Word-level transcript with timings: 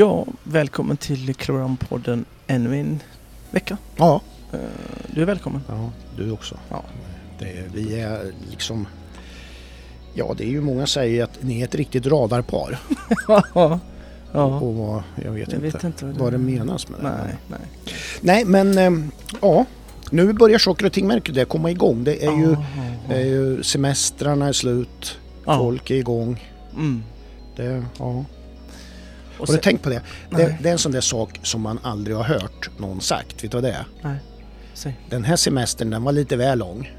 Ja, 0.00 0.26
välkommen 0.44 0.96
till 0.96 1.32
Clown-podden 1.34 2.24
ännu 2.46 2.80
en 2.80 3.02
vecka. 3.50 3.76
Ja. 3.96 4.20
Eh, 4.52 4.58
Du 5.14 5.22
är 5.22 5.26
välkommen. 5.26 5.62
Ja, 5.68 5.90
du 6.16 6.30
också. 6.30 6.56
Ja. 6.70 6.82
Det, 7.38 7.64
vi 7.74 8.00
är 8.00 8.32
liksom... 8.50 8.86
Ja, 10.14 10.34
det 10.38 10.44
är 10.44 10.48
ju 10.48 10.60
många 10.60 10.86
säger 10.86 11.24
att 11.24 11.42
ni 11.42 11.60
är 11.60 11.64
ett 11.64 11.74
riktigt 11.74 12.06
radarpar. 12.06 12.78
ja. 13.28 13.78
ja. 14.32 14.60
Och 14.60 14.74
vad, 14.74 15.02
jag 15.24 15.32
vet 15.32 15.52
Jag 15.52 15.64
inte 15.64 15.76
vet 15.76 15.84
inte 15.84 16.04
vad 16.04 16.14
det, 16.14 16.20
vad 16.20 16.32
det 16.32 16.38
menas 16.38 16.88
med 16.88 17.00
det. 17.00 17.08
Nej, 17.08 17.36
nej. 17.48 17.60
Nej, 18.20 18.44
men 18.44 18.78
ehm, 18.78 19.10
ja. 19.40 19.64
Nu 20.10 20.32
börjar 20.32 20.58
saker 20.58 20.86
och 20.86 20.92
ting 20.92 21.06
märker 21.06 21.32
det 21.32 21.44
komma 21.44 21.70
igång. 21.70 22.04
Det 22.04 22.24
är 22.24 22.36
ju, 22.36 22.56
det 23.08 23.14
är 23.14 23.26
ju 23.26 23.62
semestrarna 23.62 24.48
är 24.48 24.52
slut. 24.52 25.18
Folk 25.44 25.90
är 25.90 25.94
igång. 25.94 26.48
Mm. 26.74 27.02
Det, 27.56 27.84
ja. 27.98 28.24
Och 29.40 29.48
Har 29.48 29.54
du 29.54 29.60
tänkt 29.60 29.82
på 29.82 29.88
det? 29.90 30.02
det? 30.30 30.56
Det 30.62 30.68
är 30.68 30.72
en 30.72 30.78
sån 30.78 30.92
där 30.92 31.00
sak 31.00 31.40
som 31.42 31.60
man 31.60 31.78
aldrig 31.82 32.16
har 32.16 32.24
hört 32.24 32.70
någon 32.78 33.00
sagt. 33.00 33.44
Vet 33.44 33.50
du 33.50 33.56
vad 33.56 33.64
det 33.64 33.72
är? 33.72 33.84
nej. 34.02 34.16
Säg. 34.74 34.96
Den 35.10 35.24
här 35.24 35.36
semestern 35.36 35.90
den 35.90 36.04
var 36.04 36.12
lite 36.12 36.36
väl 36.36 36.58
lång. 36.58 36.92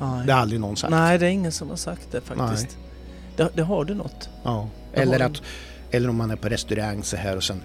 Nej. 0.00 0.26
Det 0.26 0.32
har 0.32 0.40
aldrig 0.40 0.60
någon 0.60 0.76
sagt. 0.76 0.90
nej, 0.90 1.18
det 1.18 1.26
är 1.26 1.30
ingen 1.30 1.52
som 1.52 1.68
har 1.68 1.76
sagt 1.76 2.12
det 2.12 2.20
faktiskt. 2.20 2.76
Det, 3.36 3.48
det 3.54 3.62
har 3.62 3.84
du 3.84 3.94
något. 3.94 4.28
Ja. 4.44 4.68
Eller, 4.92 5.20
att, 5.20 5.42
eller 5.90 6.08
om 6.08 6.16
man 6.16 6.30
är 6.30 6.36
på 6.36 6.48
restaurang 6.48 7.02
så 7.02 7.16
här 7.16 7.36
och 7.36 7.44
sen 7.44 7.62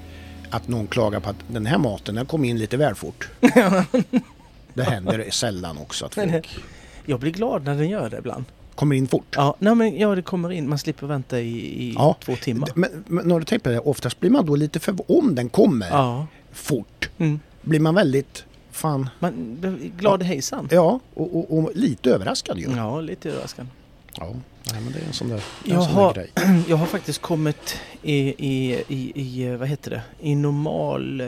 att 0.50 0.68
någon 0.68 0.88
klagar 0.88 1.20
på 1.20 1.30
att 1.30 1.36
den 1.48 1.66
här 1.66 1.78
maten 1.78 2.16
den 2.16 2.26
kom 2.26 2.46
in 2.46 2.58
lite 2.58 2.78
väl 2.78 2.96
fort. 2.96 3.30
det 4.74 4.84
händer 4.84 5.30
sällan 5.32 5.78
också 5.78 6.06
att 6.06 6.16
folk 6.16 6.60
Jag 7.06 7.20
blir 7.20 7.32
glad 7.32 7.64
när 7.64 7.76
den 7.76 7.90
gör 7.90 8.10
det 8.10 8.18
ibland. 8.18 8.46
Kommer 8.76 8.96
in 8.96 9.08
fort. 9.08 9.26
Ja, 9.36 9.56
nej, 9.60 9.76
men 9.76 9.98
ja, 10.00 10.16
det 10.16 10.22
kommer 10.22 10.52
in. 10.52 10.70
Man 10.70 10.78
slipper 10.78 11.08
vänta 11.08 11.40
i, 11.40 11.58
i 11.58 11.94
Ja. 11.98 12.16
två 12.20 12.36
timmar. 12.36 12.70
Men, 12.76 13.04
men 13.08 13.28
när 13.28 13.40
du 13.40 13.46
tänker 13.46 13.64
på 13.64 13.70
det, 13.70 13.80
oftast 13.80 14.20
blir 14.20 14.30
man 14.30 14.46
då 14.46 14.56
lite 14.56 14.80
för 14.80 14.96
om 15.12 15.36
den 15.36 15.50
kommer 15.50 15.88
Ja. 15.90 16.28
fort. 16.52 17.10
Mm. 17.18 17.40
Blir 17.62 17.80
man 17.80 17.96
väldigt, 17.96 18.46
fan, 18.72 19.10
Man, 19.20 19.58
glad 19.98 20.22
i 20.22 20.26
hejsan. 20.26 20.68
ja, 20.72 21.00
och, 21.14 21.38
och, 21.38 21.58
och 21.58 21.72
lite 21.76 22.10
överraskad 22.12 22.60
ju. 22.60 22.68
Ja, 22.76 23.02
lite 23.02 23.30
överraskande. 23.30 23.72
Ja, 24.18 24.26
nej, 24.72 24.82
men 24.82 24.94
det 24.94 25.00
är 25.00 25.06
en 25.08 25.14
sån 25.14 25.30
där, 25.30 25.44
Jag 25.64 25.84
sån 25.84 25.94
har- 25.94 26.14
där 26.14 26.28
grej. 26.36 26.62
Jag 26.68 26.78
har 26.78 26.86
faktiskt 26.86 27.22
kommit 27.22 27.78
i, 28.02 28.18
i, 28.48 28.84
i, 28.88 29.12
i 29.16 29.56
vad 29.56 29.68
heter 29.68 29.92
det, 29.92 30.02
i 30.20 30.36
normal 30.36 31.22
eh, 31.22 31.28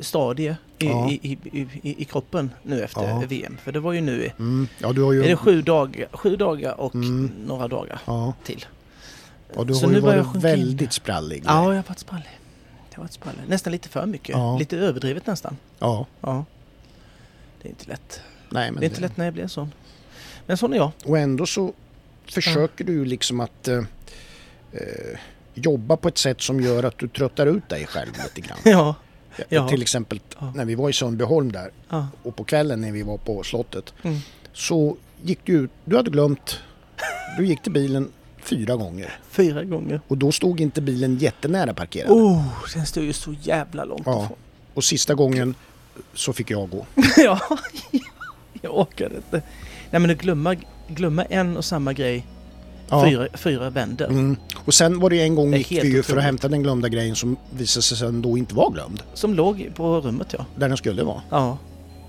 stadie 0.00 0.56
i, 0.78 0.86
Ja. 0.86 1.10
i, 1.10 1.38
i, 1.52 1.66
i, 2.02 2.04
kroppen 2.04 2.50
nu 2.62 2.82
efter 2.82 3.08
Ja. 3.08 3.22
VM. 3.28 3.56
För 3.64 3.72
det 3.72 3.80
var 3.80 3.92
ju 3.92 4.00
nu, 4.00 4.30
Mm, 4.38 4.68
ja, 4.78 4.92
du 4.92 5.02
har 5.02 5.12
ju... 5.12 5.24
är 5.24 5.28
det 5.28 5.36
sju 5.36 5.62
dagar, 5.62 6.08
sju 6.12 6.36
dagar 6.36 6.80
och 6.80 6.94
Mm. 6.94 7.30
några 7.46 7.68
dagar 7.68 8.00
Ja, 8.04 8.34
till. 8.44 8.66
och 9.54 9.66
du 9.66 9.74
Så 9.74 9.86
har 9.86 9.92
ju 9.94 10.00
varit 10.00 10.24
sjunka 10.24 10.36
in. 10.38 10.40
väldigt 10.42 10.92
sprallig. 10.92 11.42
Ja, 11.46 11.52
jag 11.52 11.76
har 11.82 11.88
varit 11.88 11.98
sprallig. 11.98 12.38
Jag 12.90 12.96
har 12.98 13.02
varit 13.04 13.12
sprallig. 13.12 13.40
Nästan 13.48 13.72
lite 13.72 13.88
för 13.88 14.06
mycket. 14.06 14.28
Ja. 14.36 14.58
Lite 14.58 14.76
överdrivet 14.76 15.26
nästan. 15.26 15.56
ja. 15.78 16.06
Ja. 16.20 16.44
Det 17.62 17.68
är 17.68 17.70
inte 17.70 17.88
lätt. 17.88 18.20
Nej, 18.50 18.70
men 18.70 18.80
det 18.80 18.86
är 18.86 18.88
inte 18.88 19.00
lätt 19.00 19.16
när 19.16 19.24
jag 19.24 19.34
blir 19.34 19.46
sån. 19.46 19.72
Men 20.46 20.56
sån 20.56 20.72
är 20.72 20.76
jag. 20.76 20.90
Och 21.04 21.18
ändå 21.18 21.46
så 21.46 21.72
försöker 22.32 22.84
du 22.84 22.92
ju 22.92 23.04
liksom 23.04 23.40
att 23.40 23.68
eh, 23.68 23.78
eh, 24.72 25.18
jobba 25.54 25.96
på 25.96 26.08
ett 26.08 26.18
sätt 26.18 26.40
som 26.40 26.60
gör 26.60 26.82
att 26.82 26.98
du 26.98 27.08
tröttar 27.08 27.46
ut 27.46 27.68
dig 27.68 27.86
själv 27.86 28.10
lite 28.24 28.48
grann. 28.48 28.58
Ja. 28.64 28.94
Ja. 29.48 29.68
Till 29.68 29.82
exempel 29.82 30.20
Ja. 30.40 30.52
när 30.56 30.64
vi 30.64 30.74
var 30.74 30.90
i 30.90 30.92
Sundbyholm 30.92 31.52
där 31.52 31.70
ja. 31.88 32.08
och 32.22 32.36
på 32.36 32.44
kvällen 32.44 32.80
när 32.80 32.92
vi 32.92 33.02
var 33.02 33.16
på 33.18 33.42
slottet 33.42 33.94
Mm. 34.02 34.18
så 34.52 34.96
gick 35.22 35.38
du 35.44 35.68
du 35.84 35.96
hade 35.96 36.10
glömt, 36.10 36.60
du 37.38 37.46
gick 37.46 37.62
till 37.62 37.72
bilen 37.72 38.08
fyra 38.42 38.76
gånger 38.76 39.12
Fyra 39.30 39.64
gånger. 39.64 40.00
och 40.08 40.18
då 40.18 40.32
stod 40.32 40.60
inte 40.60 40.80
bilen 40.80 41.16
jättenära 41.18 41.74
parkerad. 41.74 42.10
Oh, 42.10 42.44
den 42.74 42.86
står 42.86 43.02
ju 43.04 43.12
så 43.12 43.34
jävla 43.42 43.84
långt 43.84 44.02
Ja. 44.06 44.24
ifrån. 44.24 44.36
Och 44.74 44.84
sista 44.84 45.14
gången 45.14 45.54
så 46.14 46.32
fick 46.32 46.50
jag 46.50 46.70
gå. 46.70 46.86
ja, 47.16 47.40
jag 48.62 48.78
orkar 48.78 49.06
inte. 49.16 49.42
Nej 49.90 50.00
men 50.00 50.10
att 50.10 50.18
glömma, 50.18 50.56
glömma 50.88 51.24
en 51.24 51.56
och 51.56 51.64
samma 51.64 51.92
grej 51.92 52.26
Ja. 52.92 53.04
fyra, 53.06 53.28
fyra 53.34 53.70
vänder. 53.70 54.06
Mm. 54.06 54.36
Och 54.64 54.74
sen 54.74 55.00
var 55.00 55.10
det 55.10 55.22
en 55.22 55.34
gång 55.34 55.50
Det 55.50 55.56
gick 55.58 55.72
vi 55.84 55.88
ju 55.88 56.02
för 56.02 56.16
att 56.16 56.22
hämta 56.22 56.48
den 56.48 56.62
glömda 56.62 56.88
grejen 56.88 57.16
som 57.16 57.36
visade 57.50 57.82
sig 57.82 57.96
sen 57.98 58.22
då 58.22 58.38
inte 58.38 58.54
vara 58.54 58.70
glömd. 58.70 59.02
Som 59.14 59.34
låg 59.34 59.70
på 59.74 60.00
rummet 60.00 60.34
ja. 60.38 60.46
Där 60.56 60.68
den 60.68 60.76
skulle 60.76 61.02
vara. 61.02 61.22
Ja, 61.30 61.58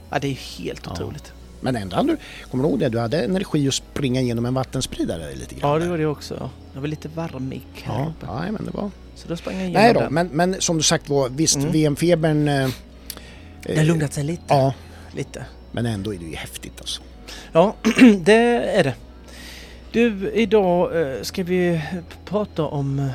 ja 0.10 0.20
det 0.20 0.28
är 0.28 0.60
helt 0.60 0.82
Ja. 0.86 0.92
otroligt. 0.92 1.34
Men 1.62 1.76
ändå 1.76 1.96
hade 1.96 2.08
du, 2.12 2.18
kommer 2.52 2.64
du 2.64 2.70
ihåg 2.70 2.80
det? 2.80 2.90
Du 2.90 3.00
hade 3.00 3.24
energi 3.24 3.68
att 3.68 3.74
springa 3.74 4.22
igenom 4.22 4.46
en 4.46 4.54
vattenspridare 4.54 5.36
lite 5.36 5.56
grann. 5.56 5.72
Ja 5.72 5.80
det 5.80 5.86
gjorde 5.86 6.02
jag 6.02 6.12
också. 6.12 6.38
Ja. 6.40 6.50
Jag 6.74 6.82
var 6.82 6.88
lite 6.88 7.08
varmig 7.16 7.62
här 7.84 8.00
Ja, 8.00 8.14
uppe. 8.18 8.34
nej, 8.40 8.52
men 8.52 8.66
det 8.66 8.72
var... 8.72 8.92
Så 9.16 9.28
då 9.28 9.36
sprang 9.38 9.54
jag 9.56 9.64
igenom 9.64 9.82
Nej 9.84 9.94
då, 9.94 10.00
den. 10.00 10.14
men, 10.14 10.28
men 10.28 10.56
som 10.62 10.78
du 10.78 10.84
sagt 10.84 11.10
var, 11.10 11.30
visst 11.30 11.56
Mm. 11.56 11.72
VM-febern... 11.72 12.48
Eh, 12.48 12.70
Den 13.62 13.78
har 13.78 13.84
lugnat 13.86 14.14
sig 14.14 14.24
lite. 14.24 14.44
Ja, 14.48 14.74
lite. 15.16 15.46
men 15.72 15.86
ändå 15.86 16.14
är 16.14 16.18
det 16.20 16.26
ju 16.26 16.36
häftigt 16.36 16.74
alltså. 16.80 17.02
Ja, 17.52 17.76
det 18.22 18.34
är 18.78 18.84
det. 18.84 18.94
Du, 19.94 20.32
idag 20.34 21.02
eh, 21.02 21.22
ska 21.22 21.44
vi 21.44 21.82
prata 22.26 22.64
om 22.64 23.00
eh, 23.00 23.10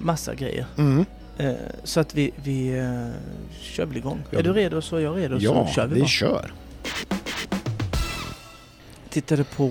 massa 0.00 0.34
grejer. 0.34 0.66
Mm. 0.78 1.04
Eh, 1.38 1.54
så 1.84 2.00
att 2.00 2.14
vi, 2.14 2.30
vi 2.44 2.70
kör 3.60 3.86
väl 3.86 3.96
igång. 3.96 4.22
Ja. 4.30 4.38
Är 4.38 4.42
du 4.42 4.52
redo 4.52 4.82
så 4.82 4.96
är 4.96 5.00
jag 5.00 5.16
redo 5.16 5.38
Ja, 5.40 5.66
så 5.66 5.72
kör 5.74 5.86
vi, 5.86 6.00
vi 6.00 6.06
kör. 6.06 6.52
Tittade 9.10 9.44
på 9.44 9.64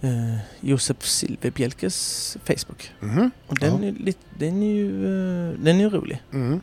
eh, 0.00 0.36
Josef 0.60 1.06
Silverbjälkes 1.06 2.36
Facebook. 2.44 2.92
Mhm. 3.00 3.30
Och 3.46 3.58
den, 3.58 3.82
Ja. 3.82 3.88
är, 3.88 3.92
lite, 3.92 4.20
den 4.38 4.62
är 4.62 4.74
ju 4.74 4.92
den 5.56 5.80
är 5.80 5.90
rolig. 5.90 6.22
Mm. 6.32 6.60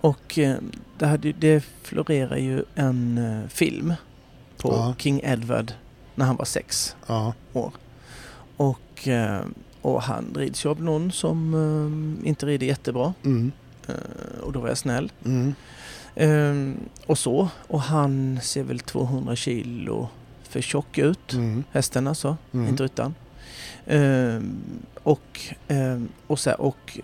Och 0.00 0.38
eh, 0.38 0.56
det, 0.98 1.06
hade, 1.06 1.32
det 1.32 1.64
florerar 1.82 2.36
ju 2.36 2.64
en 2.74 3.20
film 3.48 3.94
på 4.56 4.68
Ja. 4.72 4.94
King 4.98 5.20
Edward 5.24 5.72
när 6.18 6.24
han 6.26 6.36
var 6.36 6.44
sex 6.44 6.96
Ja. 7.06 7.32
år. 7.52 7.72
Och, 8.56 9.08
eh, 9.08 9.40
och 9.82 10.02
han 10.02 10.24
rids 10.36 10.64
ju 10.64 10.68
av 10.70 10.82
någon 10.82 11.12
som 11.12 11.54
eh, 12.22 12.28
inte 12.28 12.46
rider 12.46 12.66
jättebra. 12.66 13.14
Mm. 13.24 13.52
Eh, 13.88 14.40
och 14.42 14.52
då 14.52 14.60
var 14.60 14.68
jag 14.68 14.78
snäll. 14.78 15.12
Mm. 15.24 15.54
Eh, 16.14 16.80
och 17.06 17.18
så. 17.18 17.48
Och 17.68 17.80
han 17.82 18.38
ser 18.42 18.62
väl 18.62 18.80
200 18.80 19.36
kilo 19.36 20.08
för 20.42 20.60
tjock 20.60 20.98
ut. 20.98 21.32
Mm. 21.32 21.64
Hästen 21.72 22.06
alltså, 22.06 22.36
Mm. 22.52 22.68
inte 22.68 22.82
utan. 22.84 23.14
Eh, 23.86 24.40
och, 25.02 25.40
och, 26.26 26.38
så 26.38 26.50
här, 26.50 26.60
och 26.60 26.98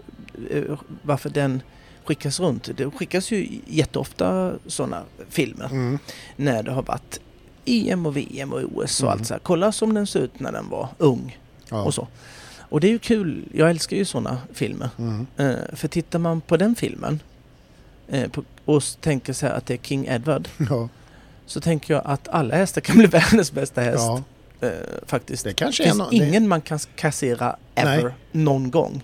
varför 1.02 1.30
den 1.30 1.62
skickas 2.04 2.40
runt. 2.40 2.68
Det 2.76 2.90
skickas 2.90 3.30
ju 3.30 3.60
jätteofta 3.66 4.52
sådana 4.66 5.02
filmer 5.28 5.66
Mm. 5.70 5.98
när 6.36 6.62
det 6.62 6.72
har 6.72 6.82
varit 6.82 7.20
EM 7.66 8.06
och 8.06 8.16
VM 8.16 8.52
och 8.52 8.60
OS 8.74 9.00
och 9.02 9.08
Mm. 9.08 9.18
allt 9.18 9.26
så 9.26 9.34
här. 9.34 9.40
Kolla 9.40 9.72
som 9.72 9.94
den 9.94 10.06
ser 10.06 10.20
ut 10.20 10.40
när 10.40 10.52
den 10.52 10.68
var 10.68 10.88
ung 10.98 11.38
Ja. 11.68 11.82
och 11.82 11.94
så. 11.94 12.08
Och 12.58 12.80
det 12.80 12.86
är 12.86 12.90
ju 12.90 12.98
kul. 12.98 13.44
Jag 13.52 13.70
älskar 13.70 13.96
ju 13.96 14.04
sådana 14.04 14.38
filmer. 14.52 14.88
Mm. 14.98 15.26
Eh, 15.36 15.54
för 15.72 15.88
tittar 15.88 16.18
man 16.18 16.40
på 16.40 16.56
den 16.56 16.74
filmen 16.74 17.20
eh, 18.08 18.30
på, 18.30 18.44
och 18.64 18.82
tänker 19.00 19.42
här 19.42 19.50
att 19.54 19.66
det 19.66 19.74
är 19.74 19.78
King 19.78 20.06
Edward 20.06 20.48
Ja. 20.70 20.88
så 21.46 21.60
tänker 21.60 21.94
jag 21.94 22.02
att 22.06 22.28
alla 22.28 22.54
hästar 22.56 22.80
kan 22.80 22.96
bli 22.98 23.06
världens 23.12 23.52
bästa 23.52 23.80
häst. 23.80 23.98
ja, 24.06 24.22
Eh, 24.60 24.70
faktiskt. 25.06 25.44
det 25.44 25.52
kanske 25.52 25.82
Det 25.82 25.88
finns 25.88 26.00
no- 26.02 26.08
ingen 26.12 26.42
det, 26.42 26.48
man 26.48 26.60
kan 26.60 26.78
kassera 26.96 27.56
ever, 27.74 28.02
Nej. 28.02 28.12
någon 28.32 28.70
gång. 28.70 29.02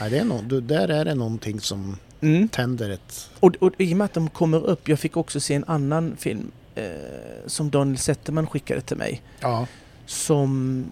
nej, 0.00 0.10
det 0.10 0.18
är 0.18 0.24
no, 0.24 0.40
du, 0.46 0.60
Där 0.60 0.88
är 0.88 1.04
det 1.04 1.14
någonting 1.14 1.60
som 1.60 1.96
Mm. 2.20 2.48
tänder 2.48 2.90
ett... 2.90 3.30
Och, 3.40 3.56
och 3.60 3.72
i 3.78 3.92
och 3.92 3.96
med 3.96 4.04
att 4.04 4.14
de 4.14 4.30
kommer 4.30 4.66
upp, 4.66 4.88
jag 4.88 4.98
fick 4.98 5.16
också 5.16 5.40
se 5.40 5.54
en 5.54 5.64
annan 5.66 6.16
film 6.18 6.50
som 7.46 7.70
Daniel 7.70 7.98
Zetterman 7.98 8.46
skickade 8.46 8.80
till 8.80 8.96
mig. 8.96 9.22
Ja. 9.40 9.66
Som, 10.06 10.84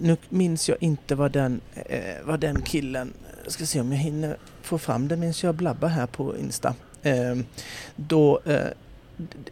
nu 0.00 0.16
minns 0.28 0.68
jag 0.68 0.78
inte 0.82 1.14
vad 1.14 1.32
den, 1.32 1.60
eh, 1.74 2.14
vad 2.24 2.40
den 2.40 2.62
killen, 2.62 3.12
jag 3.44 3.52
ska 3.52 3.66
se 3.66 3.80
om 3.80 3.92
jag 3.92 3.98
hinner 3.98 4.36
få 4.62 4.78
fram 4.78 5.08
det 5.08 5.16
minns 5.16 5.44
jag 5.44 5.54
blabba 5.54 5.86
här 5.86 6.06
på 6.06 6.38
Insta. 6.38 6.74
Eh, 7.02 7.36
då, 7.96 8.40
eh, 8.46 8.66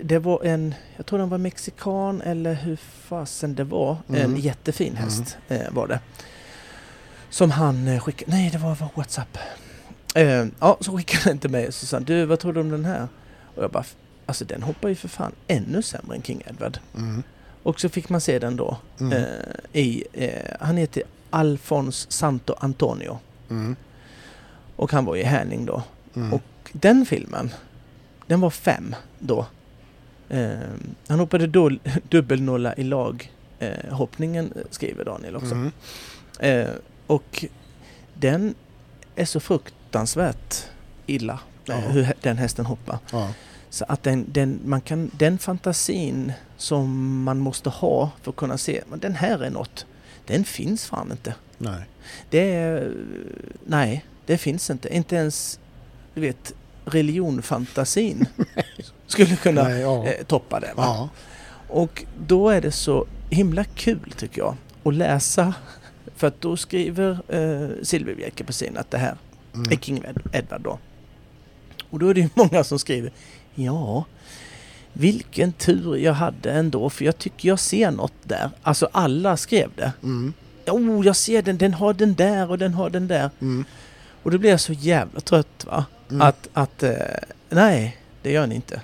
det 0.01 0.19
var 0.19 0.45
en, 0.45 0.75
jag 0.97 1.07
tror 1.07 1.19
den 1.19 1.29
var 1.29 1.39
mexikan 1.39 2.23
eller 2.23 2.55
hur 2.55 2.77
fasen 2.77 3.55
det 3.55 3.65
var, 3.65 3.97
Mm. 4.09 4.21
en 4.23 4.37
jättefin 4.37 4.97
häst 4.97 5.37
eh, 5.49 5.71
var 5.71 5.87
det. 5.87 6.01
Som 7.31 7.51
han 7.51 7.89
eh, 7.89 8.01
skickade, 8.01 8.31
nej 8.33 8.51
det 8.51 8.59
var, 8.59 8.75
var 8.75 8.89
Whatsapp. 8.95 9.39
Eh, 10.15 10.47
ja, 10.61 10.77
så 10.81 10.97
skickade 10.97 11.25
den 11.31 11.39
till 11.39 11.51
mig 11.51 11.67
och 11.69 11.75
så 11.75 11.87
sa 11.87 11.97
han, 11.97 12.05
du 12.05 12.25
vad 12.27 12.39
tror 12.39 12.53
du 12.53 12.61
om 12.61 12.71
den 12.71 12.85
här? 12.85 13.09
Och 13.55 13.63
jag 13.63 13.71
bara, 13.71 13.85
alltså 14.33 14.45
den 14.45 14.63
hoppar 14.63 14.89
ju 14.89 14.95
för 14.95 15.09
fan 15.09 15.33
ännu 15.49 15.83
sämre 15.83 16.17
än 16.17 16.23
King 16.23 16.43
Edward. 16.47 16.79
Mm. 16.97 17.23
Och 17.63 17.81
så 17.81 17.89
fick 17.89 18.09
man 18.09 18.21
se 18.21 18.39
den 18.39 18.57
då 18.57 18.77
Mm. 19.01 19.13
eh, 19.13 19.81
i, 19.83 20.05
eh, 20.13 20.57
han 20.61 20.77
heter 20.77 21.03
Alfons 21.31 22.11
Santo 22.11 22.55
Antonio 22.59 23.19
Mm. 23.51 23.77
och 24.77 24.93
han 24.93 25.05
var 25.05 25.17
i 25.17 25.23
Härning 25.23 25.67
då. 25.67 25.83
Mm. 26.17 26.33
Och 26.33 26.43
den 26.73 27.07
filmen, 27.07 27.51
den 28.27 28.41
var 28.41 28.51
fem 28.51 28.95
då. 29.19 29.47
Eh, 30.29 30.51
han 31.09 31.19
hoppade 31.19 31.47
då 31.47 31.71
dubbelnolla 32.09 32.75
i 32.75 32.83
lag 32.85 33.33
eh, 33.59 33.95
hoppningen 33.95 34.53
skriver 34.71 35.05
Daniel 35.05 35.37
också. 35.37 35.55
Mm. 35.55 35.73
Eh, 36.39 36.71
och 37.07 37.45
den 38.15 38.55
är 39.17 39.25
så 39.25 39.41
fruktansvärt 39.41 40.55
illa 41.07 41.39
eh, 41.69 41.79
hur 41.79 42.13
den 42.21 42.37
hästen 42.39 42.67
hoppar. 42.67 42.99
Ja. 43.13 43.29
Så 43.73 43.85
att 43.89 44.03
den, 44.03 44.25
den, 44.29 44.61
man 44.65 44.81
kan, 44.81 45.11
den 45.19 45.39
fantasin 45.39 46.33
som 46.57 47.23
man 47.23 47.39
måste 47.39 47.71
ha 47.71 48.11
för 48.23 48.31
att 48.31 48.37
kunna 48.37 48.59
se, 48.59 48.83
men 48.91 48.99
den 48.99 49.15
här 49.15 49.39
är 49.39 49.51
något, 49.51 49.87
den 50.27 50.45
finns 50.45 50.87
fan 50.87 51.11
inte. 51.11 51.35
Nej. 51.59 51.81
Det 52.31 52.55
är, 52.55 52.95
nej, 53.67 54.05
det 54.27 54.39
finns 54.39 54.71
inte. 54.71 54.97
Inte 54.97 55.17
ens, 55.17 55.61
du 56.15 56.21
vet, 56.21 56.53
religionfantasin 56.85 58.27
skulle 59.07 59.37
kunna 59.37 59.63
Nej, 59.63 59.81
ja. 59.81 60.05
eh, 60.07 60.25
toppa 60.25 60.61
det. 60.61 60.73
Ja. 60.77 61.09
Och 61.69 62.05
då 62.27 62.49
är 62.49 62.61
det 62.61 62.73
så 62.73 63.07
himla 63.31 63.65
kul 63.65 64.13
tycker 64.17 64.39
jag 64.41 64.57
att 64.85 64.95
läsa. 64.95 65.55
För 66.17 66.27
att 66.27 66.41
då 66.41 66.57
skriver 66.57 67.11
eh, 67.29 67.69
Silverbjälke 67.83 68.45
på 68.45 68.53
sin 68.53 68.77
att 68.77 68.91
det 68.91 68.99
här 68.99 69.09
är 69.11 69.17
Mm. 69.55 69.81
King 69.81 69.99
Ed- 70.05 70.29
Edward 70.33 70.61
då. 70.63 70.79
Och 71.91 71.99
då 71.99 72.09
är 72.09 72.15
det 72.15 72.21
ju 72.21 72.29
många 72.35 72.65
som 72.65 72.79
skriver 72.79 73.13
Ja, 73.55 74.05
vilken 74.93 75.53
tur 75.53 75.97
jag 75.97 76.13
hade 76.13 76.53
ändå 76.53 76.91
för 76.91 77.05
jag 77.05 77.19
tycker 77.19 77.49
jag 77.49 77.59
ser 77.59 77.91
något 77.91 78.13
där. 78.23 78.51
Alltså 78.63 78.89
alla 78.93 79.37
skrev 79.37 79.71
det. 79.77 79.93
Mm. 80.03 80.33
Oh, 80.67 81.07
jag 81.07 81.17
ser 81.17 81.43
den, 81.43 81.59
den 81.59 81.75
har 81.75 81.95
den 81.95 82.15
där 82.15 82.51
och 82.51 82.59
den 82.59 82.75
har 82.75 82.91
den 82.91 83.09
där. 83.09 83.31
Mm. 83.41 83.65
Och 84.23 84.31
då 84.31 84.39
blir 84.39 84.51
jag 84.51 84.61
så 84.61 84.73
jävla 84.73 85.21
trött 85.21 85.67
va. 85.67 85.85
Mm. 86.11 86.23
Att, 86.23 86.49
att 86.53 86.83
eh, 86.83 86.97
nej, 87.49 87.97
det 88.23 88.33
gör 88.33 88.47
ni 88.47 88.55
inte. 88.55 88.75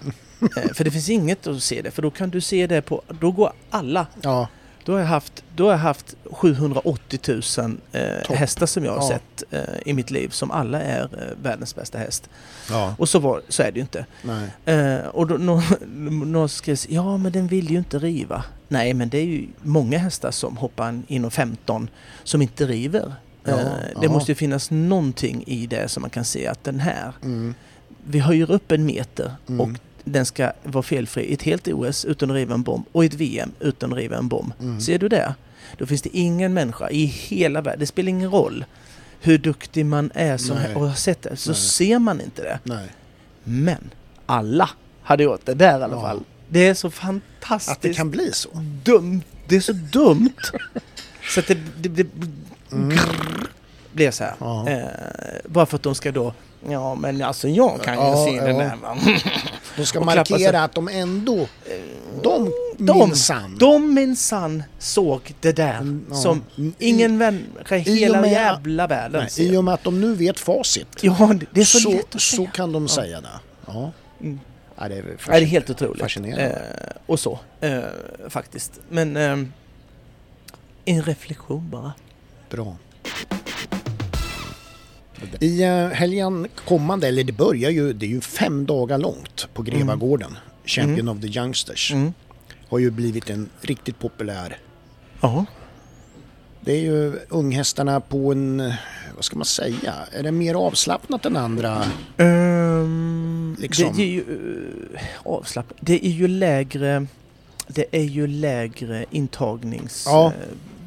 eh, 0.57 0.73
för 0.75 0.85
det 0.85 0.91
finns 0.91 1.09
inget 1.09 1.47
att 1.47 1.63
se 1.63 1.83
det, 1.83 1.91
för 1.91 2.03
då 2.03 2.11
kan 2.11 2.31
du 2.31 2.41
se 2.41 2.67
det 2.67 2.83
på, 2.83 3.03
då 3.09 3.31
går 3.31 3.53
alla. 3.71 4.07
Ja, 4.21 4.49
Då 4.89 4.93
har 4.95 5.01
jag 5.01 5.07
haft, 5.07 5.45
då 5.57 5.65
har 5.65 5.71
jag 5.71 5.79
haft 5.79 6.15
780 6.31 7.19
000 7.59 7.77
eh, 7.93 8.37
hästar 8.37 8.67
som 8.67 8.85
jag 8.85 8.93
har 8.93 9.03
Ja. 9.03 9.09
sett 9.09 9.45
eh, 9.51 9.75
i 9.87 9.93
mitt 9.95 10.11
liv 10.11 10.29
som 10.29 10.51
alla 10.51 10.81
är 10.83 11.03
eh, 11.03 11.43
världens 11.43 11.75
bästa 11.75 11.99
häst. 11.99 12.29
ja, 12.71 12.95
Och 12.99 13.09
så, 13.09 13.19
var, 13.19 13.43
så 13.49 13.63
är 13.63 13.73
det 13.73 13.77
ju 13.77 13.81
inte. 13.81 14.07
Eh, 14.65 15.07
och 15.09 15.27
då 15.27 15.35
nå- 15.37 15.63
någon 16.27 16.49
skrev 16.49 16.77
så, 16.77 16.89
ja 16.91 17.17
men 17.17 17.33
den 17.33 17.47
vill 17.47 17.71
ju 17.71 17.79
inte 17.79 17.99
riva. 17.99 18.45
Nej 18.69 18.95
men 18.95 19.09
det 19.09 19.19
är 19.19 19.25
ju 19.25 19.47
många 19.63 19.99
hästar 19.99 20.31
som 20.31 20.57
hoppar 20.57 20.89
in- 20.89 21.05
inom 21.09 21.31
15 21.31 21.91
som 22.25 22.43
inte 22.43 22.67
river. 22.67 23.15
Ja, 23.45 23.59
Eh, 23.61 24.01
det 24.01 24.09
måste 24.09 24.31
ju 24.33 24.37
finnas 24.37 24.71
någonting 24.71 25.45
i 25.47 25.67
det 25.67 25.89
som 25.89 26.01
man 26.01 26.11
kan 26.11 26.25
se 26.25 26.47
att 26.47 26.65
den 26.65 26.81
här, 26.81 27.13
Mm. 27.23 27.55
vi 28.05 28.19
höjer 28.19 28.51
upp 28.51 28.73
en 28.73 28.85
meter 28.87 29.33
Mm. 29.49 29.61
och 29.61 29.69
den 30.13 30.27
ska 30.27 30.53
vara 30.63 30.83
felfri 30.83 31.23
i 31.25 31.35
ett 31.35 31.43
helt 31.43 31.69
OS 31.69 32.05
utan 32.05 32.31
att 32.31 32.35
riva 32.35 32.55
en 32.55 32.63
bomb 32.63 32.85
och 32.93 33.05
i 33.05 33.07
ett 33.07 33.15
VM 33.15 33.53
utan 33.61 33.93
att 33.93 33.99
riva 33.99 34.17
en 34.17 34.29
bomb. 34.29 34.53
Mm. 34.61 34.81
Ser 34.81 34.99
du 34.99 35.09
det? 35.09 35.35
Då 35.79 35.87
finns 35.87 36.03
det 36.03 36.17
ingen 36.17 36.55
människa 36.55 36.91
i 36.91 37.05
hela 37.05 37.61
världen, 37.61 37.81
det 37.81 37.87
spelar 37.87 38.09
ingen 38.09 38.31
roll 38.31 38.65
hur 39.21 39.39
duktig 39.39 39.87
man 39.87 40.11
är 40.15 40.37
som 40.37 40.57
Nej. 40.57 40.75
och 40.75 40.89
har 40.89 40.95
sett 40.95 41.23
det, 41.23 41.37
så 41.37 41.51
Nej. 41.51 41.61
ser 41.61 41.99
man 41.99 42.21
inte 42.21 42.43
det. 42.43 42.59
Nej. 42.65 42.87
Men 43.45 43.91
alla 44.27 44.71
hade 45.03 45.23
gjort 45.25 45.41
det 45.47 45.55
där 45.55 45.81
i 45.81 45.83
alla 45.83 45.97
Ja. 45.97 46.01
fall. 46.03 46.21
Det 46.49 46.67
är 46.69 46.75
så 46.75 46.87
Att 46.87 46.93
det 46.95 46.99
fantastiskt 47.01 47.97
kan 47.97 48.11
bli 48.11 48.33
så. 48.33 48.49
dumt. 48.85 49.23
Det 49.49 49.57
är 49.57 49.61
så 49.61 49.73
dumt. 49.73 50.33
så 51.35 51.41
att 51.41 51.47
det, 51.47 51.59
det, 51.79 51.89
det 51.89 52.07
Mm. 52.73 52.99
blir 53.93 54.11
så 54.11 54.25
här. 54.25 54.35
Ja. 54.39 54.69
Eh, 54.69 54.85
bara 55.47 55.67
för 55.67 55.77
att 55.77 55.83
de 55.83 55.95
ska 55.95 56.13
då, 56.13 56.35
ja 56.69 56.95
men 56.95 57.23
alltså 57.23 57.49
jag 57.49 57.83
kan 57.83 57.95
Ja, 57.95 58.27
ju 58.27 58.33
se 58.33 58.41
den 58.47 58.57
ja. 58.57 58.63
där 58.63 58.77
va. 58.77 58.97
De 59.79 59.87
ska 59.87 60.01
markera 60.01 60.65
att 60.65 60.75
de 60.75 60.89
ändå, 60.89 61.49
de 62.23 62.53
De, 62.79 62.99
minsann. 63.09 63.57
de 63.59 63.95
minsann 63.95 64.63
såg 64.79 65.35
det 65.41 65.53
där 65.53 65.75
Mm, 65.79 66.07
ja. 66.11 66.15
som 66.17 66.43
ingen 66.79 67.19
människa 67.19 67.77
i 67.77 67.81
hela 67.81 68.21
med- 68.21 68.31
jävla 68.33 68.87
världen 68.87 69.21
Nej, 69.21 69.31
ser. 69.31 69.43
I 69.43 69.57
och 69.57 69.65
med 69.65 69.75
att 69.75 69.85
de 69.85 70.01
nu 70.01 70.15
vet 70.15 70.41
facit. 70.41 70.87
Ja, 71.03 71.35
det- 71.53 71.61
är 71.61 71.65
så, 71.65 71.79
så, 71.79 71.91
lätt 71.91 72.15
att 72.15 72.21
så 72.21 72.47
kan 72.47 72.73
de 72.73 72.83
Ja. 72.83 72.89
säga 72.89 73.21
det. 73.21 73.29
Ja. 73.67 73.93
Mm. 74.21 74.41
Ja, 74.79 74.89
det, 74.89 74.95
är 74.95 75.05
Ja, 75.27 75.33
det 75.33 75.37
är 75.39 75.45
helt 75.45 75.71
otroligt. 75.71 76.03
Fascinerande. 76.03 76.45
Eh, 76.51 76.97
och 77.07 77.21
så, 77.21 77.39
eh, 77.61 77.79
faktiskt. 78.29 78.73
Men 78.89 79.17
eh, 79.17 79.39
en 80.85 81.03
reflektion 81.03 81.71
bara. 81.71 81.93
Bra. 82.51 82.77
I 85.41 85.65
uh, 85.65 85.89
helgen 85.89 86.47
kommande, 86.65 87.09
eller 87.09 87.25
det 87.25 87.33
börjar 87.33 87.71
ju, 87.71 87.93
det 87.93 88.07
är 88.07 88.11
ju 88.11 88.21
fem 88.21 88.67
dagar 88.67 88.99
långt 88.99 89.49
på 89.55 89.63
Grevagården. 89.63 90.37
Champion 90.65 91.09
of 91.09 91.21
the 91.21 91.27
Youngsters. 91.27 91.93
Mm. 91.93 92.13
Har 92.69 92.79
ju 92.79 92.91
blivit 92.91 93.31
en 93.31 93.49
riktigt 93.61 93.99
populär. 93.99 94.57
Ja. 95.21 95.45
Det 96.61 96.73
är 96.73 96.81
ju 96.81 97.13
unghästarna 97.29 98.01
på 98.01 98.33
en, 98.33 98.61
eh, 98.61 98.75
vad 99.15 99.25
ska 99.25 99.37
man 99.37 99.45
säga, 99.45 99.95
är 100.13 100.23
det 100.23 100.33
mer 100.33 100.55
avslappnat 100.55 101.27
än 101.27 101.37
andra? 101.37 101.85
Um, 102.17 103.57
Liksom. 103.59 103.93
Det 103.97 104.03
är 104.03 104.07
ju 104.07 104.21
uh, 104.21 105.01
avslappnat. 105.23 105.79
Det 105.81 106.07
är 106.07 106.11
ju 106.11 106.29
lägre 106.29 107.07
Det 107.67 107.85
är 107.91 108.05
ju 108.05 108.27
lägre 108.27 109.05
intagnings... 109.11 110.05
Ja. 110.07 110.27
eh, 110.27 110.33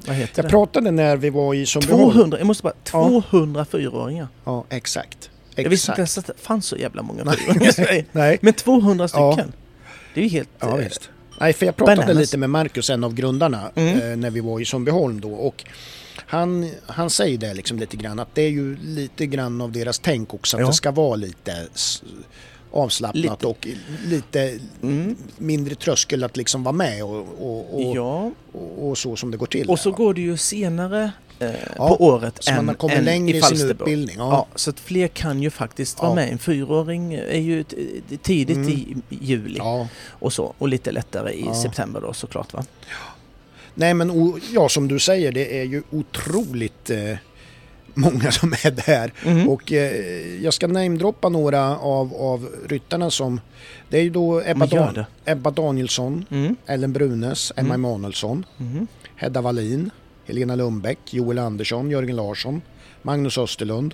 vad 0.07 0.15
heter 0.15 0.33
Jag 0.43 0.45
det? 0.45 0.49
pratade 0.49 0.91
när 0.91 1.17
vi 1.17 1.29
var 1.29 1.53
i 1.53 1.65
Sundbyholm. 1.65 2.11
200, 2.11 2.37
jag 2.37 2.47
måste 2.47 2.63
bara, 2.63 2.73
Ja. 2.93 3.21
204-åringar. 3.31 4.27
Ja, 4.45 4.65
exakt. 4.69 5.29
Jag 5.55 5.69
visste 5.69 5.91
inte 5.91 6.01
Exakt. 6.01 6.17
ens 6.17 6.17
att 6.17 6.25
det 6.37 6.43
fanns 6.43 6.65
så 6.65 6.77
jävla 6.77 7.01
många 7.01 7.23
Nej. 7.23 7.35
fyraåringar 7.37 7.69
i 7.69 7.73
Sverige. 7.73 8.37
Men 8.41 8.53
200 8.53 9.07
Ja. 9.13 9.31
stycken. 9.33 9.51
Det 10.13 10.19
är 10.19 10.23
ju 10.23 10.29
helt... 10.29 10.49
Ja, 10.59 10.67
eh, 10.69 10.75
visst. 10.75 11.09
Nej, 11.39 11.53
för 11.53 11.65
jag 11.65 11.75
pratade 11.75 11.97
Bananas. 11.97 12.17
lite 12.17 12.37
med 12.37 12.49
Marcus, 12.49 12.89
en 12.89 13.03
av 13.03 13.13
grundarna, 13.13 13.71
Mm. 13.75 14.11
eh, 14.11 14.17
när 14.17 14.29
vi 14.29 14.39
var 14.39 14.59
i 14.59 14.65
Sundbyholm 14.65 15.21
då. 15.21 15.31
Och 15.33 15.63
han, 16.15 16.69
han 16.87 17.09
säger 17.09 17.37
det 17.37 17.53
liksom 17.53 17.79
lite 17.79 17.97
grann, 17.97 18.19
att 18.19 18.35
det 18.35 18.41
är 18.41 18.49
ju 18.49 18.77
lite 18.77 19.25
grann 19.25 19.61
av 19.61 19.71
deras 19.71 19.99
tänk 19.99 20.33
också, 20.33 20.57
att 20.57 20.61
Ja. 20.61 20.67
det 20.67 20.73
ska 20.73 20.91
vara 20.91 21.15
lite 21.15 21.67
avslappnat 22.71 23.23
Lite. 23.23 23.47
och 23.47 23.67
lite 24.05 24.59
Mm. 24.83 25.15
mindre 25.37 25.75
tröskel 25.75 26.23
att 26.23 26.37
liksom 26.37 26.63
vara 26.63 26.73
med 26.73 27.03
och, 27.03 27.25
och, 27.39 27.75
och, 27.87 27.95
Ja, 27.95 28.31
och, 28.79 28.97
så 28.97 29.15
som 29.15 29.31
det 29.31 29.37
går 29.37 29.45
till. 29.45 29.69
och 29.69 29.79
så 29.79 29.89
där, 29.89 29.97
går 29.97 30.13
det 30.13 30.21
ju 30.21 30.37
senare 30.37 31.11
eh, 31.39 31.49
Ja, 31.77 31.87
på 31.97 32.05
året 32.05 32.33
så 32.39 32.51
än, 32.51 32.65
man 32.65 32.75
kommit 32.75 32.97
än 32.97 33.03
längre 33.05 33.37
i 33.37 33.41
sin 33.41 33.69
utbildning. 33.69 34.15
Ja. 34.17 34.29
Ja. 34.31 34.47
så 34.55 34.69
att 34.69 34.79
fler 34.79 35.07
kan 35.07 35.41
ju 35.43 35.49
faktiskt 35.49 36.01
vara 36.01 36.13
med. 36.15 36.31
En 36.31 36.37
fyraåring 36.39 37.13
är 37.13 37.39
ju 37.39 37.63
tidigt 38.21 38.57
Mm. 38.57 38.69
i 38.69 38.95
juli 39.21 39.59
och 40.09 40.33
så. 40.33 40.53
Och 40.57 40.67
lite 40.67 40.91
lättare 40.91 41.31
i 41.33 41.45
september 41.63 42.01
då 42.01 42.13
såklart 42.13 42.53
va? 42.53 42.65
Nej 43.73 43.93
men 43.93 44.33
ja, 44.53 44.69
som 44.69 44.87
du 44.87 44.99
säger, 44.99 45.31
det 45.31 45.59
är 45.59 45.63
ju 45.63 45.83
otroligt 45.91 46.89
eh, 46.89 47.13
många 47.93 48.31
som 48.39 48.53
är 48.53 48.71
där. 48.71 49.13
Mhm. 49.25 49.49
Och 49.49 49.71
eh, 49.71 50.43
jag 50.43 50.53
ska 50.53 50.67
namedroppa 50.67 51.29
några 51.29 51.77
av, 51.77 52.13
av 52.15 52.49
ryttarna 52.69 53.11
som... 53.11 53.39
Det 53.89 53.97
är 53.97 54.03
ju 54.03 54.09
då 54.09 54.41
Ebba, 54.45 54.65
Dan. 54.65 55.03
Ebba 55.25 55.51
Danielsson, 55.51 56.25
Mm. 56.29 56.55
Ellen 56.65 56.93
Brunes, 56.93 57.51
Emma 57.55 57.73
Mm. 57.73 57.85
Emanuelsson, 57.85 58.45
Mhm. 58.57 58.87
Hedda 59.15 59.41
Wallin, 59.41 59.89
Helena 60.25 60.55
Lundbäck, 60.55 60.99
Joel 61.13 61.39
Andersson, 61.39 61.89
Jörgen 61.91 62.15
Larsson, 62.15 62.61
Magnus 63.01 63.37
Österlund, 63.37 63.93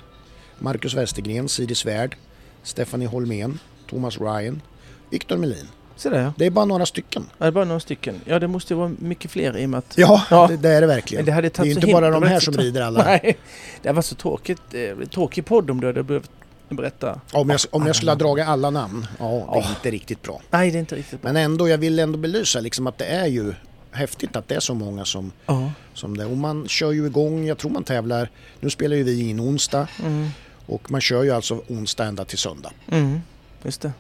Marcus 0.60 0.94
Westergren, 0.94 1.50
Siri 1.50 1.76
Svärd, 1.76 2.16
Stephanie 2.64 3.08
Holmén, 3.08 3.60
Thomas 3.90 4.18
Ryan, 4.20 4.62
Victor 5.10 5.38
Melin. 5.38 5.68
Så 5.98 6.10
där 6.10 6.22
ja. 6.24 6.34
Det 6.38 6.46
är 6.46 6.50
bara 6.50 6.66
några 6.66 6.86
stycken. 6.86 7.26
Ja, 7.32 7.36
Det 7.46 7.48
är 7.48 7.52
bara 7.52 7.66
några 7.66 7.80
stycken. 7.80 8.22
Ja, 8.26 8.40
det 8.40 8.48
måste 8.48 8.74
ju 8.74 8.78
vara 8.78 8.92
mycket 9.00 9.32
fler 9.32 9.58
i 9.58 9.66
och 9.66 9.70
med 9.70 9.78
att... 9.78 9.94
Ja, 9.98 10.24
Ja. 10.30 10.48
Det, 10.48 10.58
det 10.58 10.70
är 10.70 10.82
det 10.82 10.88
verkligen. 10.88 11.26
Det 11.26 11.32
hade 11.32 11.50
det 11.50 11.60
är 11.60 11.66
ju 11.66 11.72
inte 11.72 11.88
bara 11.88 12.10
de 12.10 12.24
här 12.24 12.40
som 12.40 12.54
rider 12.54 12.82
alla. 12.82 13.04
Nej, 13.06 13.38
det 13.82 13.92
var 13.92 14.02
så 14.02 14.16
tråkigt. 14.16 14.62
Eh, 14.74 15.08
tråkig 15.08 15.46
podd 15.46 15.70
om 15.72 15.82
du 15.82 15.88
hade 15.88 16.04
behövt 16.04 16.32
berätta. 16.70 17.22
Om 17.32 17.50
jag, 17.50 17.60
om 17.72 17.86
jag 17.88 17.96
skulle 17.96 18.12
ha 18.12 18.16
dragit 18.16 18.48
alla 18.48 18.70
namn, 18.70 19.08
ja 19.20 19.26
det 19.26 19.60
är 19.60 19.64
Ja. 19.64 19.70
inte 19.70 19.92
riktigt 19.92 20.22
bra. 20.22 20.42
Nej, 20.50 20.72
det 20.72 20.78
är 20.78 20.80
inte 20.80 20.96
riktigt 20.96 21.22
bra. 21.22 21.34
Men 21.34 21.44
ändå, 21.44 21.70
jag 21.70 21.78
vill 21.78 22.00
ändå 22.00 22.18
belysa 22.18 22.60
liksom 22.60 22.88
att 22.88 22.98
det 22.98 23.06
är 23.06 23.28
ju 23.28 23.54
häftigt 23.92 24.36
att 24.36 24.48
det 24.48 24.56
är 24.56 24.60
så 24.60 24.74
många 24.74 25.06
som, 25.06 25.32
Ja. 25.46 25.72
som 25.94 26.18
det. 26.18 26.26
Och 26.26 26.38
man 26.38 26.68
kör 26.68 26.92
ju 26.92 27.06
igång, 27.06 27.46
jag 27.48 27.58
tror 27.58 27.72
man 27.72 27.84
tävlar, 27.84 28.30
nu 28.60 28.70
spelar 28.70 28.96
ju 28.96 29.04
vi 29.04 29.30
in 29.30 29.40
onsdag 29.40 29.88
Mm. 30.06 30.30
och 30.66 30.92
man 30.92 31.02
kör 31.02 31.24
ju 31.24 31.32
alltså 31.32 31.62
onsdag 31.68 32.06
ända 32.06 32.26
till 32.26 32.38
söndag. 32.38 32.72
Mm. 32.92 33.20
Just 33.64 33.82
det. 33.82 33.92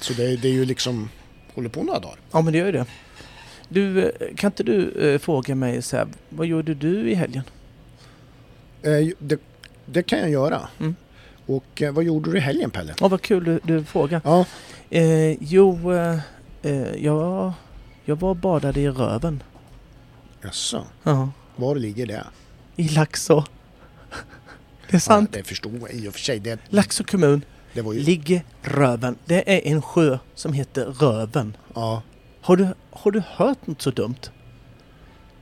Så 0.00 0.12
det, 0.12 0.36
det 0.36 0.48
är 0.48 0.52
ju 0.52 0.64
liksom, 0.64 1.08
håller 1.54 1.68
på 1.68 1.82
några 1.82 2.00
dagar. 2.00 2.16
Ja, 2.32 2.40
men 2.42 2.52
det 2.52 2.58
gör 2.58 2.66
ju 2.66 2.72
det. 2.72 2.86
Du, 3.68 4.02
eh, 4.02 4.34
kan 4.36 4.48
inte 4.48 4.62
du 4.62 4.90
eh, 4.90 5.18
fråga 5.18 5.54
mig 5.54 5.82
så 5.82 5.96
här, 5.96 6.06
vad 6.28 6.46
gjorde 6.46 6.74
du 6.74 7.10
i 7.10 7.14
helgen? 7.14 7.42
Eh, 8.82 9.08
det, 9.18 9.40
det 9.86 10.02
kan 10.02 10.18
jag 10.18 10.30
göra. 10.30 10.68
Mm. 10.80 10.94
Och 11.46 11.82
eh, 11.82 11.92
vad 11.92 12.04
gjorde 12.04 12.30
du 12.32 12.36
i 12.36 12.40
helgen 12.40 12.70
Pelle? 12.70 12.94
Ja, 13.00 13.08
vad 13.08 13.22
kul 13.22 13.44
du, 13.44 13.60
du 13.64 13.84
frågar. 13.84 14.20
Ja, 14.24 14.46
Eh, 14.90 15.32
jo, 15.42 15.92
eh, 15.92 16.18
jag, 16.96 17.52
jag 18.04 18.16
var 18.20 18.34
badade 18.34 18.80
i 18.80 18.88
Röven. 18.88 19.42
jaså, 20.42 20.84
Ja. 21.02 21.30
var 21.56 21.76
ligger 21.76 22.06
det? 22.06 22.24
I 22.76 22.88
Laxå. 22.88 23.44
Det 24.90 24.96
är 24.96 25.00
sant. 25.00 25.30
Ja, 25.32 25.38
det 25.38 25.44
förstod 25.44 25.80
jag 25.82 25.90
i 25.92 26.08
och 26.08 26.12
för 26.12 26.20
sig. 26.20 26.38
Det, 26.38 26.58
Laxå 26.68 27.04
kommun 27.04 27.44
ju... 27.74 28.00
ligger 28.00 28.42
Röven. 28.62 29.16
Det 29.24 29.56
är 29.56 29.72
en 29.72 29.82
sjö 29.82 30.18
som 30.34 30.52
heter 30.52 30.84
Röven. 30.84 31.56
Ja, 31.74 32.02
Har 32.40 32.56
du, 32.56 32.68
har 32.90 33.10
du 33.10 33.22
hört 33.26 33.66
något 33.66 33.82
så 33.82 33.90
dumt? 33.90 34.14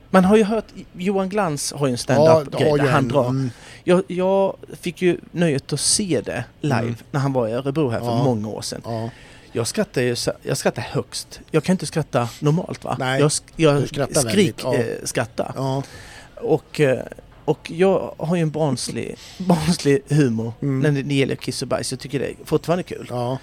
Man 0.09 0.25
har 0.25 0.37
ju 0.37 0.43
hört, 0.43 0.65
Johan 0.97 1.29
Glans 1.29 1.73
har 1.73 1.87
ju 1.87 1.91
en 1.91 1.97
stand-up-grej 1.97 2.69
har 2.69 2.77
där 2.77 2.91
han 2.91 3.07
drar. 3.07 3.29
mm, 3.29 3.49
Jag, 3.83 4.03
jag 4.07 4.55
fick 4.81 5.01
ju 5.01 5.17
nöjet 5.31 5.73
att 5.73 5.79
se 5.79 6.21
det 6.25 6.43
live 6.61 6.79
Mm. 6.79 6.95
när 7.11 7.19
han 7.19 7.33
var 7.33 7.47
i 7.47 7.51
Örebro 7.51 7.89
här 7.89 7.99
för 7.99 8.05
Ja. 8.05 8.23
många 8.23 8.47
år 8.47 8.61
sedan. 8.61 8.81
Ja, 8.85 9.09
Jag 9.51 9.67
skrattar 9.67 10.01
ju 10.01 10.15
jag 10.43 10.57
skrattar 10.57 10.81
högst. 10.81 11.39
Jag 11.51 11.63
kan 11.63 11.73
inte 11.73 11.85
skratta 11.85 12.29
normalt 12.39 12.83
va? 12.83 12.95
Nej, 12.99 13.19
jag 13.21 13.31
jag 13.55 13.87
skrattar 13.87 14.21
skrik 14.21 14.55
ja. 14.63 14.73
eh, 14.75 14.85
skrattar. 15.03 15.51
ja, 15.55 15.83
Och, 16.35 16.79
eh, 16.79 16.99
och 17.45 17.71
jag 17.71 18.15
har 18.17 18.35
ju 18.35 18.41
en 18.41 18.51
barnslig, 18.51 19.15
barnslig 19.37 20.01
humor 20.09 20.53
Mm. 20.61 20.93
när 20.93 21.03
det 21.03 21.15
gäller 21.15 21.35
kiss 21.35 21.61
och 21.61 21.67
bajs. 21.67 21.91
Jag 21.91 21.99
tycker 21.99 22.19
det 22.19 22.25
är 22.25 22.35
fortfarande 22.45 22.83
kul. 22.83 23.07
ja, 23.09 23.37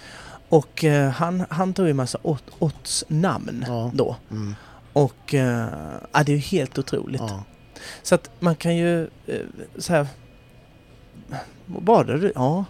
Och 0.49 0.85
eh, 0.85 1.11
han, 1.11 1.45
han 1.51 1.75
tar 1.75 1.85
ju 1.85 1.91
en 1.91 1.97
massa 1.97 2.19
åt- 2.23 2.51
åtts-namn 2.59 3.65
Ja. 3.69 3.91
då. 3.95 4.17
mm, 4.31 4.55
Och 4.93 5.35
eh, 5.35 5.69
ja, 6.13 6.23
det 6.25 6.33
är 6.33 6.37
ju 6.37 6.43
helt 6.43 6.79
otroligt. 6.79 7.21
ja. 7.21 7.45
Så 8.03 8.15
att 8.15 8.31
man 8.39 8.57
kan 8.57 8.77
ju 8.77 9.03
eh, 9.27 9.41
så 9.79 9.93
här... 9.93 10.07
Badar 11.67 12.15
du? 12.15 12.33
Ja. 12.35 12.65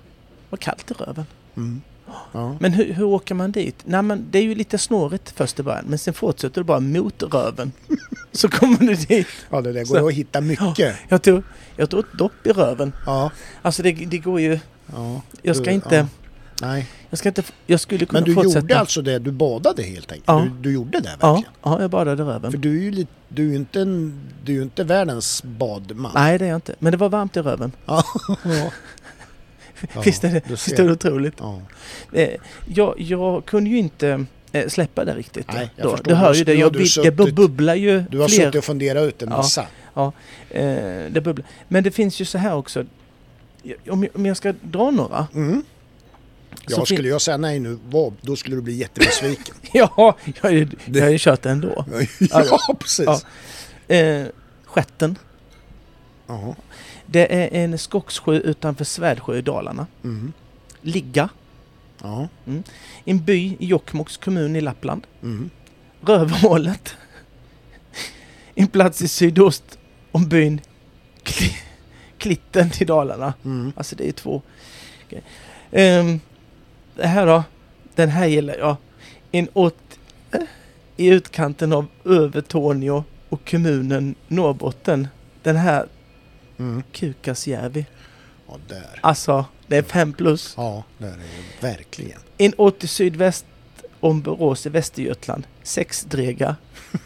Vad 0.50 0.60
kallt 0.60 0.90
i 0.90 0.94
röven. 0.94 1.24
Mm. 1.56 1.80
Ja. 2.32 2.56
Men 2.60 2.72
hur, 2.72 2.92
hur 2.92 3.04
åker 3.04 3.34
man 3.34 3.52
dit? 3.52 3.76
Nej 3.84 4.02
men 4.02 4.26
det 4.30 4.38
är 4.38 4.42
ju 4.42 4.54
lite 4.54 4.78
snårigt 4.78 5.32
först 5.36 5.60
i 5.60 5.62
början 5.62 5.84
men 5.88 5.98
sen 5.98 6.14
fortsätter 6.14 6.60
du 6.60 6.64
bara 6.64 6.80
mot 6.80 7.22
röven. 7.22 7.72
Så 8.32 8.48
kommer 8.48 8.78
du 8.78 8.94
dit. 8.94 9.26
ja, 9.50 9.60
det 9.60 9.72
där 9.72 9.84
Så- 9.84 9.94
går 10.00 10.08
att 10.08 10.14
hitta 10.14 10.40
mycket. 10.40 10.96
Jag 11.08 11.22
tog, 11.22 11.42
jag 11.76 11.90
tog 11.90 12.00
ett 12.00 12.12
dopp 12.18 12.46
i 12.46 12.50
röven. 12.52 12.92
Ja, 13.06 13.30
Alltså 13.62 13.82
det, 13.82 13.92
det 13.92 14.18
går 14.18 14.40
ju... 14.40 14.58
ja. 14.92 15.20
Jag 15.42 15.56
ska 15.56 15.64
Du- 15.64 15.70
inte... 15.72 15.94
ja. 15.96 16.06
Nej, 16.62 16.86
Jag 17.10 17.18
ska 17.18 17.28
inte... 17.28 17.42
Jag 17.66 17.80
skulle 17.80 18.06
kunna 18.06 18.20
men 18.20 18.24
du 18.28 18.34
fortsätta. 18.34 18.58
gjorde 18.60 18.78
alltså 18.78 19.02
det, 19.02 19.18
du 19.18 19.30
badade 19.32 19.82
helt 19.82 20.12
enkelt? 20.12 20.24
Ja. 20.28 20.40
Du, 20.56 20.62
du 20.62 20.72
gjorde 20.74 21.00
det 21.00 21.10
Ja, 21.20 21.32
verkligen? 21.32 21.52
ja, 21.62 21.80
jag 21.80 21.90
badade 21.90 22.22
röven. 22.22 22.50
För 22.50 22.58
du 22.58 22.78
är 22.78 22.82
ju 22.82 22.90
lite, 22.90 23.10
du 23.28 23.46
är 23.46 23.50
ju 23.50 23.56
inte, 23.56 23.80
en, 23.80 24.20
du 24.44 24.58
är 24.58 24.62
inte 24.62 24.84
världens 24.84 25.42
badman. 25.42 26.12
Nej 26.14 26.38
det 26.38 26.44
är 26.44 26.48
jag 26.48 26.56
inte. 26.56 26.74
Men 26.78 26.90
det 26.92 26.96
var 26.96 27.08
varmt 27.08 27.36
i 27.36 27.40
röven. 27.40 27.72
Ja. 27.86 28.04
ja. 29.94 30.00
Visst 30.04 30.24
är 30.24 30.30
det, 30.32 30.42
visst 30.50 30.68
är 30.72 30.84
det 30.84 30.92
otroligt? 30.92 31.34
Ja. 31.38 31.60
Eh, 32.12 32.28
jag, 32.66 32.94
jag 33.00 33.44
kunde 33.44 33.70
ju 33.70 33.78
inte 33.78 34.24
eh, 34.52 34.68
släppa 34.68 35.04
det 35.04 35.14
riktigt. 35.14 35.46
Nej, 35.52 35.70
jag 35.76 35.86
då. 35.86 35.90
förstår. 35.90 36.10
Du 36.10 36.14
hör 36.16 36.34
ju 36.34 36.44
det. 36.44 36.54
Jag, 36.54 36.72
det 36.72 36.78
suttit- 36.86 37.34
bubblar 37.34 37.74
ju 37.74 38.04
Du 38.10 38.18
har 38.18 38.28
fler... 38.28 38.38
suttit 38.38 38.54
och 38.58 38.64
funderat 38.64 39.08
ut 39.08 39.22
en 39.22 39.28
Ja. 39.30 39.36
massa. 39.36 39.66
Eh, 40.50 40.64
det 41.10 41.20
bubblar. 41.24 41.46
Men 41.68 41.84
det 41.84 41.90
finns 41.90 42.20
ju 42.20 42.24
så 42.24 42.38
här 42.38 42.54
också. 42.56 42.84
Om 43.90 44.02
jag, 44.02 44.16
om 44.16 44.26
jag 44.26 44.36
ska 44.36 44.54
dra 44.62 44.90
några. 44.90 45.26
Mm. 45.34 45.62
Ja, 46.68 46.84
skulle 46.84 47.08
jag 47.08 47.20
säga 47.22 47.36
nej 47.36 47.60
nu, 47.60 47.78
vad, 47.88 48.12
då 48.20 48.36
skulle 48.36 48.56
du 48.56 48.62
bli 48.62 48.72
jättebesviken. 48.74 49.54
Ja, 49.72 50.16
jag 50.24 50.34
har 50.42 50.50
ju, 50.50 50.68
jag 50.86 51.02
har 51.02 51.10
ju 51.10 51.18
kört 51.18 51.42
det 51.42 51.50
ändå. 51.50 51.84
ja, 52.18 52.76
precis. 52.80 53.06
Ja. 53.86 53.94
Eh, 53.96 54.26
Skätten. 54.64 55.18
Ja. 56.26 56.54
Det 57.12 57.34
är 57.34 57.48
en 57.64 57.78
skogssjö 57.78 58.32
utanför 58.34 58.84
Svärdsjö 58.84 59.36
i 59.38 59.42
Dalarna. 59.42 59.86
Mm. 60.04 60.32
Ligga. 60.80 61.28
Ja. 62.02 62.28
En 63.04 63.24
by 63.24 63.56
i 63.58 63.66
Jokkmokks 63.66 64.16
kommun 64.16 64.56
i 64.56 64.60
Lappland. 64.60 65.06
Mm. 65.22 65.50
Rövhålet. 66.00 66.96
En 68.54 68.66
plats 68.68 69.02
i 69.02 69.08
sydost 69.08 69.78
om 70.12 70.28
byn 70.28 70.60
Kli- 71.24 71.56
Klitten 72.18 72.70
i 72.80 72.84
Dalarna. 72.84 73.34
Mm. 73.44 73.72
Alltså 73.76 73.96
det 73.96 74.08
är 74.08 74.12
två 74.12 74.42
grejer. 75.08 75.24
Ehm, 75.72 76.20
det 76.96 77.06
här 77.06 77.26
då. 77.26 77.44
Den 77.94 78.08
här 78.08 78.26
gillar 78.26 78.54
jag. 78.58 78.76
En 79.32 79.48
åt 79.52 79.98
eh, 80.32 80.40
i 80.96 81.06
utkanten 81.06 81.72
av 81.72 81.86
Övertorneå 82.04 83.04
och 83.28 83.50
kommunen 83.50 84.14
Norrbotten. 84.28 85.08
Den 85.42 85.56
här 85.56 85.86
Mm. 86.60 86.82
Kukasjärvi. 86.92 87.86
Ja, 88.48 88.56
där. 88.68 88.98
Alltså, 89.00 89.44
det 89.66 89.76
är 89.76 89.82
fem 89.82 90.12
plus. 90.12 90.54
Ja, 90.56 90.84
där 90.98 91.06
är 91.08 91.12
det 91.12 91.66
verkligen. 91.66 92.20
En 92.38 92.52
åt 92.56 92.84
i 92.84 92.86
sydväst 92.86 93.44
om 94.00 94.20
Borås 94.20 94.66
i 94.66 94.68
Västergötland. 94.68 95.46
Sexdrega. 95.62 96.56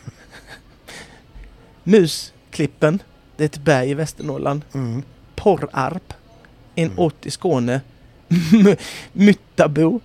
Musklippen. 1.84 3.02
Det 3.36 3.44
är 3.44 3.46
ett 3.46 3.58
berg 3.64 3.90
i 3.90 3.94
Västernorrland. 3.94 4.62
Mm. 4.74 5.02
Porrarp. 5.34 6.12
En 6.74 6.84
Mm. 6.86 6.98
åt 6.98 7.26
i 7.26 7.30
Skåne. 7.30 7.80
Myttabo. 9.12 10.00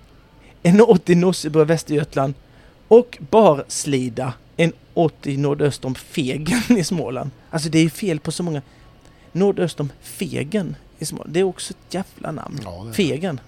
En 0.62 0.80
åt 0.80 1.10
i 1.10 1.14
Nossebo 1.14 1.62
i 1.62 1.64
Västergötland. 1.64 2.34
Och 2.88 3.18
Barslida. 3.30 4.32
En 4.56 4.72
åt 4.94 5.26
i 5.26 5.36
nordöst 5.36 5.84
om 5.84 5.94
Fegen 5.94 6.78
i 6.78 6.84
Småland. 6.84 7.30
Alltså 7.50 7.68
det 7.68 7.78
är 7.78 7.88
fel 7.88 8.20
på 8.20 8.32
så 8.32 8.42
många. 8.42 8.62
Nordöst 9.32 9.80
om 9.80 9.92
Fegen 10.00 10.76
i. 10.98 11.04
Det 11.26 11.40
är 11.40 11.44
också 11.44 11.70
ett 11.74 11.94
jävla 11.94 12.32
namn. 12.32 12.60
Ja, 12.64 12.86
Fegen. 12.92 13.40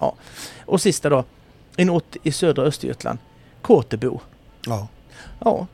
Ja. 0.00 0.14
Och 0.66 0.80
sista 0.80 1.08
då. 1.08 1.24
En 1.76 1.90
ort 1.90 2.16
i 2.22 2.32
södra 2.32 2.62
Östergötland. 2.62 3.18
Kåtebo. 3.62 4.20
Ja. 4.66 4.88
Ja. 5.38 5.66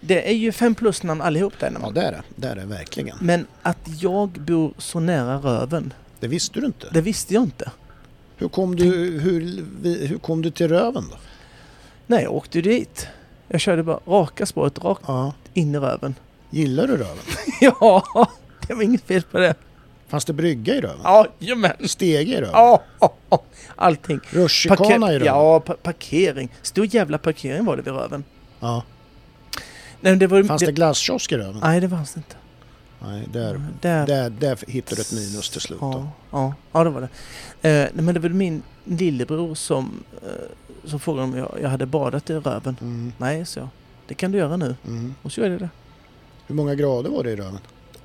Det 0.00 0.28
är 0.30 0.34
ju 0.34 0.52
fem 0.52 0.74
plus 0.74 1.02
namn 1.02 1.20
allihop 1.20 1.52
där. 1.60 1.72
ja, 1.82 1.90
det 1.90 2.02
är 2.02 2.12
det. 2.12 2.22
Det 2.36 2.48
är 2.48 2.56
det 2.56 2.64
verkligen. 2.64 3.16
Men 3.20 3.46
att 3.62 3.88
jag 4.02 4.28
bor 4.28 4.72
så 4.78 5.00
nära 5.00 5.36
Röven, 5.38 5.92
Det 6.20 6.28
visste 6.28 6.60
du 6.60 6.66
inte. 6.66 6.88
det 6.92 7.00
visste 7.00 7.34
jag 7.34 7.42
inte. 7.42 7.70
Hur 8.36 8.48
kom 8.48 8.76
du, 8.76 8.84
hur, 9.20 9.40
hur 10.06 10.18
kom 10.18 10.42
du 10.42 10.50
till 10.50 10.68
Röven 10.68 11.04
då? 11.10 11.16
Nej, 12.06 12.22
jag 12.22 12.32
åkte 12.32 12.60
dit. 12.60 13.06
Jag 13.48 13.60
körde 13.60 13.82
bara 13.82 14.00
raka 14.06 14.46
spåret 14.46 14.84
rakt 14.84 15.02
Ja. 15.06 15.32
in 15.54 15.74
i 15.74 15.78
Röven. 15.78 16.14
Gillar 16.50 16.86
du 16.86 16.92
Röven? 16.96 17.24
ja, 17.60 18.02
det 18.72 18.76
var 18.76 18.82
inget 18.82 19.04
fel 19.04 19.22
på 19.22 19.38
det. 19.38 19.54
Fanns 20.08 20.24
det 20.24 20.32
brygga 20.32 20.74
i 20.74 20.80
Röven? 20.80 21.00
Ja, 21.04 21.26
jajamän. 21.38 21.88
Stege 21.88 22.32
i 22.32 22.36
Röven? 22.40 22.50
Ja, 22.52 22.82
ja, 23.00 23.14
ja. 23.30 23.42
allting. 23.76 24.20
Rutschkana 24.30 25.12
i 25.12 25.14
Röven? 25.14 25.26
Ja, 25.26 25.60
pa 25.60 25.74
parkering. 25.82 26.48
Stor 26.62 26.86
jävla 26.94 27.18
parkering 27.18 27.64
var 27.64 27.76
det 27.76 27.82
vid 27.82 27.92
Röven. 27.94 28.24
Ja. 28.60 28.82
Nej, 30.00 30.16
det 30.16 30.26
var, 30.26 30.42
Fanns 30.42 30.62
det 30.62 30.72
glasskiosk 30.72 31.32
i 31.32 31.36
Röven? 31.36 31.60
Nej, 31.62 31.80
det 31.80 31.88
fanns 31.88 32.14
det 32.14 32.18
inte. 32.18 32.36
Nej, 33.04 33.28
där, 33.32 33.60
Där, 33.80 34.06
där, 34.06 34.30
där 34.30 34.58
hittar 34.68 34.96
du 34.96 35.02
ett 35.02 35.12
minus 35.12 35.50
till 35.50 35.60
slut 35.60 35.80
då. 35.80 35.86
Ja, 35.92 36.10
ja, 36.30 36.54
ja 36.72 36.84
det 36.84 36.90
var 36.90 37.00
det. 37.00 37.08
Eh, 37.68 37.88
nej, 37.94 38.04
men 38.04 38.14
det 38.14 38.20
var 38.20 38.28
min 38.28 38.62
lillebror 38.84 39.54
som, 39.54 40.04
eh, 40.22 40.28
som 40.88 41.00
frågade 41.00 41.24
om 41.24 41.36
jag, 41.36 41.58
jag 41.62 41.68
hade 41.68 41.86
badat 41.86 42.30
i 42.30 42.34
röven. 42.34 42.76
Mm, 42.80 43.12
Nej, 43.18 43.46
så 43.46 43.58
jag. 43.58 43.68
Det 44.06 44.14
kan 44.14 44.32
du 44.32 44.38
göra 44.38 44.56
nu. 44.56 44.76
mm. 44.86 45.14
Och 45.22 45.32
så 45.32 45.40
gjorde 45.40 45.52
jag 45.52 45.60
det. 45.60 45.68
Hur 46.46 46.54
många 46.54 46.74
grader 46.74 47.10
var 47.10 47.24
det 47.24 47.30
i 47.30 47.36
Röven? 47.36 47.58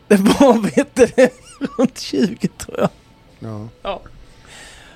Det 0.07 0.15
var, 0.15 0.75
vet 0.75 0.95
du 0.95 1.05
det, 1.15 1.33
runt 1.77 1.99
20 1.99 2.47
tror 2.47 2.79
jag. 2.79 2.89
Ja. 3.39 3.67
Ja. 3.81 4.01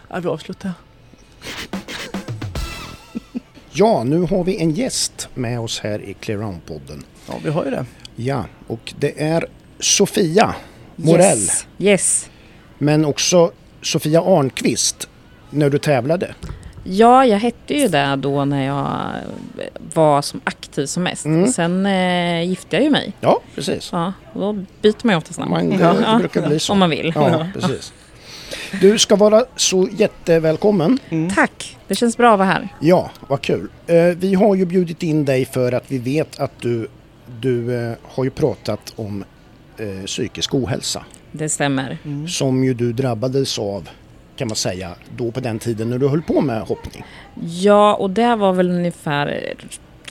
ja 0.10 0.20
vi 0.20 0.28
avslutar 0.28 0.74
ja, 3.74 4.04
nu 4.04 4.22
har 4.22 4.44
vi 4.44 4.58
en 4.58 4.72
gäst 4.72 5.30
med 5.34 5.60
oss 5.60 5.80
här 5.80 6.02
i 6.02 6.16
Clearound-podden. 6.22 7.04
Ja, 7.28 7.34
vi 7.44 7.50
har 7.50 7.66
ju 7.66 7.72
det. 7.72 7.86
Ja, 8.16 8.46
och 8.68 8.94
det 9.00 9.22
är 9.22 9.46
Sofia 9.80 10.56
Morell. 10.96 11.38
Yes. 11.38 11.68
yes. 11.80 12.30
Men 12.78 13.06
också 13.06 13.52
Sofia 13.82 14.22
Arnqvist 14.22 15.10
när 15.50 15.70
du 15.70 15.80
tävlade. 15.80 16.36
Ja, 16.84 17.26
jag 17.26 17.40
hette 17.40 17.74
ju 17.74 17.88
det 17.88 18.16
då 18.16 18.46
när 18.46 18.66
jag 18.66 19.12
var 19.94 20.22
som 20.22 20.42
aktiv 20.44 20.86
som 20.86 21.04
mest. 21.04 21.26
Mm. 21.26 21.48
Sen 21.48 21.86
eh, 21.86 22.50
gifte 22.50 22.76
jag 22.76 22.84
ju 22.84 22.90
mig. 22.90 23.14
Ja, 23.20 23.42
precis. 23.56 23.90
Ja, 23.92 24.14
då 24.34 24.54
byter 24.54 25.06
man 25.06 25.14
ju 25.14 25.18
ofta 25.18 25.42
namn. 25.42 25.52
Man, 25.52 25.70
det, 25.70 25.84
ja, 25.84 25.94
det 25.94 26.20
brukar 26.20 26.48
bli 26.48 26.60
så. 26.60 26.74
Om 26.74 26.80
man 26.80 26.90
vill. 26.90 27.12
Ja, 27.16 27.48
precis. 27.54 27.94
Du 28.82 29.00
ska 29.00 29.16
vara 29.16 29.46
så 29.56 29.88
jättevälkommen. 29.98 31.00
Tack, 31.36 31.78
det 31.88 31.96
känns 31.96 32.18
bra 32.18 32.34
att 32.34 32.40
vara 32.40 32.50
här. 32.50 32.70
Ja, 32.80 33.12
vad 33.28 33.42
kul. 33.42 33.68
Eh, 33.88 34.04
vi 34.04 34.34
har 34.34 34.56
ju 34.56 34.66
bjudit 34.66 35.04
in 35.04 35.26
dig 35.26 35.46
för 35.46 35.72
att 35.72 35.84
vi 35.88 35.98
vet 35.98 36.40
att 36.40 36.62
du, 36.62 36.88
du 37.40 37.76
eh, 37.76 37.94
har 38.04 38.24
ju 38.24 38.30
pratat 38.30 38.94
om 38.96 39.24
eh, 39.78 40.06
psykisk 40.06 40.54
ohälsa. 40.54 41.06
Det 41.32 41.50
stämmer. 41.50 41.98
Mm. 42.06 42.28
Som 42.28 42.64
ju 42.64 42.74
du 42.74 42.94
drabbades 42.94 43.60
av 43.60 43.90
kan 44.42 44.48
man 44.48 44.56
säga 44.56 44.96
då 45.18 45.32
på 45.32 45.40
den 45.40 45.60
tiden 45.60 45.90
när 45.90 45.98
du 45.98 46.08
höll 46.08 46.22
på 46.22 46.42
med 46.42 46.62
hoppning. 46.62 47.04
Ja, 47.42 47.96
och 47.96 48.10
det 48.10 48.36
var 48.36 48.54
väl 48.54 48.70
ungefär 48.70 49.54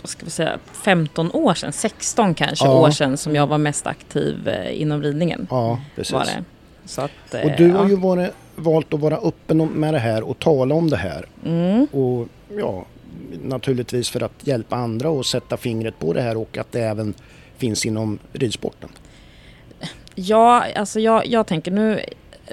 ska 0.04 0.25
vi 0.25 0.30
säga, 0.30 0.58
15 0.72 1.30
år 1.32 1.54
sedan, 1.54 1.72
16 1.72 2.34
kanske 2.34 2.64
Ja. 2.64 2.80
år 2.80 2.90
sedan 2.90 3.16
som 3.16 3.34
jag 3.34 3.46
var 3.46 3.58
mest 3.58 3.87
aktiv 3.87 4.49
eh, 4.49 4.80
inom 4.80 5.02
ridningen. 5.02 5.46
Ja, 5.50 5.80
precis. 5.96 6.12
Var 6.12 6.25
det. 6.25 6.44
Så 6.84 7.00
att, 7.00 7.34
eh, 7.34 7.40
Och 7.40 7.50
du 7.58 7.70
har 7.72 7.82
ja. 7.84 7.88
ju 7.88 7.96
varit, 7.96 8.30
valt 8.56 8.94
att 8.94 9.00
vara 9.00 9.16
öppen 9.16 9.66
med 9.66 9.94
det 9.94 9.99
här 9.99 10.22
och 10.22 10.38
tala 10.38 10.75
om 10.75 10.90
det 10.90 10.96
här. 10.96 11.26
Mm. 11.46 11.84
Och 11.84 12.28
ja, 12.58 12.84
naturligtvis 13.42 14.10
för 14.10 14.22
att 14.22 14.46
hjälpa 14.46 14.76
andra 14.76 15.10
och 15.10 15.26
sätta 15.26 15.56
fingret 15.56 15.99
på 15.99 16.12
det 16.12 16.22
här 16.22 16.37
och 16.37 16.58
att 16.58 16.72
det 16.72 16.80
även 16.80 17.14
finns 17.56 17.87
inom 17.87 18.18
ridsporten. 18.32 18.88
Ja, 20.14 20.64
alltså 20.76 21.00
jag, 21.00 21.26
jag 21.26 21.46
tänker 21.46 21.70
nu, 21.70 22.00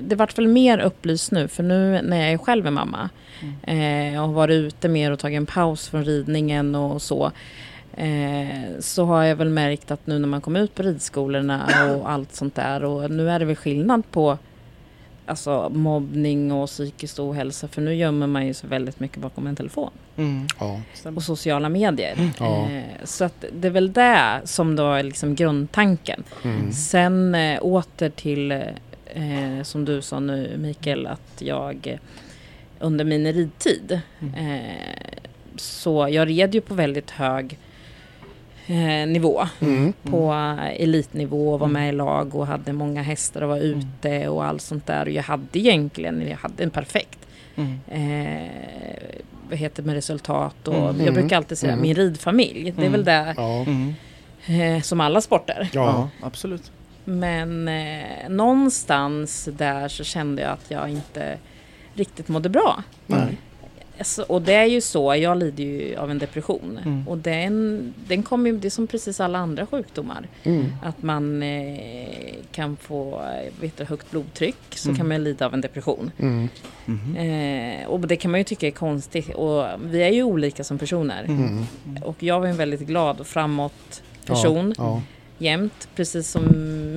det 0.01 0.15
vart 0.15 0.37
väl 0.37 0.47
mer 0.47 0.79
upplyst 0.79 1.31
nu 1.31 1.47
för 1.47 1.63
nu 1.63 2.01
när 2.01 2.17
jag 2.17 2.31
är 2.31 2.37
själv 2.37 2.67
är 2.67 2.71
mamma 2.71 3.09
eh, 3.63 4.21
och 4.21 4.27
har 4.27 4.33
varit 4.33 4.53
ute 4.53 4.89
mer 4.89 5.11
och 5.11 5.19
tagit 5.19 5.37
en 5.37 5.45
paus 5.45 5.89
från 5.89 6.05
ridningen 6.05 6.75
och 6.75 7.01
så. 7.01 7.31
Eh, 7.97 8.79
så 8.79 9.05
har 9.05 9.23
jag 9.23 9.35
väl 9.35 9.49
märkt 9.49 9.91
att 9.91 10.07
nu 10.07 10.19
när 10.19 10.27
man 10.27 10.41
kommer 10.41 10.59
ut 10.59 10.75
på 10.75 10.83
ridskolorna 10.83 11.69
och 11.95 12.11
allt 12.11 12.35
sånt 12.35 12.55
där 12.55 12.83
och 12.83 13.11
nu 13.11 13.29
är 13.29 13.39
det 13.39 13.45
väl 13.45 13.55
skillnad 13.55 14.11
på 14.11 14.37
alltså, 15.25 15.69
mobbning 15.69 16.51
och 16.51 16.67
psykisk 16.67 17.19
ohälsa 17.19 17.67
för 17.67 17.81
nu 17.81 17.95
gömmer 17.95 18.27
man 18.27 18.47
ju 18.47 18.53
sig 18.53 18.69
väldigt 18.69 18.99
mycket 18.99 19.17
bakom 19.17 19.47
en 19.47 19.55
telefon 19.55 19.91
Mm. 20.17 20.47
Ja. 20.59 20.81
Och 21.15 21.23
sociala 21.23 21.69
medier. 21.69 22.31
Ja. 22.39 22.69
Eh, 22.69 22.83
så 23.03 23.23
att 23.23 23.45
det 23.53 23.67
är 23.67 23.71
väl 23.71 23.93
det 23.93 24.41
som 24.43 24.75
då 24.75 24.91
är 24.91 25.03
liksom 25.03 25.35
grundtanken. 25.35 26.23
Mm. 26.43 26.71
Sen 26.71 27.35
eh, 27.35 27.59
åter 27.61 28.09
till, 28.09 28.63
eh, 29.17 29.63
som 29.63 29.85
du 29.85 30.01
sa 30.01 30.19
nu 30.19 30.57
Mikael, 30.57 31.07
att 31.07 31.41
jag 31.41 31.87
eh, 31.87 31.99
under 32.79 33.05
min 33.05 33.33
ridtid, 33.33 33.99
Mm. 34.19 34.33
eh, 34.55 34.71
så 35.55 36.07
jag 36.11 36.29
red 36.29 36.55
ju 36.55 36.61
på 36.61 36.73
väldigt 36.73 37.11
hög 37.11 37.57
eh, 38.67 39.07
nivå. 39.07 39.47
Mm. 39.59 39.93
På 40.03 40.31
eh, 40.33 40.81
elitnivå 40.83 41.53
och 41.53 41.59
var 41.59 41.67
med 41.67 41.89
i 41.89 41.91
lag 41.91 42.35
och 42.35 42.47
hade 42.47 42.73
många 42.73 43.01
hästar 43.01 43.41
och 43.41 43.49
var 43.49 43.57
Mm. 43.57 43.79
ute 43.79 44.27
och 44.27 44.45
allt 44.45 44.61
sånt 44.61 44.85
där. 44.87 45.05
Och 45.05 45.11
jag 45.11 45.23
hade 45.23 45.59
egentligen, 45.59 46.27
jag 46.29 46.37
hade 46.37 46.63
en 46.63 46.69
perfekt 46.69 47.19
Mm. 47.55 47.79
eh, 47.87 48.49
vad 49.49 49.57
heter 49.59 49.83
det 49.83 49.87
med 49.87 49.95
resultat 49.95 50.67
och 50.67 50.89
Mm. 50.89 51.05
jag 51.05 51.13
brukar 51.13 51.37
alltid 51.37 51.57
säga 51.57 51.73
Mm. 51.73 51.81
min 51.83 51.95
ridfamilj. 51.95 52.63
Det 52.71 52.81
är 52.81 52.87
Mm. 52.87 52.91
väl 52.91 53.03
det 53.05 53.33
Ja. 53.37 53.65
Mm. 53.67 53.93
eh, 54.77 54.81
som 54.81 55.01
alla 55.01 55.21
sporter. 55.21 55.69
Ja, 55.73 56.09
Ja. 56.21 56.27
absolut. 56.27 56.71
Men 57.09 57.67
eh, 57.67 58.29
någonstans 58.29 59.49
där 59.57 59.87
så 59.87 60.03
kände 60.03 60.41
jag 60.41 60.51
att 60.51 60.65
jag 60.71 60.89
inte 60.89 61.37
riktigt 61.93 62.27
mådde 62.27 62.49
bra. 62.49 62.83
Nej. 63.05 63.37
Alltså, 63.97 64.21
och 64.21 64.41
det 64.41 64.53
är 64.53 64.65
ju 64.65 64.81
så, 64.81 65.15
jag 65.15 65.37
lider 65.37 65.63
ju 65.63 65.95
av 65.95 66.11
en 66.11 66.19
depression. 66.19 66.79
Mm. 66.85 67.07
Och 67.07 67.17
den, 67.17 67.93
den 68.07 68.23
kommer 68.23 68.49
ju, 68.49 68.57
det 68.57 68.67
är 68.67 68.69
som 68.69 68.87
precis 68.87 69.19
alla 69.19 69.37
andra 69.39 69.65
sjukdomar. 69.65 70.27
Mm. 70.43 70.65
Att 70.83 71.03
man 71.03 71.43
eh, 71.43 72.35
kan 72.51 72.75
få 72.77 73.21
eh, 73.21 73.61
vet 73.61 73.77
du, 73.77 73.83
högt 73.85 74.11
blodtryck 74.11 74.55
så 74.69 74.89
Mm. 74.89 74.97
kan 74.97 75.07
man 75.07 75.23
lida 75.23 75.45
av 75.45 75.53
en 75.53 75.61
depression. 75.61 76.11
Mm. 76.19 76.49
Mhm. 76.85 77.15
Eh, 77.17 77.87
och 77.87 77.99
det 77.99 78.15
kan 78.15 78.31
man 78.31 78.39
ju 78.39 78.43
tycka 78.43 78.67
är 78.67 78.71
konstigt. 78.71 79.35
Och 79.35 79.65
vi 79.83 80.03
är 80.03 80.11
ju 80.13 80.23
olika 80.23 80.63
som 80.63 80.77
personer. 80.77 81.23
Mm. 81.23 81.65
Och 82.03 82.23
jag 82.23 82.39
var 82.39 82.47
en 82.47 82.57
väldigt 82.57 82.81
glad 82.87 83.19
och 83.19 83.27
framåt 83.27 84.03
person. 84.25 84.73
Ja. 84.77 85.01
Jämt. 85.37 85.89
Precis 85.95 86.27
som 86.29 86.43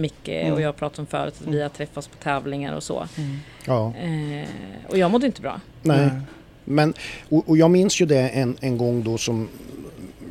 Micke 0.01 0.29
Mm. 0.29 0.53
och 0.53 0.61
jag 0.61 0.77
pratade 0.77 1.01
om 1.03 1.07
förut. 1.07 1.35
Att 1.41 1.55
vi 1.55 1.63
har 1.63 1.69
träffats 1.69 2.09
på 2.09 2.17
tävlingar 2.17 2.75
och 2.77 2.83
så. 2.83 3.07
Mm. 3.19 3.37
Ja. 3.67 3.93
Eh, 3.97 4.49
och 4.89 4.99
jag 4.99 5.11
mådde 5.11 5.27
inte 5.27 5.41
bra. 5.43 5.61
Nej. 5.83 6.11
Men, 6.65 6.95
och, 7.29 7.49
och 7.49 7.57
jag 7.57 7.71
minns 7.71 8.01
ju 8.01 8.07
det 8.07 8.29
en, 8.29 8.57
en 8.61 8.79
gång 8.79 9.05
då 9.05 9.19
som 9.19 9.49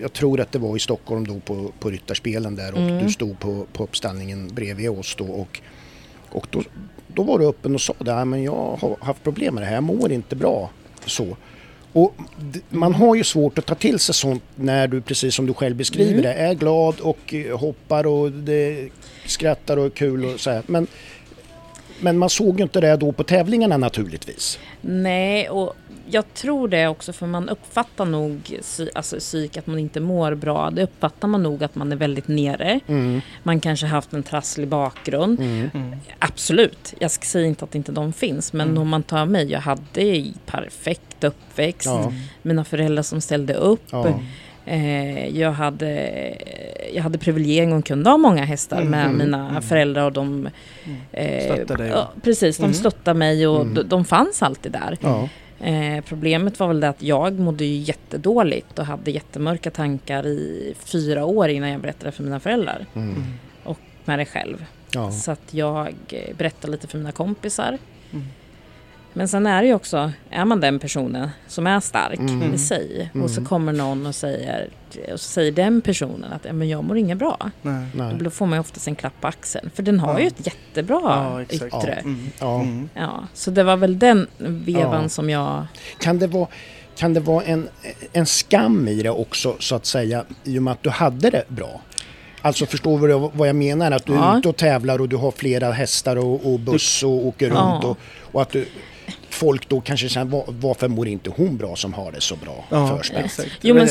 jag 0.01 0.13
tror 0.13 0.39
att 0.39 0.51
det 0.51 0.59
var 0.59 0.75
i 0.75 0.79
Stockholm 0.79 1.27
då 1.27 1.39
på, 1.39 1.71
på 1.79 1.89
Ryttarspelen 1.89 2.55
där 2.55 2.71
och 2.73 2.79
Mm. 2.79 3.03
du 3.03 3.09
stod 3.11 3.39
på, 3.39 3.65
på 3.73 3.83
uppställningen 3.83 4.47
bredvid 4.53 4.89
oss 4.89 5.15
då 5.15 5.25
och, 5.27 5.61
och 6.29 6.47
då, 6.49 6.63
då 7.07 7.23
var 7.23 7.39
du 7.39 7.45
öppen 7.47 7.75
och 7.75 7.81
sa 7.81 7.93
det 7.97 8.11
här 8.13 8.25
men 8.25 8.43
jag 8.43 8.77
har 8.81 8.97
haft 9.01 9.23
problem 9.23 9.53
med 9.53 9.63
det 9.63 9.67
här, 9.67 9.73
jag 9.73 9.83
mår 9.83 10.11
inte 10.11 10.35
bra 10.35 10.69
så. 11.05 11.37
Och 11.93 12.15
man 12.69 12.93
har 12.93 13.15
ju 13.15 13.23
svårt 13.23 13.57
att 13.57 13.65
ta 13.65 13.75
till 13.75 13.99
sig 13.99 14.15
sånt 14.15 14.43
när 14.55 14.87
du 14.87 15.01
precis 15.01 15.35
som 15.35 15.45
du 15.45 15.53
själv 15.53 15.75
beskriver 15.75 16.11
Mm. 16.11 16.21
det 16.23 16.33
är 16.33 16.53
glad 16.53 16.99
och 16.99 17.33
eh, 17.33 17.57
hoppar 17.59 18.07
och 18.07 18.31
skrattar 19.25 19.77
och 19.77 19.85
är 19.85 19.89
kul 19.89 20.25
och 20.25 20.39
så 20.39 20.49
här. 20.49 20.63
Men, 20.67 20.87
men 21.99 22.17
man 22.17 22.29
såg 22.29 22.57
ju 22.59 22.63
inte 22.63 22.81
det 22.81 22.95
då 22.95 23.11
på 23.11 23.23
tävlingarna 23.23 23.77
naturligtvis. 23.77 24.59
Nej, 24.81 25.49
och 25.49 25.75
jag 26.11 26.33
tror 26.33 26.67
det 26.67 26.87
också 26.87 27.13
för 27.13 27.27
man 27.27 27.49
uppfattar 27.49 28.05
nog 28.05 28.59
alltså, 28.95 29.19
psyk 29.19 29.57
att 29.57 29.67
man 29.67 29.79
inte 29.79 29.99
mår 29.99 30.35
bra. 30.35 30.69
Det 30.71 30.83
uppfattar 30.83 31.27
man 31.27 31.43
nog 31.43 31.63
att 31.63 31.75
man 31.75 31.91
är 31.91 31.95
väldigt 31.95 32.27
nere. 32.27 32.79
Mm. 32.87 33.21
Man 33.43 33.59
kanske 33.59 33.85
haft 33.85 34.13
en 34.13 34.23
trasslig 34.23 34.67
bakgrund. 34.67 35.39
Mm. 35.39 35.69
Mm. 35.73 35.99
Absolut, 36.19 36.93
jag 36.99 37.11
ska 37.11 37.25
säga 37.25 37.47
inte 37.47 37.65
att 37.65 37.75
inte 37.75 37.91
de 37.91 38.13
finns. 38.13 38.53
Men 38.53 38.67
Mm. 38.69 38.81
om 38.81 38.89
man 38.89 39.03
tar 39.03 39.25
mig, 39.25 39.51
jag 39.51 39.59
hade 39.61 40.01
i 40.01 40.33
perfekt 40.45 41.23
uppväxt. 41.23 41.85
Ja. 41.85 42.13
Mina 42.41 42.63
föräldrar 42.63 43.03
som 43.03 43.21
ställde 43.21 43.53
upp. 43.53 43.83
Ja. 43.91 44.19
Eh, 44.65 45.37
jag, 45.39 45.51
hade, 45.51 46.11
jag 46.93 47.03
hade 47.03 47.17
privilegium 47.17 47.73
och 47.73 47.85
kunde 47.85 48.09
ha 48.09 48.17
många 48.17 48.45
hästar 48.45 48.83
med 48.83 49.05
Mm, 49.05 49.17
mina 49.17 49.49
mm. 49.49 49.61
föräldrar 49.61 50.05
och 50.05 50.11
de 50.11 50.49
Mm. 51.13 51.41
Stöttade 51.43 51.83
dig. 51.83 51.91
ja, 51.91 52.11
Precis, 52.23 52.57
de 52.57 52.63
Mm. 52.63 52.73
stöttade 52.73 53.19
mig 53.19 53.47
och 53.47 53.61
Mm. 53.61 53.73
de, 53.73 53.83
de 53.83 54.05
fanns 54.05 54.43
alltid 54.43 54.71
där. 54.71 54.97
Ja. 55.01 55.29
Eh, 55.61 56.03
problemet 56.05 56.59
var 56.59 56.67
väl 56.67 56.79
det 56.79 56.89
att 56.89 57.01
jag 57.03 57.39
mådde 57.39 57.65
ju 57.65 57.75
jättedåligt 57.77 58.79
och 58.79 58.85
hade 58.85 59.11
jättemörka 59.11 59.71
tankar 59.71 60.25
i 60.27 60.73
fyra 60.79 61.25
år 61.25 61.49
innan 61.49 61.69
jag 61.69 61.81
berättade 61.81 62.11
för 62.11 62.23
mina 62.23 62.39
föräldrar 62.39 62.85
Mm. 62.95 63.23
med 64.05 64.19
det 64.19 64.25
själv. 64.25 64.65
Ja. 64.91 65.11
Så 65.11 65.31
att 65.31 65.53
jag 65.53 65.95
eh, 66.09 66.35
berättade 66.37 66.71
lite 66.71 66.87
för 66.87 66.97
mina 66.97 67.11
kompisar. 67.11 67.77
Mm. 68.11 68.25
Men 69.13 69.27
sen 69.27 69.45
är 69.47 69.61
det 69.61 69.67
ju 69.67 69.73
också, 69.73 70.11
är 70.29 70.45
man 70.45 70.59
den 70.59 70.79
personen 70.79 71.29
som 71.47 71.67
är 71.67 71.79
stark 71.79 72.19
Mm. 72.19 72.53
i 72.53 72.57
sig 72.57 73.11
och 73.23 73.29
så 73.29 73.37
Mm. 73.37 73.45
kommer 73.49 73.73
någon 73.73 74.05
och 74.05 74.15
säger, 74.15 74.69
och 75.13 75.19
så 75.19 75.29
säger 75.29 75.51
den 75.51 75.81
personen 75.81 76.33
att 76.33 76.45
"Ja, 76.45 76.53
men 76.53 76.69
jag 76.69 76.83
mår 76.83 76.97
inget 76.97 77.17
bra. 77.17 77.37
Nej. 77.61 77.85
Nej. 77.95 78.15
Då 78.19 78.29
får 78.29 78.45
man 78.45 78.55
ju 78.57 78.59
oftast 78.59 78.87
en 78.87 78.95
klapp 78.95 79.13
på 79.21 79.27
axeln. 79.27 79.69
För 79.75 79.83
den 79.83 79.99
har 79.99 80.13
Ja. 80.13 80.19
ju 80.19 80.27
ett 80.27 80.45
jättebra 80.45 81.01
Ja, 81.03 81.41
exakt. 81.41 81.75
yttre. 81.75 81.91
Mm. 81.93 82.27
Ja. 82.39 82.61
Mm. 82.61 82.89
Ja, 82.93 83.23
så 83.33 83.51
det 83.51 83.63
var 83.63 83.77
väl 83.77 83.99
den 83.99 84.27
vevan 84.37 85.01
Ja. 85.03 85.09
som 85.09 85.29
jag... 85.29 85.65
Kan 85.99 86.19
det 86.19 86.27
vara, 86.27 86.47
kan 86.97 87.13
det 87.13 87.19
vara 87.19 87.43
en, 87.43 87.67
en 88.13 88.25
skam 88.25 88.87
i 88.87 89.03
det 89.03 89.09
också 89.09 89.55
så 89.59 89.75
att 89.75 89.85
säga 89.85 90.23
i 90.43 90.59
och 90.59 90.63
med 90.63 90.71
att 90.71 90.83
du 90.83 90.89
hade 90.89 91.29
det 91.29 91.43
bra? 91.47 91.81
Alltså 92.41 92.65
förstår 92.65 93.07
du 93.07 93.29
vad 93.33 93.47
jag 93.47 93.55
menar? 93.55 93.91
Att 93.91 94.05
du 94.05 94.13
är 94.15 94.37
ute 94.37 94.49
och 94.49 94.55
tävlar 94.57 95.01
och 95.01 95.09
du 95.09 95.15
har 95.15 95.31
flera 95.31 95.71
hästar 95.71 96.15
och, 96.15 96.53
och 96.53 96.59
buss 96.59 97.03
och 97.03 97.09
åker 97.27 97.47
Ja. 97.49 97.55
runt 97.55 97.83
och, 97.83 97.97
och 98.31 98.41
att 98.41 98.49
du, 98.49 98.65
folk 99.39 99.69
då 99.69 99.81
kanske 99.81 100.09
känner 100.09 100.31
"Va- 100.31 100.43
varför 100.47 100.87
mår 100.87 101.07
inte 101.07 101.29
hon 101.35 101.57
bra 101.57 101.75
som 101.75 101.93
har 101.93 102.11
det 102.11 102.21
så 102.21 102.35
bra 102.35 102.65
Ja, 102.69 102.97
förspänt? 102.97 103.39
Jo, 103.61 103.75
men, 103.75 103.87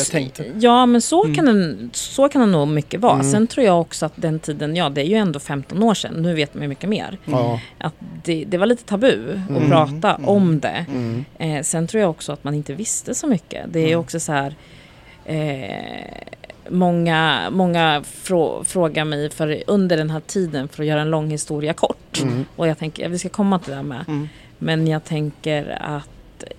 ja, 0.61 0.87
men 0.87 1.01
så, 1.03 1.25
Mm. 1.25 1.35
kan 1.37 1.45
den, 1.45 1.91
så 1.93 2.29
kan 2.29 2.41
det 2.41 2.47
nog 2.47 2.69
mycket 2.69 3.01
vara. 3.01 3.15
Mm. 3.15 3.31
Sen 3.33 3.47
tror 3.47 3.67
jag 3.67 3.81
också 3.81 4.07
att 4.07 4.13
den 4.17 4.39
tiden, 4.39 4.77
ja 4.77 4.89
det 4.89 5.01
är 5.01 5.05
ju 5.07 5.15
ändå 5.15 5.41
15 5.41 5.83
år 5.83 5.95
sedan, 5.95 6.15
nu 6.23 6.35
vet 6.35 6.55
man 6.55 6.63
ju 6.63 6.69
mycket 6.69 6.89
mer. 6.89 7.19
Ja. 7.25 7.61
Att 7.79 7.95
det, 8.25 8.45
det 8.45 8.59
var 8.59 8.67
lite 8.67 8.85
tabu 8.85 9.33
att 9.45 9.51
Mm. 9.57 9.71
prata 9.71 10.15
Mm. 10.15 10.29
om 10.29 10.61
det. 10.61 10.85
Mm. 10.89 11.25
Eh, 11.39 11.63
sen 11.63 11.87
tror 11.87 12.01
jag 12.01 12.11
också 12.11 12.33
att 12.33 12.45
man 12.45 12.55
inte 12.55 12.75
visste 12.75 13.15
så 13.15 13.27
mycket. 13.27 13.65
Det 13.73 13.81
är 13.81 13.87
Mm. 13.89 14.01
också 14.01 14.21
så 14.21 14.33
här... 14.33 14.55
Eh, 15.25 15.85
många 16.71 17.49
många 17.51 18.03
frå, 18.07 18.65
frågar 18.65 19.05
mig 19.05 19.31
för 19.31 19.63
under 19.67 19.97
den 19.97 20.11
här 20.11 20.21
tiden 20.21 20.69
för 20.69 20.83
att 20.83 20.87
göra 20.87 21.01
en 21.01 21.11
lång 21.11 21.31
historia 21.31 21.73
kort. 21.73 22.21
Mm. 22.23 22.45
Och 22.57 22.69
jag 22.69 22.79
tänker, 22.79 23.09
vi 23.09 23.19
ska 23.19 23.29
komma 23.29 23.59
till 23.59 23.73
det 23.73 23.83
med. 23.83 24.05
Mm. 24.09 24.29
Men 24.59 24.87
jag 24.87 25.05
tänker 25.05 25.79
att 25.83 26.09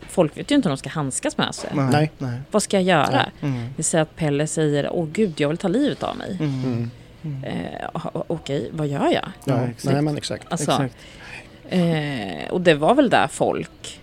folk 0.01 0.37
vet 0.37 0.51
ju 0.51 0.55
inte 0.55 0.69
hur 0.69 0.75
de 0.75 0.77
ska 0.77 0.89
handskas 0.89 1.37
med 1.37 1.55
sig. 1.55 1.69
Nej. 1.73 2.11
Nej. 2.17 2.39
Vad 2.51 2.63
ska 2.63 2.77
jag 2.77 2.83
göra? 2.83 3.25
Mm. 3.41 3.65
Vi 3.77 3.83
säger 3.83 4.01
att 4.01 4.15
Pelle 4.15 4.47
säger, 4.47 4.89
åh 4.91 5.07
gud, 5.13 5.33
jag 5.41 5.47
vill 5.49 5.57
ta 5.57 5.67
livet 5.67 6.03
av 6.03 6.17
mig. 6.17 6.37
Mm. 6.39 6.91
Mm. 7.23 7.43
Eh, 7.43 7.89
Okej, 8.27 8.69
vad 8.73 8.87
gör 8.87 9.05
jag? 9.05 9.13
Ja, 9.13 9.31
Ja, 9.45 9.57
exakt. 9.67 9.93
nej 9.93 10.01
men 10.01 10.17
exakt. 10.17 10.45
Alltså, 10.49 10.71
Exakt. 10.71 10.95
eh, 11.69 12.49
och 12.51 12.61
det 12.61 12.73
var 12.73 12.95
väl 12.95 13.09
där 13.09 13.27
folk 13.27 13.99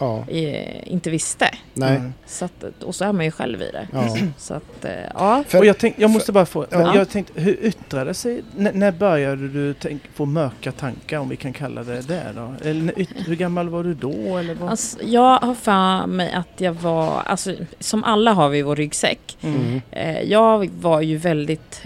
Ja, 0.00 0.24
eh, 0.28 0.92
inte 0.92 1.10
visste. 1.10 1.50
nej. 1.74 1.96
Mm. 1.96 2.12
Så 2.26 2.44
att, 2.44 2.64
och 2.82 2.94
så 2.94 3.04
är 3.04 3.12
man 3.12 3.24
ju 3.24 3.30
själv 3.30 3.62
i 3.62 3.70
det. 3.72 3.88
Ja. 3.92 4.16
Så 4.38 4.54
att, 4.54 4.84
eh, 4.84 4.90
ja. 5.14 5.44
För, 5.48 5.58
och 5.58 5.66
jag, 5.66 5.78
tänk, 5.78 5.94
jag 5.98 6.10
måste 6.10 6.32
bara 6.32 6.46
få, 6.46 6.66
Ja. 6.70 6.94
jag 6.94 7.08
tänkte, 7.10 7.40
hur 7.40 7.58
yttrade 7.64 8.14
sig, 8.14 8.42
n- 8.58 8.70
när 8.74 8.92
började 8.92 9.48
du 9.48 9.74
tänk, 9.74 10.02
få 10.14 10.24
mörka 10.24 10.72
tankar 10.72 11.18
om 11.18 11.28
vi 11.28 11.36
kan 11.36 11.52
kalla 11.52 11.84
det 11.84 12.00
det 12.08 12.32
då? 12.36 12.54
Eller, 12.68 12.82
när 12.82 13.24
hur 13.26 13.36
gammal 13.36 13.68
var 13.68 13.84
du 13.84 13.94
då 13.94 14.38
eller 14.38 14.54
vad? 14.54 14.70
Alltså, 14.70 14.98
jag 15.02 15.38
har 15.38 15.54
för 15.54 16.06
mig 16.06 16.32
att 16.32 16.60
jag 16.60 16.72
var, 16.72 17.22
alltså, 17.26 17.54
som 17.80 18.04
alla 18.04 18.32
har 18.32 18.48
vi 18.48 18.58
i 18.58 18.62
vår 18.62 18.76
ryggsäck. 18.76 19.36
mm. 19.40 19.80
Eh, 19.90 20.20
jag 20.22 20.70
var 20.80 21.00
ju 21.00 21.16
väldigt 21.16 21.82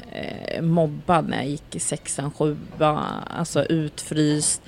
mobbad 0.61 1.29
när 1.29 1.37
jag 1.37 1.47
gick 1.47 1.77
i 1.77 1.81
sexan, 1.81 2.31
sjuan, 2.31 3.03
alltså 3.39 3.65
utfryst. 3.65 4.63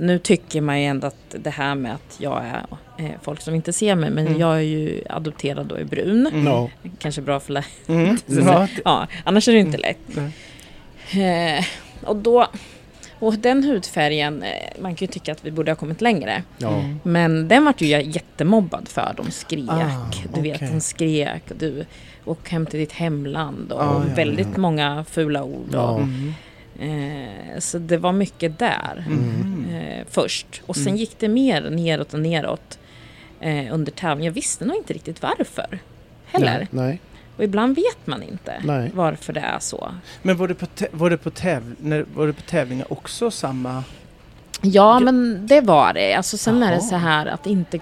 Nu 0.00 0.18
tycker 0.18 0.60
man 0.60 0.80
ju 0.80 0.86
ändå 0.86 1.06
att 1.06 1.16
det 1.38 1.50
här 1.50 1.74
med 1.74 1.94
att 1.94 2.16
jag 2.18 2.44
är 2.44 2.64
eh, 2.98 3.10
folk 3.22 3.40
som 3.40 3.54
inte 3.54 3.72
ser 3.72 3.94
mig, 3.94 4.10
men 4.10 4.26
Mm. 4.26 4.40
jag 4.40 4.56
är 4.56 4.60
ju 4.60 5.02
adopterad 5.10 5.72
och 5.72 5.80
är 5.80 5.84
brun. 5.84 6.26
Mm. 6.26 6.68
Kanske 6.98 7.20
bra 7.22 7.40
för 7.40 7.64
Mm. 7.88 8.16
Ja, 8.84 9.06
annars 9.24 9.48
är 9.48 9.52
det 9.52 9.58
inte 9.58 9.78
Mm. 9.78 9.90
lätt. 9.90 10.32
Eh, 11.12 11.64
och 12.08 12.16
då, 12.16 12.46
och 13.18 13.34
den 13.34 13.64
hudfärgen, 13.64 14.42
eh, 14.42 14.82
man 14.82 14.94
kan 14.94 15.06
ju 15.06 15.12
tycka 15.12 15.32
att 15.32 15.44
vi 15.44 15.50
borde 15.50 15.70
ha 15.70 15.76
kommit 15.76 16.00
längre. 16.00 16.42
Ja. 16.58 16.68
Mm. 16.74 17.00
Men 17.02 17.48
den 17.48 17.64
vart 17.64 17.80
ju 17.80 17.86
jag 17.86 18.02
jättemobbad 18.02 18.88
för. 18.88 19.14
De 19.16 19.30
skrek, 19.30 19.68
Ah, 19.70 20.10
du 20.34 20.40
vet, 20.40 20.60
de 20.60 20.80
skrek. 20.80 21.42
Du, 21.58 21.84
och 22.24 22.50
hem 22.50 22.66
till 22.66 22.80
ditt 22.80 22.92
hemland 22.92 23.72
och 23.72 23.80
Ah, 23.82 24.02
ja, 24.08 24.14
väldigt 24.16 24.48
ja. 24.54 24.58
många 24.60 25.04
fula 25.10 25.42
ord. 25.42 25.68
Ja. 25.72 25.88
Och, 25.90 26.00
Mm. 26.00 26.32
Så 27.58 27.78
det 27.78 27.96
var 27.96 28.12
mycket 28.12 28.58
där 28.58 29.04
Mm. 29.06 29.66
eh, 29.74 30.04
först. 30.10 30.62
Och 30.66 30.76
sen 30.76 30.86
Mm. 30.86 30.96
gick 30.96 31.18
det 31.18 31.28
mer 31.28 31.70
neråt 31.70 32.14
och 32.14 32.20
neråt 32.20 32.78
eh, 33.40 33.74
under 33.74 33.92
tävlingen. 33.92 34.24
Jag 34.24 34.32
visste 34.34 34.64
nog 34.64 34.76
inte 34.76 34.92
riktigt 34.92 35.22
varför 35.22 35.78
heller. 36.26 36.66
Nej. 36.70 37.00
Och 37.36 37.44
ibland 37.44 37.76
vet 37.76 38.06
man 38.06 38.22
inte 38.22 38.54
Nej. 38.64 38.90
varför 38.94 39.32
det 39.32 39.40
är 39.40 39.58
så. 39.58 39.94
Men 40.22 40.36
var 40.36 40.48
det 40.48 40.54
på, 40.54 40.66
var 40.90 41.10
det 41.10 41.16
på, 41.18 41.30
täv- 41.30 41.74
när, 41.80 42.04
var 42.14 42.26
det 42.26 42.32
på 42.32 42.42
tävlingar 42.42 42.92
också 42.92 43.30
samma? 43.30 43.84
Ja, 44.62 45.00
men 45.00 45.46
det 45.46 45.60
var 45.60 45.92
det. 45.92 46.14
Alltså, 46.14 46.38
sen 46.38 46.62
är 46.62 46.74
det 46.74 46.80
så 46.80 46.96
här 46.96 47.26
att 47.26 47.46
inte... 47.46 47.78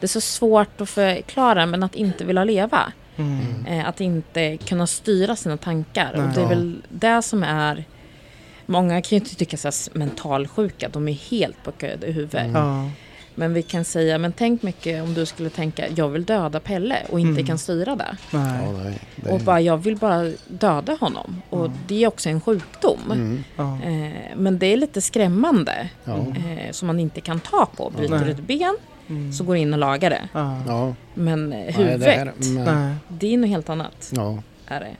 Det 0.00 0.06
är 0.06 0.08
så 0.08 0.20
svårt 0.20 0.80
att 0.80 0.88
förklara, 0.88 1.66
men 1.66 1.82
att 1.82 1.94
inte 1.94 2.24
vilja 2.24 2.44
leva. 2.44 2.92
Mm. 3.16 3.66
Eh, 3.68 3.88
att 3.88 4.00
inte 4.00 4.56
kunna 4.56 4.86
styra 4.86 5.36
sina 5.36 5.56
tankar. 5.56 6.12
Och 6.12 6.18
Nej. 6.24 6.30
det 6.34 6.40
är 6.40 6.42
Ja. 6.42 6.48
väl 6.48 6.82
det 6.88 7.22
som 7.22 7.42
är... 7.42 7.84
Många 8.66 9.02
kan 9.02 9.08
ju 9.10 9.16
inte 9.16 9.36
tycka 9.36 9.56
så 9.56 9.68
här 9.68 9.98
mentalsjuka, 9.98 10.88
de 10.88 11.08
är 11.08 11.12
helt 11.12 11.64
bokade 11.64 12.06
i 12.06 12.12
huvudet. 12.12 12.40
Mm. 12.46 12.54
Ja. 12.62 12.90
Men 13.38 13.54
vi 13.54 13.62
kan 13.62 13.84
säga, 13.84 14.18
men 14.18 14.32
tänk 14.32 14.62
mycket 14.62 15.02
om 15.02 15.14
du 15.14 15.26
skulle 15.26 15.50
tänka, 15.50 15.88
jag 15.88 16.08
vill 16.08 16.24
döda 16.24 16.60
Pelle 16.60 16.96
och 17.10 17.20
inte 17.20 17.30
Mm. 17.32 17.46
kan 17.46 17.58
styra 17.58 17.96
det. 17.96 18.16
Nej. 18.30 18.60
Ja, 18.64 18.72
nej. 18.72 18.98
Det- 19.16 19.30
Och 19.30 19.40
bara, 19.40 19.60
jag 19.60 19.76
vill 19.76 19.96
bara 19.96 20.32
döda 20.48 20.94
honom. 21.00 21.42
Och 21.50 21.66
Mm. 21.66 21.78
det 21.88 22.04
är 22.04 22.08
också 22.08 22.28
en 22.28 22.40
sjukdom. 22.40 23.00
Mm. 23.12 23.44
Ja. 23.56 23.78
Eh, 23.84 24.36
men 24.36 24.58
det 24.58 24.66
är 24.66 24.76
lite 24.76 25.00
skrämmande. 25.00 25.88
Ja. 26.04 26.14
Eh, 26.16 26.70
som 26.72 26.86
man 26.86 27.00
inte 27.00 27.20
kan 27.20 27.40
ta 27.40 27.66
på. 27.76 27.90
Bryter 27.96 28.24
du 28.24 28.30
ett 28.30 28.40
ben 28.46 28.76
Mm. 29.08 29.32
så 29.32 29.44
går 29.44 29.56
in 29.56 29.72
och 29.72 29.78
lagar 29.78 30.10
det. 30.10 30.28
Ja. 30.32 30.94
Men 31.14 31.52
eh, 31.52 31.58
Nej, 31.58 31.72
huvudet, 31.72 32.00
det 32.00 32.10
här- 32.10 32.32
men- 32.64 32.96
det 33.08 33.34
är 33.34 33.38
något 33.38 33.48
helt 33.50 33.68
annat. 33.70 34.12
Ja. 34.14 34.42
Är 34.66 34.80
det. 34.80 34.96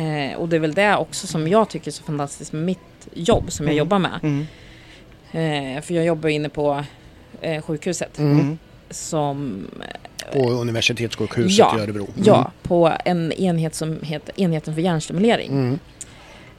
Eh, 0.00 0.38
och 0.38 0.48
det 0.48 0.56
är 0.56 0.60
väl 0.60 0.74
det 0.74 0.96
också 0.96 1.26
som 1.26 1.48
jag 1.48 1.68
tycker 1.68 1.90
är 1.90 1.92
så 1.92 2.02
fantastiskt 2.02 2.52
med 2.52 2.62
mitt 2.62 2.78
jobb 3.14 3.52
som 3.52 3.66
jag 3.66 3.72
Mm. 3.72 3.78
jobbar 3.78 3.98
med. 3.98 4.20
Mm. 4.22 4.46
Eh, 5.76 5.82
för 5.82 5.94
jag 5.94 6.04
jobbar 6.04 6.28
inne 6.28 6.48
på 6.48 6.84
eh, 7.40 7.62
sjukhuset. 7.62 8.18
Mm. 8.18 8.40
Mm. 8.40 8.58
Som, 8.90 9.66
På 10.32 10.38
universitetssjukhuset 10.50 11.58
Ja. 11.58 11.78
i 11.78 11.82
Örebro. 11.82 12.02
Mm. 12.04 12.22
ja, 12.24 12.50
på 12.62 12.92
en 13.04 13.32
enhet 13.32 13.74
som 13.74 13.98
heter 14.02 14.40
enheten 14.40 14.74
för 14.74 14.82
hjärnstimulering. 14.82 15.50
Mm. 15.50 15.78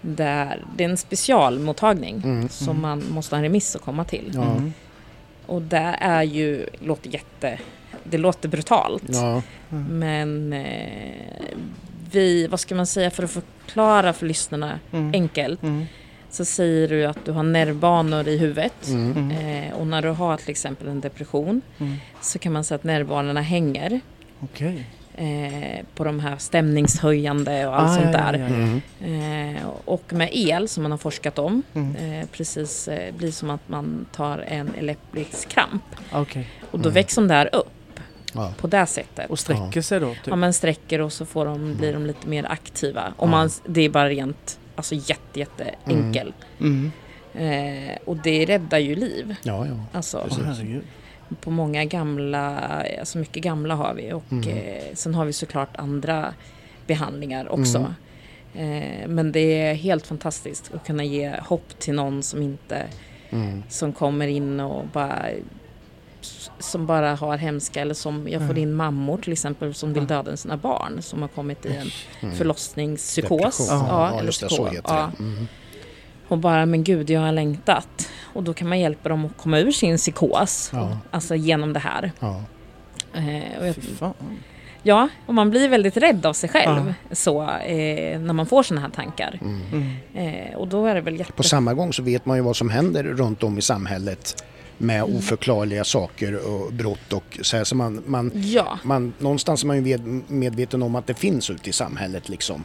Där 0.02 0.64
det 0.78 0.84
är 0.84 0.90
en 0.90 0.98
specialmottagning 0.98 2.22
Mm. 2.24 2.50
som 2.50 2.82
man 2.82 3.04
måste 3.12 3.36
ha 3.36 3.38
en 3.38 3.44
remiss 3.44 3.76
att 3.76 3.82
komma 3.82 4.04
till. 4.04 4.32
Mm. 4.36 4.74
Och 5.46 5.62
det 5.62 5.96
är 6.00 6.24
ju, 6.24 6.66
låter 6.80 7.10
jätte, 7.10 7.60
det 8.04 8.18
låter 8.18 8.50
brutalt. 8.50 9.04
Ja. 9.08 9.42
Mm. 9.72 10.00
Men 10.00 10.54
eh, 10.54 11.56
vi, 12.12 12.48
vad 12.48 12.60
ska 12.60 12.76
man 12.76 12.88
säga 12.88 13.12
för 13.12 13.24
att 13.24 13.32
förklara 13.32 14.14
för 14.14 14.26
lyssnarna 14.26 14.80
Mm. 14.92 15.12
enkelt. 15.14 15.64
Mm. 15.64 15.86
Så 16.30 16.46
säger 16.46 16.88
du 16.88 17.06
att 17.06 17.26
du 17.26 17.32
har 17.32 17.44
nervbanor 17.44 18.28
i 18.28 18.38
huvudet. 18.38 18.88
Mm. 18.88 19.12
Mm. 19.32 19.32
Eh, 19.68 19.74
och 19.74 19.88
när 19.88 20.02
du 20.02 20.10
har 20.10 20.38
till 20.38 20.50
exempel 20.50 20.88
en 20.88 21.02
depression 21.02 21.62
Mm. 21.80 21.96
så 22.22 22.40
kan 22.40 22.54
man 22.54 22.64
säga 22.64 22.76
att 22.76 22.84
nervbanorna 22.84 23.42
hänger 23.42 24.00
Okej. 24.40 24.88
Eh, 25.16 25.86
på 25.96 26.04
de 26.04 26.20
här 26.20 26.38
stämningshöjande 26.38 27.68
och 27.68 27.80
allt 27.80 27.90
Ah, 27.92 27.96
sånt 28.02 28.16
ja, 28.16 28.32
där. 28.32 28.34
ja, 28.34 28.46
ja. 28.50 28.56
Mm. 29.06 29.56
Eh, 29.56 29.64
och 29.86 30.14
med 30.14 30.30
el 30.32 30.68
som 30.68 30.84
man 30.84 30.92
har 30.92 30.98
forskat 30.98 31.40
om, 31.40 31.64
Mm. 31.74 31.96
eh, 31.96 32.28
precis 32.32 32.88
eh, 32.88 33.14
blir 33.16 33.32
som 33.32 33.50
att 33.50 33.70
man 33.70 34.06
tar 34.16 34.38
en 34.38 34.68
epileptisk 34.68 35.50
kramp. 35.50 35.84
Okej. 36.12 36.48
Och 36.72 36.80
då 36.80 36.90
Mm. 36.90 36.94
växer 36.94 37.22
de 37.22 37.28
där 37.28 37.50
upp 37.56 37.68
Ja. 38.34 38.54
på 38.58 38.68
det 38.68 38.86
sättet. 38.86 39.30
Och 39.30 39.40
sträcker 39.40 39.82
sig 39.82 40.00
då? 40.00 40.10
Typ. 40.10 40.28
Ja 40.28 40.36
men 40.36 40.54
sträcker 40.54 41.02
och 41.02 41.14
så 41.14 41.26
får 41.26 41.46
de, 41.46 41.76
blir 41.76 41.94
de 41.94 42.06
lite 42.06 42.28
mer 42.28 42.46
aktiva. 42.52 43.14
Och 43.18 43.28
Ja. 43.28 43.32
man, 43.32 43.50
det 43.66 43.82
är 43.82 43.90
bara 43.90 44.10
rent, 44.10 44.60
alltså 44.76 44.96
jätte, 44.96 45.40
jätte 45.40 45.76
Mm. 45.86 46.06
enkel. 46.06 46.34
Mm. 46.60 46.92
Eh, 47.34 47.98
och 48.06 48.18
det 48.18 48.46
räddar 48.46 48.78
ju 48.78 48.96
liv. 48.96 49.36
Ja, 49.44 49.68
ja. 49.68 49.74
Alltså. 49.92 50.28
På 51.42 51.52
många 51.52 51.86
gamla, 51.86 52.60
alltså 53.00 53.18
mycket 53.18 53.44
gamla 53.44 53.76
har 53.76 53.94
vi. 53.94 54.14
Och 54.14 54.24
Mm. 54.32 54.50
eh, 54.50 54.84
sen 54.94 55.16
har 55.16 55.26
vi 55.26 55.34
såklart 55.34 55.70
andra 55.78 56.34
behandlingar 56.88 57.52
också. 57.52 57.78
Mm. 57.78 57.94
Eh, 59.02 59.08
men 59.08 59.32
det 59.32 59.40
är 59.62 59.74
helt 59.74 60.08
fantastiskt 60.08 60.72
att 60.74 60.86
kunna 60.88 61.04
ge 61.04 61.36
hopp 61.40 61.80
till 61.80 61.94
någon 61.94 62.24
som 62.24 62.42
inte, 62.42 62.84
Mm. 63.30 63.64
som 63.70 63.94
kommer 63.94 64.28
in 64.28 64.60
och 64.60 64.88
bara 64.88 65.26
som 66.60 66.86
bara 66.86 67.16
har 67.16 67.38
hemska 67.38 67.82
eller 67.82 67.94
som 67.94 68.28
jag 68.30 68.42
får 68.42 68.50
Mm. 68.50 68.58
in 68.64 68.74
mammor 68.74 69.18
till 69.18 69.34
exempel 69.34 69.74
som 69.74 69.94
vill 69.94 70.08
döda 70.08 70.38
sina 70.38 70.58
barn 70.58 71.02
som 71.02 71.22
har 71.22 71.30
kommit 71.30 71.66
i 71.66 71.70
en 71.70 71.90
Mm. 72.22 72.36
förlossningspsykos. 72.36 73.68
Ja, 73.70 73.86
Ja, 74.14 74.20
eller 74.20 74.32
psykos. 74.32 74.60
heter 74.60 74.82
Ja. 74.94 75.12
det. 75.18 75.24
Mm. 75.24 75.48
Och 76.28 76.38
bara, 76.38 76.66
men 76.66 76.84
gud, 76.84 77.10
jag 77.10 77.22
har 77.22 77.32
längtat. 77.32 78.10
Och 78.34 78.44
då 78.44 78.54
kan 78.54 78.70
man 78.70 78.80
hjälpa 78.80 79.10
dem 79.10 79.26
att 79.26 79.38
komma 79.38 79.60
ur 79.60 79.72
sin 79.72 79.98
psykos. 79.98 80.70
Ja. 80.74 80.98
Alltså 81.12 81.36
genom 81.36 81.74
det 81.74 81.80
här. 81.80 82.12
Ja. 82.20 82.42
Eh, 83.14 83.60
och 83.60 83.68
jag, 83.68 83.76
Fy 83.76 83.82
fan. 83.82 84.14
ja, 84.84 85.10
och 85.26 85.34
man 85.34 85.50
blir 85.50 85.70
väldigt 85.70 85.98
rädd 85.98 86.26
av 86.26 86.34
sig 86.34 86.50
själv 86.50 86.94
så, 87.12 87.42
eh, 87.44 88.20
när 88.20 88.34
man 88.34 88.46
får 88.46 88.64
sådana 88.64 88.82
här 88.82 88.90
tankar. 88.94 89.40
Mm. 89.42 89.62
Mm. 90.14 90.36
Eh, 90.50 90.56
och 90.56 90.68
då 90.68 90.86
är 90.86 90.96
det 90.96 91.02
väl 91.02 91.20
jätte... 91.20 91.32
På 91.34 91.44
samma 91.44 91.74
gång 91.74 91.94
så 91.94 92.04
vet 92.04 92.26
man 92.26 92.38
ju 92.38 92.44
vad 92.44 92.56
som 92.56 92.70
händer 92.70 93.04
runt 93.04 93.44
om 93.44 93.58
i 93.58 93.62
samhället 93.62 94.44
med 94.78 95.02
Mm. 95.04 95.16
oförklarliga 95.18 95.84
saker 95.84 96.48
och 96.48 96.74
brott 96.74 97.14
och 97.14 97.40
så 97.42 97.58
här. 97.58 97.64
Så 97.64 97.76
man, 97.76 98.04
man, 98.06 98.32
Ja, 98.36 98.80
man, 98.84 99.14
någonstans 99.20 99.64
är 99.64 99.68
man 99.68 99.86
ju 99.86 99.98
med, 99.98 100.22
medveten 100.32 100.84
om 100.84 100.96
att 100.96 101.08
det 101.08 101.14
finns 101.14 101.50
ute 101.50 101.70
i 101.70 101.74
samhället 101.74 102.30
liksom. 102.30 102.64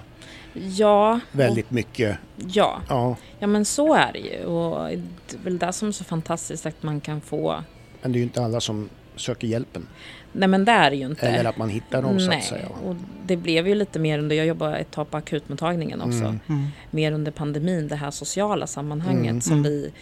Ja, 0.63 1.21
Väldigt 1.33 1.71
mycket. 1.71 2.19
ja. 2.37 2.81
Ja, 2.89 3.17
Ja, 3.39 3.47
men 3.47 3.65
så 3.65 3.95
är 3.95 4.13
det 4.13 4.19
ju. 4.19 4.45
Och 4.45 4.89
det 4.89 5.37
är 5.37 5.45
väl 5.45 5.59
det 5.59 5.73
som 5.73 5.89
är 5.89 5.93
så 5.93 6.05
fantastiskt 6.05 6.67
att 6.67 6.83
man 6.83 7.01
kan 7.01 7.21
få... 7.21 7.63
men 8.03 8.13
det 8.13 8.17
är 8.17 8.21
ju 8.21 8.25
inte 8.25 8.45
alla 8.45 8.61
som 8.61 8.89
söker 9.17 9.49
hjälpen. 9.49 9.87
Nej, 10.33 10.49
men 10.49 10.65
det 10.65 10.73
är 10.73 10.91
det 10.91 10.97
ju 10.97 11.07
inte. 11.07 11.29
Eller 11.29 11.51
att 11.51 11.57
man 11.57 11.69
hittar 11.69 12.03
dem 12.03 12.21
så 12.21 12.29
Nej, 12.29 12.39
att 12.39 12.45
säga. 12.45 12.69
och 12.85 12.97
det 13.27 13.37
blev 13.37 13.69
ju 13.69 13.75
lite 13.75 13.99
mer 13.99 14.19
under, 14.19 14.37
jag 14.37 14.47
jobbade 14.47 14.77
ett 14.77 14.91
tag 14.91 15.11
på 15.11 15.17
akutmottagningen 15.17 16.01
också. 16.01 16.19
Mm. 16.25 16.41
Mm. 16.49 16.67
mer 16.91 17.13
under 17.13 17.33
pandemin, 17.33 17.89
det 17.89 17.97
här 17.97 18.11
sociala 18.11 18.67
sammanhanget 18.67 19.31
Mm. 19.31 19.41
som 19.41 19.53
Mm. 19.59 19.63
vi 19.71 19.93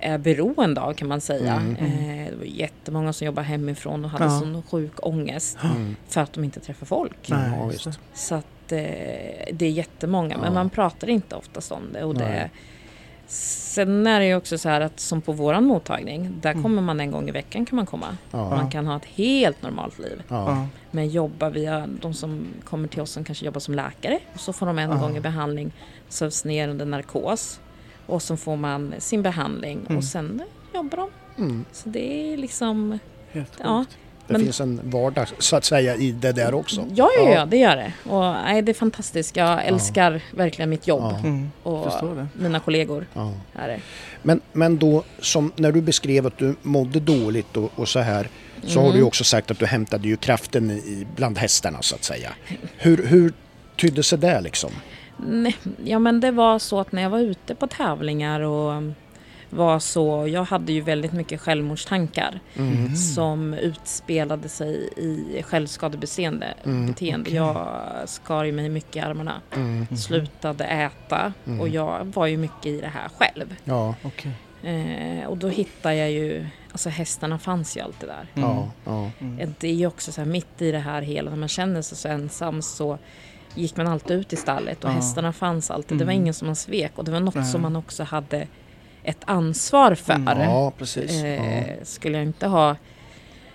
är 0.00 0.18
beroende 0.18 0.80
av 0.80 0.92
kan 0.92 1.08
man 1.08 1.20
säga. 1.20 1.54
Mm. 1.54 1.76
Eh, 1.76 2.30
det 2.30 2.36
var 2.36 2.44
jättemånga 2.44 3.12
som 3.12 3.26
jobbar 3.26 3.42
hemifrån 3.42 4.04
och 4.04 4.10
hade 4.10 4.24
Ja. 4.24 4.40
sån 4.40 4.62
sjuk 4.62 4.92
ångest 5.06 5.58
Mm. 5.64 5.96
för 6.08 6.20
att 6.20 6.32
de 6.32 6.44
inte 6.44 6.60
träffar 6.60 6.86
folk. 6.86 7.28
Nej, 7.28 7.50
Ja, 7.60 7.72
just 7.72 7.86
visst. 7.86 7.98
Så 8.14 8.34
att 8.34 8.72
eh, 8.72 8.78
det 9.52 9.62
är 9.62 9.70
jättemånga, 9.70 10.34
Ja. 10.34 10.40
men 10.40 10.54
man 10.54 10.70
pratar 10.70 11.10
inte 11.10 11.36
oftast 11.36 11.72
om 11.72 11.82
det. 11.92 12.04
Och 12.04 12.14
det 12.14 12.50
sen 13.26 14.06
är 14.06 14.20
det 14.20 14.26
ju 14.26 14.34
också 14.36 14.58
så 14.58 14.68
här 14.68 14.80
att 14.80 15.00
som 15.00 15.20
på 15.22 15.32
våran 15.32 15.64
mottagning, 15.64 16.34
där 16.40 16.50
Mm. 16.50 16.62
kommer 16.62 16.82
man 16.82 17.00
en 17.00 17.10
gång 17.10 17.28
i 17.28 17.32
veckan 17.32 17.66
kan 17.66 17.76
man 17.76 17.86
komma. 17.86 18.16
Ja. 18.30 18.50
Man 18.50 18.70
kan 18.70 18.86
ha 18.86 18.96
ett 18.96 19.04
helt 19.04 19.62
normalt 19.62 19.98
liv. 19.98 20.22
Ja. 20.28 20.50
Ja. 20.50 20.66
Men 20.90 21.08
jobba 21.08 21.50
via 21.50 21.86
de 22.00 22.14
som 22.14 22.46
kommer 22.64 22.88
till 22.88 23.00
oss 23.00 23.10
som 23.10 23.24
kanske 23.24 23.44
jobbar 23.44 23.60
som 23.60 23.74
läkare. 23.74 24.18
Och 24.34 24.40
så 24.40 24.52
får 24.52 24.66
de 24.66 24.78
en 24.78 24.90
Ja. 24.90 24.96
gång 24.96 25.16
i 25.16 25.20
behandling, 25.20 25.72
sövs 26.08 26.44
ner 26.44 26.68
under 26.68 26.86
narkos. 26.86 27.60
Och 28.10 28.22
så 28.22 28.36
får 28.36 28.56
man 28.56 28.94
sin 28.98 29.22
behandling 29.22 29.80
Mm. 29.86 29.96
och 29.98 30.04
sen 30.04 30.42
jobbar 30.74 30.96
de. 30.96 31.10
Mm. 31.42 31.64
Så 31.72 31.88
det 31.88 32.32
är 32.32 32.36
liksom... 32.36 32.98
Helt 33.32 33.52
Ja. 33.62 33.84
Det 34.26 34.32
Men- 34.32 34.42
finns 34.44 34.60
en 34.60 34.80
vardag 34.84 35.26
så 35.38 35.56
att 35.56 35.64
säga 35.64 35.96
i 35.96 36.12
det 36.12 36.32
där 36.32 36.54
också. 36.54 36.80
Ja, 36.94 37.08
ja, 37.18 37.24
Ja. 37.24 37.30
ja, 37.34 37.46
det 37.46 37.56
gör 37.56 37.76
det. 37.76 37.92
Och 38.10 38.20
nej, 38.22 38.62
det 38.62 38.72
är 38.72 38.74
fantastiskt. 38.74 39.36
Jag 39.36 39.64
älskar 39.66 40.22
verkligen 40.30 40.70
mitt 40.70 40.86
jobb. 40.86 41.02
Ja. 41.02 41.18
Mm. 41.18 41.50
Och 41.62 41.86
det. 42.16 42.26
mina 42.34 42.60
kollegor. 42.60 43.06
Ja. 43.14 43.32
Men, 44.22 44.40
men 44.52 44.78
då, 44.78 45.04
som 45.20 45.52
när 45.56 45.72
du 45.72 45.80
beskrev 45.80 46.26
att 46.26 46.38
du 46.38 46.54
mådde 46.62 47.00
dåligt 47.00 47.56
och, 47.56 47.70
och 47.74 47.88
så 47.88 47.98
här, 48.00 48.28
så 48.62 48.78
har 48.78 48.84
Mm. 48.86 48.92
du 48.92 48.98
ju 48.98 49.04
också 49.06 49.24
sagt 49.24 49.50
att 49.50 49.58
du 49.58 49.66
hämtade 49.66 50.08
ju 50.08 50.16
kraften 50.16 50.70
i, 50.70 51.06
bland 51.16 51.38
hästarna 51.38 51.82
så 51.82 51.94
att 51.94 52.04
säga. 52.04 52.30
Hur, 52.76 53.06
hur 53.06 53.32
tydde 53.76 54.02
sig 54.02 54.18
det 54.18 54.40
liksom? 54.40 54.70
Nej, 55.26 55.56
ja 55.84 55.98
men 55.98 56.20
det 56.20 56.30
var 56.30 56.58
så 56.58 56.80
att 56.80 56.92
när 56.92 57.02
jag 57.02 57.10
var 57.10 57.18
ute 57.18 57.54
på 57.54 57.66
tävlingar 57.66 58.40
och 58.40 58.82
var 59.50 59.78
så, 59.78 60.26
jag 60.28 60.44
hade 60.44 60.72
ju 60.72 60.80
väldigt 60.80 61.12
mycket 61.12 61.40
självmordstankar 61.40 62.40
Mm. 62.56 62.96
som 62.96 63.54
utspelade 63.54 64.48
sig 64.48 64.88
i 64.96 65.42
självskadebeteende. 65.42 66.54
Mm, 66.64 66.86
beteende. 66.86 67.22
okej. 67.30 67.34
Jag 67.36 67.68
skar 68.08 68.44
ju 68.44 68.52
mig 68.52 68.68
mycket 68.68 68.96
i 68.96 69.00
armarna, 69.00 69.40
Mm. 69.56 69.96
slutade 69.96 70.64
äta 70.64 71.32
Mm. 71.46 71.60
och 71.60 71.68
jag 71.68 72.04
var 72.14 72.26
ju 72.26 72.36
mycket 72.36 72.66
i 72.66 72.80
det 72.80 72.88
här 72.94 73.08
själv. 73.18 73.54
Ja, 73.64 73.94
Okej. 74.02 74.32
Eh, 74.62 75.26
och 75.28 75.36
då 75.38 75.48
hittade 75.48 75.96
jag 75.96 76.10
ju, 76.10 76.46
alltså 76.72 76.88
hästarna 76.88 77.38
fanns 77.38 77.76
ju 77.76 77.80
alltid 77.80 78.08
där. 78.08 78.26
Mm. 78.34 79.08
Mm. 79.20 79.54
Det 79.58 79.68
är 79.68 79.74
ju 79.74 79.86
också 79.86 80.12
så 80.12 80.20
här 80.20 80.28
mitt 80.28 80.62
i 80.62 80.72
det 80.72 80.78
här 80.78 81.02
hela, 81.02 81.30
när 81.30 81.36
man 81.38 81.48
känner 81.48 81.82
sig 81.82 81.98
så 81.98 82.08
ensam 82.08 82.62
så 82.62 82.98
gick 83.54 83.76
man 83.76 83.86
alltid 83.86 84.16
ut 84.18 84.32
i 84.32 84.36
stallet 84.36 84.84
och 84.84 84.90
Ja. 84.90 84.94
hästarna 84.94 85.32
fanns 85.32 85.70
alltid. 85.70 85.98
Det 85.98 86.04
var 86.04 86.12
Mm. 86.12 86.22
ingen 86.22 86.34
som 86.34 86.46
man 86.46 86.56
svek 86.56 86.92
och 86.94 87.04
det 87.04 87.10
var 87.10 87.20
något 87.20 87.34
Nej. 87.34 87.44
som 87.44 87.62
man 87.62 87.76
också 87.76 88.02
hade 88.04 88.46
ett 89.02 89.18
ansvar 89.24 89.94
för. 89.94 90.12
Mm. 90.12 90.40
ja 90.40 90.72
precis. 90.78 91.12
Ja. 91.12 91.26
Eh, 91.26 91.76
skulle 91.82 92.16
jag 92.18 92.26
inte 92.26 92.46
ha 92.46 92.76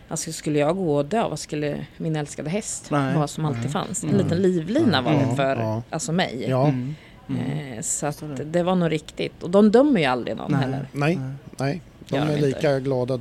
Alltså 0.07 0.31
skulle 0.31 0.59
jag 0.59 0.75
gå 0.77 0.95
och 0.97 1.05
dö, 1.05 1.27
vad 1.29 1.39
skulle 1.39 1.85
min 1.97 2.15
älskade 2.15 2.49
häst 2.49 2.87
Nej. 2.91 3.15
vara 3.15 3.27
som 3.27 3.45
alltid 3.45 3.63
Nej. 3.63 3.71
fanns? 3.71 4.03
En 4.03 4.09
Mm. 4.09 4.21
liten 4.23 4.41
livlina 4.41 5.01
var 5.01 5.13
Ja, 5.13 5.19
det 5.29 5.35
för 5.35 5.55
ja. 5.55 5.81
alltså 5.89 6.11
mig. 6.11 6.45
Ja, 6.49 6.67
Mm. 6.67 6.95
Mm. 7.29 7.73
Eh, 7.73 7.81
så 7.81 8.05
att 8.07 8.23
det. 8.53 8.63
var 8.63 8.75
nog 8.75 8.91
riktigt. 8.91 9.43
Och 9.43 9.49
de 9.49 9.71
dömer 9.71 9.99
ju 9.99 10.05
aldrig 10.05 10.37
någon 10.37 10.51
Nej. 10.51 10.61
heller. 10.61 10.87
nej, 10.91 11.19
Nej. 11.57 11.81
De 12.09 12.15
Gör 12.17 12.25
de 12.25 12.31
är 12.31 12.35
inte. 12.37 12.47
lika 12.47 12.79
glada 12.79 13.19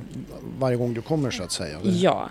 varje 0.59 0.77
gång 0.77 0.93
du 0.93 1.01
kommer 1.01 1.31
så 1.31 1.43
att 1.43 1.51
säga. 1.51 1.77
Ja, 1.83 2.29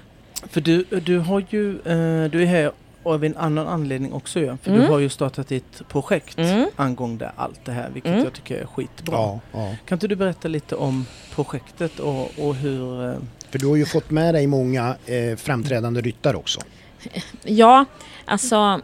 För 0.50 0.60
du, 0.60 0.84
du 0.84 1.18
har 1.18 1.44
ju, 1.50 1.70
eh, 1.70 2.30
du 2.30 2.42
är 2.42 2.46
här 2.46 2.72
av 3.04 3.24
en 3.24 3.36
annan 3.36 3.66
anledning 3.68 4.12
också 4.12 4.40
ju. 4.40 4.56
För 4.62 4.70
Mm. 4.70 4.82
du 4.82 4.88
har 4.88 4.98
ju 4.98 5.08
startat 5.08 5.52
ett 5.52 5.82
projekt 5.88 6.38
Mm. 6.38 6.68
angående 6.76 7.32
allt 7.36 7.64
det 7.64 7.72
här, 7.72 7.90
vilket 7.90 8.12
Mm. 8.12 8.24
jag 8.24 8.32
tycker 8.32 8.56
är 8.60 8.66
skitbra. 8.66 9.14
Ja, 9.16 9.40
ja. 9.52 9.74
Kan 9.86 9.96
inte 9.96 10.08
du 10.08 10.16
berätta 10.16 10.48
lite 10.48 10.76
om 10.76 11.06
projektet 11.34 11.98
och, 12.00 12.38
och 12.38 12.54
hur... 12.54 13.10
eh, 13.10 13.16
För 13.50 13.58
du 13.58 13.66
har 13.66 13.76
ju 13.76 13.84
fått 13.86 14.10
med 14.10 14.34
dig 14.34 14.46
många 14.46 14.96
eh, 15.06 15.36
framträdande 15.36 16.00
ryttare 16.00 16.36
också. 16.36 16.60
Ja, 17.44 17.84
alltså 18.24 18.80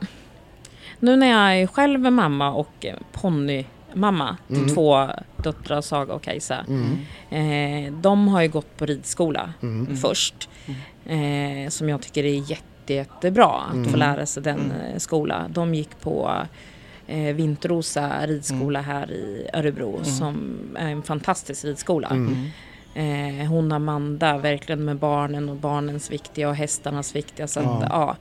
nu 0.99 1.17
när 1.17 1.27
jag 1.27 1.63
är 1.63 1.67
själv 1.67 2.07
är 2.07 2.11
mamma 2.11 2.53
och 2.53 2.85
eh, 2.87 2.95
ponnymamma 3.13 4.37
till 4.47 4.57
Mm. 4.57 4.75
två 4.75 5.09
döttrar, 5.37 5.81
Saga 5.81 6.15
och 6.15 6.23
Kajsa. 6.23 6.65
Mm. 6.69 7.87
Eh, 7.87 7.93
de 7.93 8.29
har 8.29 8.43
ju 8.43 8.49
gått 8.49 8.77
på 8.77 8.87
ridskola 8.87 9.53
Mm. 9.63 9.81
Mm. 9.87 9.97
först. 9.97 10.49
Eh, 11.07 11.69
som 11.69 11.89
jag 11.89 12.03
tycker 12.03 12.25
är 12.25 12.51
jätte, 12.51 12.63
jättebra 12.95 13.49
att 13.69 13.75
Mm. 13.75 13.91
få 13.91 13.97
lära 13.97 14.27
sig 14.27 14.43
den 14.43 14.59
Mm. 14.61 14.77
eh, 14.81 14.99
skola. 14.99 15.47
De 15.49 15.75
gick 15.75 16.01
på 16.01 16.33
eh, 17.07 17.35
Vintrosa 17.35 18.27
ridskola 18.27 18.81
här 18.81 19.11
i 19.11 19.49
Örebro 19.53 19.91
Mm. 19.93 20.05
som 20.05 20.59
är 20.79 20.89
en 20.91 21.03
fantastisk 21.03 21.65
ridskola. 21.65 22.09
Mm. 22.09 22.47
Eh, 22.95 23.47
hon 23.49 23.73
Amanda, 23.73 24.39
verkligen 24.39 24.85
med 24.85 24.97
barnen 24.97 25.49
och 25.49 25.57
barnens 25.57 26.11
viktiga 26.11 26.49
och 26.49 26.55
hästarnas 26.55 27.17
viktiga. 27.17 27.47
Så 27.49 27.61
att, 27.61 27.67
Ja. 27.67 27.87
ja. 27.91 28.17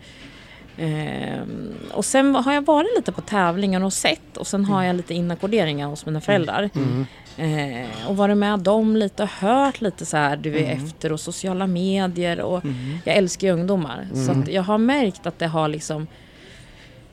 Ehm, 0.80 1.74
och 1.94 2.06
sen 2.06 2.36
har 2.36 2.54
jag 2.54 2.66
varit 2.66 2.90
lite 2.98 3.12
på 3.12 3.22
tävlingar 3.22 3.84
och 3.84 3.94
sett 3.94 4.38
och 4.38 4.48
sen 4.48 4.66
har 4.66 4.84
jag 4.84 4.96
lite 4.96 5.14
inackorderingar 5.14 5.88
hos 5.88 6.06
mina 6.06 6.22
föräldrar. 6.22 6.70
Mm. 6.76 7.06
Eh, 7.38 8.08
och 8.08 8.18
varit 8.18 8.38
med 8.38 8.60
dem 8.60 8.96
lite 8.96 9.24
och 9.24 9.30
hört 9.30 9.82
lite 9.82 10.06
så 10.06 10.18
här 10.18 10.38
du 10.38 10.56
är 10.58 10.64
Mm. 10.74 10.86
efter 10.86 11.12
och 11.12 11.20
sociala 11.20 11.68
medier 11.68 12.42
och 12.42 12.66
Mm. 12.66 12.98
jag 13.04 13.16
älskar 13.16 13.48
ju 13.48 13.54
ungdomar. 13.54 14.08
Så 14.14 14.32
Mm. 14.32 14.48
jag 14.52 14.64
har 14.64 14.78
märkt 14.78 15.26
att 15.26 15.40
det 15.40 15.48
har 15.48 15.68
liksom 15.68 16.08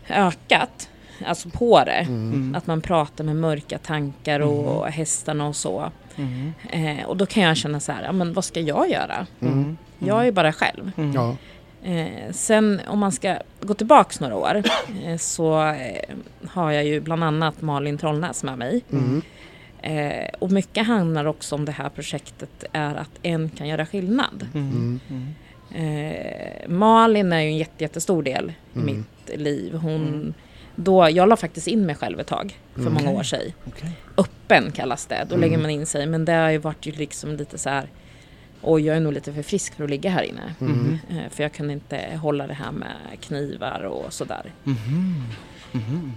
ökat, 0.09 0.89
alltså 1.27 1.51
på 1.51 1.85
det. 1.85 1.91
Mm. 1.93 2.55
Att 2.59 2.67
man 2.67 2.81
pratar 2.81 3.25
med 3.25 3.37
mörka 3.37 3.79
tankar 3.79 4.41
och 4.41 4.87
hästarna 4.87 5.47
och 5.49 5.57
så. 5.57 5.91
Mm. 6.17 6.53
Eh, 6.71 7.05
och 7.07 7.17
då 7.17 7.27
kan 7.27 7.43
jag 7.43 7.57
känna 7.57 7.81
så 7.81 7.93
här, 7.93 8.03
ja, 8.05 8.13
men 8.13 8.33
vad 8.33 8.45
ska 8.45 8.61
jag 8.61 8.91
göra? 8.91 9.27
Mm. 9.41 9.77
Jag 9.99 10.21
är 10.21 10.25
ju 10.25 10.33
bara 10.33 10.53
själv. 10.53 10.93
Mm. 10.97 11.13
Ja. 11.15 11.37
Eh, 11.87 12.33
sen 12.33 12.81
om 12.89 12.99
man 12.99 13.13
ska 13.13 13.37
gå 13.61 13.75
tillbaks 13.75 14.21
några 14.21 14.37
år 14.37 14.63
eh, 15.05 15.17
så 15.17 15.63
eh, 15.69 16.15
har 16.49 16.71
jag 16.73 16.85
ju 16.85 17.01
bland 17.01 17.25
annat 17.25 17.63
Malin 17.63 17.99
Trollnäs 17.99 18.43
med 18.45 18.59
mig. 18.59 18.85
Mm. 18.93 19.23
Eh, 19.83 20.29
och 20.39 20.51
mycket 20.53 20.87
handlar 20.87 21.25
också 21.27 21.55
om 21.55 21.65
det 21.65 21.73
här 21.73 21.89
projektet 21.89 22.65
är 22.73 22.95
att 22.95 23.11
en 23.23 23.49
kan 23.51 23.69
göra 23.69 23.87
skillnad. 23.87 24.47
Mm. 24.55 25.01
Mm. 25.11 25.35
Eh, 25.75 26.69
Malin 26.69 27.33
är 27.33 27.41
ju 27.41 27.47
en 27.49 27.57
jätte, 27.57 27.85
jättestor 27.85 28.23
del 28.23 28.53
i 28.75 28.79
Mm. 28.79 28.87
mitt 29.27 29.39
liv. 29.39 29.75
Hon, 29.75 30.07
Mm. 30.07 30.35
då, 30.75 31.11
jag 31.11 31.29
la 31.29 31.37
faktiskt 31.37 31.67
in 31.67 31.87
mig 31.87 31.95
själv 31.95 32.21
ett 32.21 32.27
tag 32.27 32.59
för 32.75 32.81
Mm. 32.81 32.93
många 32.95 33.11
år 33.11 33.23
sedan. 33.23 33.41
Okej. 33.67 33.91
Öppen 34.17 34.73
kallas 34.73 35.07
det. 35.07 35.27
Då 35.29 35.35
Mm. 35.35 35.41
lägger 35.41 35.59
man 35.63 35.71
in 35.71 35.87
sig. 35.87 36.07
Men 36.07 36.25
det 36.25 36.33
har 36.33 36.51
ju 36.51 36.59
varit 36.59 36.87
ju 36.87 36.93
liksom 36.93 37.37
lite 37.37 37.59
så 37.59 37.71
här 37.71 37.89
Oj, 38.69 38.83
jag 38.87 38.97
är 38.97 39.01
nog 39.01 39.13
lite 39.13 39.33
för 39.33 39.43
frisk 39.43 39.75
för 39.75 39.85
att 39.85 39.91
ligga 39.91 40.11
här 40.11 40.23
inne. 40.23 40.55
Mm. 40.61 40.99
Eh, 41.11 41.31
För 41.31 41.43
jag 41.43 41.53
kunde 41.53 41.73
inte 41.73 42.19
hålla 42.23 42.47
det 42.47 42.55
här 42.55 42.73
med 42.73 42.97
knivar 43.21 43.81
och 43.85 44.13
sådär. 44.13 44.53
Mhm. 44.65 46.13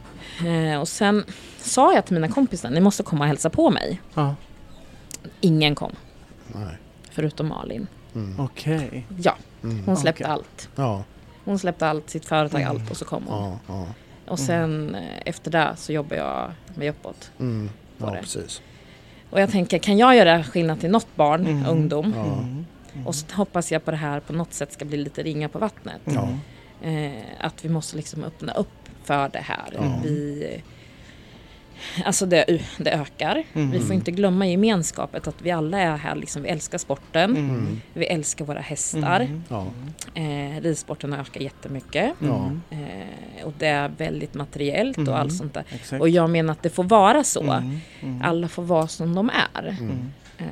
Eh, 0.45 0.79
och 0.79 0.87
sen 0.87 1.23
sa 1.57 1.93
jag 1.93 2.05
till 2.05 2.13
mina 2.13 2.27
kompisar, 2.27 2.69
ni 2.69 2.79
måste 2.81 3.03
komma 3.03 3.23
och 3.23 3.27
hälsa 3.27 3.49
på 3.49 3.69
mig. 3.69 4.01
Ja, 4.13 4.35
Ingen 5.41 5.75
kom, 5.75 5.91
Nej. 6.47 6.77
förutom 7.11 7.47
Malin. 7.47 7.87
Mm. 8.15 8.39
okej. 8.39 9.05
Ja, 9.17 9.35
Mm. 9.63 9.83
hon 9.85 9.97
släppte 9.97 10.23
Okej. 10.23 10.33
allt. 10.33 10.69
Ja, 10.75 11.03
Hon 11.45 11.59
släppte 11.59 11.87
allt, 11.87 12.09
sitt 12.09 12.25
företag, 12.25 12.61
Mm. 12.61 12.71
allt 12.75 12.91
och 12.91 12.97
så 12.97 13.05
kom 13.05 13.23
hon. 13.27 13.43
ja, 13.51 13.59
ja. 13.67 13.85
Och 14.27 14.39
sen 14.39 14.95
eh, 14.95 15.21
efter 15.25 15.51
det 15.51 15.73
så 15.77 15.93
jobbar 15.93 16.15
jag 16.17 16.51
mig 16.75 16.89
uppåt. 16.89 17.31
Mm. 17.39 17.69
ja 17.97 18.11
precis. 18.21 18.61
Och 19.29 19.41
jag 19.41 19.51
tänker, 19.51 19.77
kan 19.77 19.97
jag 19.97 20.15
göra 20.15 20.43
skillnad 20.43 20.79
till 20.79 20.89
något 20.89 21.15
barn, 21.15 21.47
Mm. 21.47 21.65
ungdom? 21.69 22.13
Mm. 22.13 22.65
Och 23.07 23.15
så 23.15 23.25
hoppas 23.35 23.71
jag 23.71 23.85
på 23.85 23.91
det 23.91 23.97
här 23.97 24.19
på 24.19 24.33
något 24.33 24.53
sätt 24.53 24.73
ska 24.73 24.85
bli 24.85 24.97
lite 24.97 25.23
ringa 25.23 25.49
på 25.49 25.59
vattnet. 25.59 26.01
Eh, 26.81 27.11
att 27.39 27.65
vi 27.65 27.69
måste 27.69 27.97
liksom 27.97 28.23
öppna 28.23 28.53
upp 28.53 28.89
för 29.03 29.29
det 29.29 29.39
här. 29.43 29.99
Vi, 30.03 30.61
alltså 32.05 32.25
det, 32.25 32.61
det 32.77 32.91
ökar. 32.91 33.43
Mm. 33.53 33.71
Vi 33.71 33.79
får 33.79 33.93
inte 33.95 34.11
glömma 34.11 34.47
gemenskapet, 34.47 35.27
att 35.27 35.41
vi 35.41 35.51
alla 35.51 35.79
är 35.79 35.97
här, 35.97 36.15
liksom, 36.15 36.41
vi 36.41 36.49
älskar 36.49 36.77
sporten. 36.77 37.37
Mm. 37.37 37.81
Vi 37.93 38.05
älskar 38.05 38.45
våra 38.45 38.59
hästar. 38.59 39.19
Mm. 39.19 39.43
Ja. 39.49 39.65
Eh, 40.13 40.61
ridsporten 40.61 41.11
har 41.11 41.19
ökat 41.19 41.41
jättemycket. 41.41 42.11
Ja. 42.19 42.45
Mm. 42.45 42.61
Eh, 43.39 43.45
och 43.45 43.53
det 43.57 43.67
är 43.67 43.91
väldigt 43.97 44.33
materiellt 44.33 44.97
Mm. 44.97 45.13
och 45.13 45.19
allt 45.19 45.33
sånt 45.33 45.53
där. 45.53 45.63
Exakt. 45.75 46.01
Och 46.01 46.09
jag 46.09 46.29
menar 46.29 46.51
att 46.51 46.63
det 46.63 46.69
får 46.69 46.83
vara 46.83 47.23
så. 47.23 47.43
Mm. 47.43 47.79
Mm. 48.01 48.21
Alla 48.23 48.47
får 48.47 48.63
vara 48.63 48.87
som 48.87 49.15
de 49.15 49.29
är. 49.55 49.67
Mm. 49.79 50.11
Eh, 50.37 50.45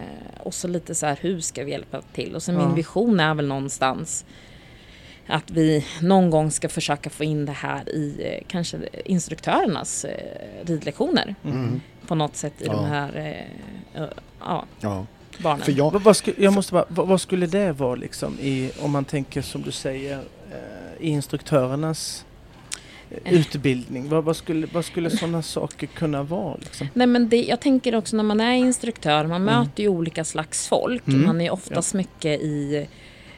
och 0.44 0.54
så 0.54 0.68
lite 0.68 0.96
så 0.96 1.06
här, 1.06 1.18
hur 1.22 1.40
ska 1.40 1.64
vi 1.64 1.72
hjälpa 1.72 2.02
till? 2.14 2.36
Och 2.36 2.44
så 2.44 2.52
Ja. 2.52 2.58
min 2.58 2.76
vision 2.76 3.20
är 3.20 3.34
väl 3.34 3.48
någonstans 3.48 4.26
att 5.28 5.52
vi 5.52 5.86
någon 6.02 6.30
gång 6.30 6.52
ska 6.52 6.70
försöka 6.70 7.10
få 7.10 7.24
in 7.24 7.46
det 7.46 7.52
här 7.52 7.90
i 7.90 8.16
eh, 8.38 8.44
kanske 8.48 8.78
instruktörernas 9.06 10.06
eh, 10.06 10.66
ridlektioner. 10.66 11.36
Mm. 11.46 11.82
På 12.08 12.16
något 12.16 12.36
sätt 12.36 12.54
i 12.62 12.66
Ja. 12.66 12.74
de 12.74 12.86
här 12.86 13.18
eh, 13.96 14.04
ja, 14.40 14.66
Ja. 14.80 15.06
barnen. 15.38 15.66
För 15.66 15.72
jag, 15.72 15.92
Vad, 16.04 16.18
sku, 16.18 16.32
jag 16.38 16.54
måste 16.54 16.74
bara, 16.74 16.86
vad, 16.90 17.08
vad 17.08 17.22
skulle 17.22 17.48
det 17.48 17.72
vara 17.72 17.96
liksom 17.96 18.40
i, 18.40 18.72
om 18.82 18.92
man 18.92 19.06
tänker 19.06 19.42
som 19.42 19.62
du 19.62 19.72
säger, 19.72 20.22
i 21.00 21.10
instruktörernas 21.10 22.26
utbildning? 23.26 24.10
Vad, 24.10 24.24
vad, 24.24 24.36
skulle, 24.38 24.68
vad 24.74 24.86
skulle 24.86 25.10
sådana 25.10 25.42
saker 25.42 25.88
kunna 25.88 26.24
vara? 26.24 26.56
Liksom? 26.56 26.88
Nej 26.94 27.08
men 27.08 27.30
det, 27.30 27.44
jag 27.44 27.60
tänker 27.60 27.96
också 27.96 28.16
när 28.16 28.24
man 28.24 28.40
är 28.42 28.54
instruktör, 28.56 29.24
man 29.28 29.42
Mm. 29.42 29.60
möter 29.60 29.84
ju 29.84 29.90
olika 29.90 30.24
slags 30.24 30.68
folk. 30.68 31.08
Mm. 31.08 31.26
Man 31.26 31.42
är 31.42 31.52
oftast 31.52 31.94
mycket 31.94 32.42
i 32.42 32.88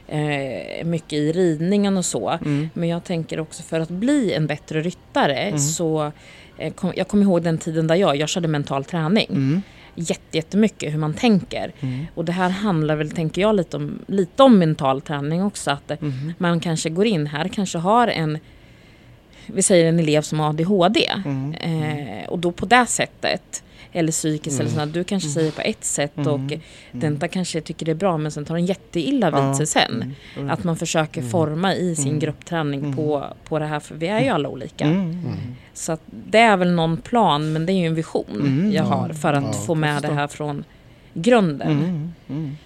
eh, 0.09 0.85
mycket 0.85 1.13
i 1.13 1.31
ridningen 1.31 1.97
och 1.97 2.05
så. 2.05 2.29
Mm. 2.29 2.69
Men 2.73 2.89
jag 2.89 3.03
tänker 3.03 3.39
också 3.39 3.63
för 3.63 3.79
att 3.79 3.89
bli 3.89 4.33
en 4.33 4.47
bättre 4.47 4.81
ryttare 4.81 5.35
Mm. 5.39 5.59
så 5.59 6.11
eh, 6.57 6.73
kom, 6.73 6.93
jag 6.95 7.07
kommer 7.07 7.23
ihåg 7.23 7.41
den 7.41 7.57
tiden 7.57 7.87
där 7.87 7.95
jag, 7.95 8.15
jag 8.15 8.29
körde 8.29 8.47
mental 8.47 8.83
träning. 8.85 9.27
Mm. 9.29 9.61
Jätte, 9.95 10.37
jättemycket 10.37 10.93
hur 10.93 10.97
man 10.99 11.13
tänker. 11.13 11.71
Mm. 11.79 12.05
Och 12.15 12.25
det 12.25 12.31
här 12.31 12.49
handlar 12.49 12.95
väl, 12.95 13.11
tänker 13.11 13.41
jag, 13.41 13.55
lite 13.55 13.77
om, 13.77 13.99
lite 14.07 14.43
om 14.43 14.59
mental 14.59 15.01
träning 15.01 15.43
också. 15.43 15.71
Att 15.71 15.91
eh, 15.91 15.97
Mm. 16.01 16.33
man 16.37 16.59
kanske 16.59 16.89
går 16.89 17.05
in 17.05 17.27
här, 17.27 17.47
kanske 17.47 17.77
har 17.77 18.07
en, 18.07 18.37
vi 19.45 19.61
säger 19.61 19.85
en 19.89 19.99
elev 19.99 20.21
som 20.21 20.39
har 20.39 20.49
ADHD. 20.49 21.11
Mm. 21.25 21.53
Eh, 21.53 22.29
och 22.29 22.39
då 22.39 22.51
på 22.51 22.65
det 22.65 22.85
sättet, 22.85 23.63
eller 23.93 24.11
psykiskt 24.11 24.59
eller 24.59 24.69
sådär, 24.69 24.85
du 24.85 25.03
kanske 25.03 25.29
säger 25.29 25.51
på 25.51 25.61
ett 25.61 25.83
sätt 25.85 26.17
och 26.17 26.39
Mm. 26.39 26.59
Denta 26.91 27.27
kanske 27.27 27.61
tycker 27.61 27.85
det 27.85 27.91
är 27.91 27.95
bra 27.95 28.17
men 28.17 28.31
sen 28.31 28.45
tar 28.45 28.55
den 28.55 28.65
jätteilla 28.65 29.47
vid 29.47 29.55
sig 29.57 29.67
sen. 29.67 30.15
Mm. 30.37 30.49
Att 30.49 30.63
man 30.63 30.77
försöker 30.77 31.21
Mm. 31.21 31.31
forma 31.31 31.75
i 31.75 31.95
sin 31.95 32.07
Mm. 32.07 32.19
gruppträning 32.19 32.79
Mm. 32.79 32.95
på, 32.95 33.25
på 33.43 33.59
det 33.59 33.65
här, 33.65 33.79
för 33.79 33.95
vi 33.95 34.07
är 34.07 34.19
ju 34.21 34.29
alla 34.29 34.49
olika. 34.49 34.85
Mm. 34.85 35.01
Mm. 35.01 35.55
Så 35.73 35.91
att 35.91 36.01
det 36.29 36.39
är 36.39 36.57
väl 36.57 36.71
någon 36.71 36.97
plan, 36.97 37.53
men 37.53 37.65
det 37.65 37.71
är 37.73 37.77
ju 37.77 37.85
en 37.85 37.95
vision 37.95 38.25
Mm. 38.41 38.71
jag 38.71 38.85
Ja. 38.85 38.89
har 38.89 39.09
för 39.09 39.33
att 39.33 39.43
Ja, 39.43 39.53
få 39.53 39.75
med 39.75 40.01
det 40.01 40.13
här 40.13 40.27
från 40.27 40.63
grunden. 41.13 41.71
Mm. 41.71 42.11
Mm. 42.29 42.57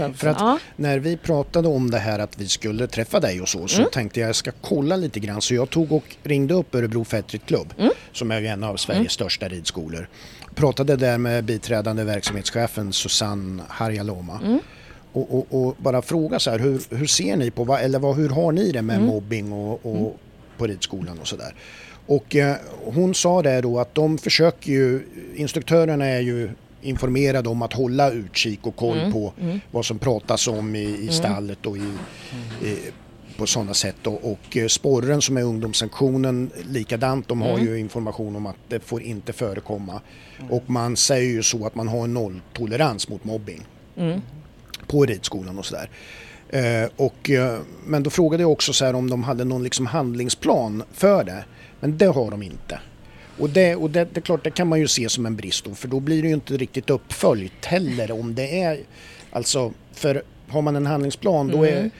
Att, 0.00 0.16
För 0.18 0.26
att- 0.28 0.36
ja. 0.40 0.58
när 0.76 0.98
vi 0.98 1.16
pratade 1.16 1.68
om 1.68 1.90
det 1.90 1.98
här 1.98 2.18
att 2.18 2.38
vi 2.38 2.48
skulle 2.48 2.86
träffa 2.86 3.20
dig 3.20 3.40
och 3.40 3.48
så, 3.48 3.68
så 3.68 3.78
Mm. 3.78 3.90
tänkte 3.92 4.20
jag 4.20 4.28
jag 4.28 4.36
ska 4.36 4.50
kolla 4.60 4.96
lite 4.96 5.20
grann. 5.20 5.40
Så 5.42 5.54
jag 5.54 5.70
tog 5.70 5.92
och 5.92 6.16
ringde 6.22 6.54
upp 6.54 6.74
Örebro 6.74 7.04
Fetrit 7.04 7.46
Club, 7.46 7.74
Mm. 7.78 7.90
som 8.12 8.30
är 8.30 8.40
ju 8.40 8.46
en 8.46 8.64
av 8.64 8.76
Sveriges 8.76 9.00
Mm. 9.00 9.08
största 9.08 9.48
ridskolor. 9.48 10.08
Pratade 10.54 10.96
där 10.96 11.18
med 11.18 11.44
biträdande 11.44 12.04
verksamhetschefen 12.04 12.92
Susanne 12.92 13.62
Harjaloma. 13.68 14.40
Mm. 14.44 14.58
Och, 15.12 15.34
och, 15.38 15.46
och 15.66 15.76
bara 15.78 16.02
fråga 16.02 16.38
så 16.38 16.50
här, 16.50 16.58
hur, 16.58 16.80
hur 16.96 17.06
ser 17.06 17.36
ni 17.36 17.50
på, 17.50 17.76
eller 17.76 17.98
vad, 17.98 18.16
hur 18.16 18.28
har 18.28 18.52
ni 18.52 18.72
det 18.72 18.82
med 18.82 18.96
Mm. 18.96 19.08
mobbing 19.08 19.52
och, 19.52 19.86
och 19.86 20.16
på 20.58 20.66
ridskolan 20.66 21.18
och 21.18 21.26
sådär? 21.28 21.54
Och 22.06 22.36
eh, 22.36 22.56
hon 22.84 23.14
sa 23.14 23.42
där 23.42 23.62
då 23.62 23.78
att 23.80 23.94
de 23.94 24.18
försöker 24.18 24.72
ju, 24.72 25.00
instruktörerna 25.34 26.06
är 26.06 26.20
ju 26.20 26.50
informerade 26.82 27.48
om 27.48 27.62
att 27.62 27.72
hålla 27.72 28.10
utkik 28.10 28.66
och 28.66 28.76
koll 28.76 28.98
Mm. 28.98 29.12
på 29.12 29.32
Mm. 29.40 29.60
vad 29.70 29.84
som 29.86 29.98
pratas 29.98 30.48
om 30.48 30.76
i, 30.76 30.82
i 31.00 31.08
stallet 31.08 31.66
och 31.66 31.76
i, 31.76 31.92
i, 32.64 32.76
på 33.42 33.46
sådana 33.46 33.74
sätt. 33.74 34.06
Och, 34.06 34.32
och 34.32 34.56
eh, 34.56 34.66
Sporren 34.66 35.22
som 35.22 35.36
är 35.36 35.42
ungdomssanktionen 35.42 36.50
likadant, 36.70 37.28
de 37.28 37.42
har 37.42 37.50
Mm. 37.52 37.64
ju 37.66 37.78
information 37.78 38.36
om 38.36 38.46
att 38.46 38.56
det 38.68 38.80
får 38.80 39.02
inte 39.02 39.32
förekomma. 39.32 40.00
Och 40.50 40.70
man 40.70 40.96
säger 40.96 41.30
ju 41.32 41.42
så 41.42 41.66
att 41.66 41.74
man 41.74 41.88
har 41.88 42.04
en 42.04 42.14
nolltolerans 42.14 43.08
mot 43.08 43.24
mobbing 43.24 43.66
Mm. 43.96 44.20
på 44.86 45.04
ridskolan 45.06 45.58
och 45.58 45.66
sådär. 45.66 45.90
Eh, 46.48 46.90
och, 46.96 47.30
eh, 47.30 47.58
men 47.86 48.02
då 48.02 48.10
frågade 48.10 48.42
jag 48.42 48.52
också 48.52 48.72
så 48.72 48.94
om 48.96 49.10
de 49.10 49.22
hade 49.22 49.44
någon 49.44 49.62
liksom 49.62 49.86
handlingsplan 49.86 50.82
för 50.92 51.24
det. 51.24 51.44
Men 51.80 51.98
det 51.98 52.06
har 52.06 52.30
de 52.30 52.42
inte. 52.42 52.80
Och, 53.38 53.50
det, 53.50 53.76
och 53.76 53.90
det, 53.90 54.04
det 54.12 54.20
är 54.20 54.22
klart, 54.22 54.44
det 54.44 54.50
kan 54.50 54.68
man 54.68 54.80
ju 54.80 54.88
se 54.88 55.08
som 55.08 55.26
en 55.26 55.36
brist 55.36 55.64
då, 55.64 55.74
för 55.74 55.88
då 55.88 56.00
blir 56.00 56.22
det 56.22 56.28
ju 56.28 56.34
inte 56.34 56.56
riktigt 56.56 56.90
uppföljt 56.90 57.64
heller 57.64 58.12
om 58.12 58.34
det 58.34 58.60
är... 58.62 58.78
Alltså, 59.32 59.72
för 59.92 60.22
har 60.48 60.62
man 60.62 60.76
en 60.76 60.86
handlingsplan 60.86 61.48
då 61.48 61.66
är... 61.66 61.90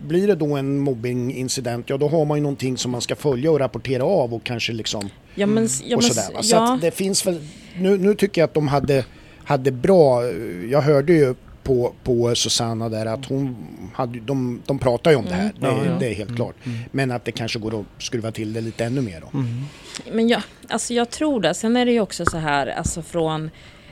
Mm. 0.00 0.08
blir 0.08 0.26
det 0.26 0.34
då 0.34 0.56
en 0.56 0.78
mobbingincident, 0.78 1.90
ja 1.90 1.96
då 1.96 2.08
har 2.08 2.24
man 2.24 2.38
ju 2.38 2.42
någonting 2.42 2.76
som 2.78 2.90
man 2.90 3.00
ska 3.00 3.16
följa 3.16 3.50
och 3.50 3.58
rapportera 3.58 4.04
av 4.04 4.34
och 4.34 4.44
kanske 4.44 4.72
liksom 4.72 5.10
Ja 5.34 5.46
men, 5.46 5.68
ja, 5.84 5.96
och 5.96 6.04
sådär. 6.04 6.32
Va? 6.34 6.42
Så 6.42 6.54
ja, 6.54 6.74
att 6.74 6.80
det 6.80 6.90
finns 6.90 7.26
väl, 7.26 7.40
nu, 7.78 7.98
nu 7.98 8.14
tycker 8.14 8.40
jag 8.40 8.48
att 8.48 8.54
de 8.54 8.68
hade, 8.68 9.04
hade 9.44 9.70
bra, 9.70 10.24
jag 10.70 10.80
hörde 10.80 11.12
ju 11.12 11.34
på, 11.62 11.92
på 12.04 12.34
Susanna 12.34 12.88
där 12.88 13.06
att 13.06 13.24
hon 13.26 13.56
hade, 13.94 14.20
de, 14.20 14.62
de 14.66 14.78
pratar 14.78 15.10
ju 15.10 15.16
om 15.16 15.24
det 15.24 15.34
här, 15.34 15.52
det, 15.60 15.66
Ja, 15.66 15.84
ja. 15.86 15.96
det 16.00 16.08
är 16.08 16.14
helt 16.14 16.36
klart. 16.36 16.54
Men 16.90 17.10
att 17.10 17.24
det 17.24 17.32
kanske 17.32 17.58
går 17.58 17.80
att 17.80 18.02
skruva 18.02 18.32
till 18.32 18.52
det 18.52 18.60
lite 18.60 18.84
ännu 18.84 19.00
mer 19.00 19.20
då. 19.20 19.38
Mm. 19.38 19.64
Men 20.12 20.28
jag, 20.28 20.42
alltså 20.68 20.94
jag 20.94 21.10
tror 21.10 21.40
det. 21.40 21.54
Sen 21.54 21.76
är 21.76 21.86
det 21.86 21.92
ju 21.92 22.00
också 22.00 22.24
så 22.24 22.38
här, 22.38 22.66
alltså 22.66 23.02
från 23.02 23.50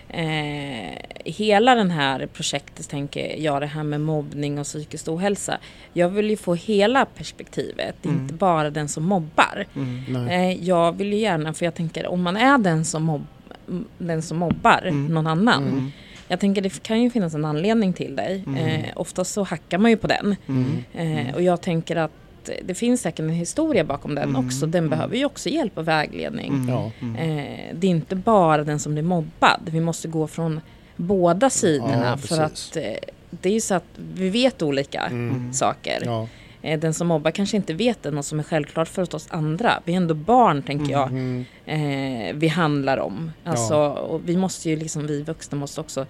eh, 0.09 0.99
hela 1.25 1.75
den 1.75 1.90
här 1.90 2.27
projektet 2.27 2.88
tänker 2.88 3.37
jag 3.42 3.62
det 3.62 3.66
här 3.66 3.83
med 3.83 4.01
mobbning 4.01 4.59
och 4.59 4.64
psykisk 4.66 5.09
ohälsa. 5.09 5.59
Jag 5.92 6.09
vill 6.09 6.31
ju 6.31 6.37
få 6.37 6.55
hela 6.55 7.05
perspektivet, 7.05 8.07
inte 8.07 8.35
bara 8.35 8.71
den 8.71 8.88
som 8.88 9.05
mobbar. 9.05 9.64
Mm. 9.77 10.29
Eh, 10.29 10.64
jag 10.64 10.92
vill 10.92 11.12
ju 11.12 11.18
gärna, 11.18 11.55
för 11.55 11.64
jag 11.64 11.75
tänker 11.75 12.07
om 12.07 12.23
man 12.23 12.37
är 12.37 12.59
den 12.59 12.85
som, 12.85 13.03
mobb, 13.03 13.27
m- 13.68 13.85
den 13.99 14.23
som 14.23 14.38
mobbar 14.38 14.83
Mm. 14.83 15.07
någon 15.07 15.27
annan. 15.27 15.62
Mm. 15.68 15.90
Jag 16.29 16.40
tänker 16.40 16.62
det 16.62 16.83
kan 16.83 17.03
ju 17.03 17.11
finnas 17.11 17.35
en 17.35 17.44
anledning 17.44 17.92
till 17.92 18.16
dig. 18.16 18.44
Eh, 18.59 18.85
oftast 18.97 19.33
så 19.33 19.42
hackar 19.42 19.79
man 19.79 19.90
ju 19.90 19.97
på 19.97 20.07
den. 20.07 20.37
Mm. 20.49 20.85
Eh, 21.29 21.35
och 21.35 21.42
jag 21.42 21.61
tänker 21.61 21.97
att 21.97 22.11
det 22.65 22.75
finns 22.75 23.01
säkert 23.01 23.21
en 23.21 23.29
historia 23.31 23.85
bakom 23.85 24.15
den 24.15 24.29
Mm. 24.29 24.47
också. 24.47 24.67
Den 24.67 24.89
behöver 24.91 25.17
ju 25.17 25.25
också 25.25 25.49
hjälp 25.49 25.79
och 25.79 25.89
vägledning. 25.89 26.53
Mm. 26.55 26.69
Ja. 26.69 26.91
Mm. 27.01 27.17
Eh, 27.17 27.75
det 27.75 27.87
är 27.87 27.91
inte 27.91 28.17
bara 28.17 28.65
den 28.65 28.79
som 28.79 28.93
blir 28.93 29.03
mobbad. 29.03 29.61
Vi 29.65 29.81
måste 29.81 30.09
gå 30.09 30.27
från 30.27 30.61
båda 30.97 31.51
sidorna. 31.51 32.07
Ja, 32.07 32.17
för 32.17 32.41
att 32.43 32.77
eh, 32.77 32.83
det 33.31 33.49
är 33.49 33.53
ju 33.53 33.61
så 33.61 33.75
att 33.75 33.85
vi 34.15 34.31
vet 34.31 34.63
olika 34.63 35.01
Mm. 35.01 35.53
saker. 35.53 36.03
Ja. 36.05 36.29
Eh, 36.63 36.81
den 36.81 36.95
som 36.95 37.07
mobbar 37.07 37.31
kanske 37.31 37.57
inte 37.57 37.73
vet 37.75 38.03
det, 38.03 38.11
något 38.11 38.27
som 38.27 38.39
är 38.39 38.43
självklart 38.43 38.89
för 38.89 39.15
oss 39.15 39.27
andra. 39.31 39.81
Vi 39.85 39.93
är 39.93 39.97
ändå 39.97 40.15
barn, 40.15 40.63
tänker 40.63 40.93
jag, 40.93 41.09
Mm. 41.09 41.45
eh, 41.67 42.35
vi 42.35 42.49
handlar 42.49 42.97
om. 42.99 43.33
Alltså, 43.45 43.77
och 43.89 44.21
vi 44.25 44.37
måste 44.37 44.71
ju 44.71 44.77
liksom, 44.77 45.07
vi 45.07 45.23
vuxna 45.23 45.59
måste 45.59 45.81
också 45.81 46.07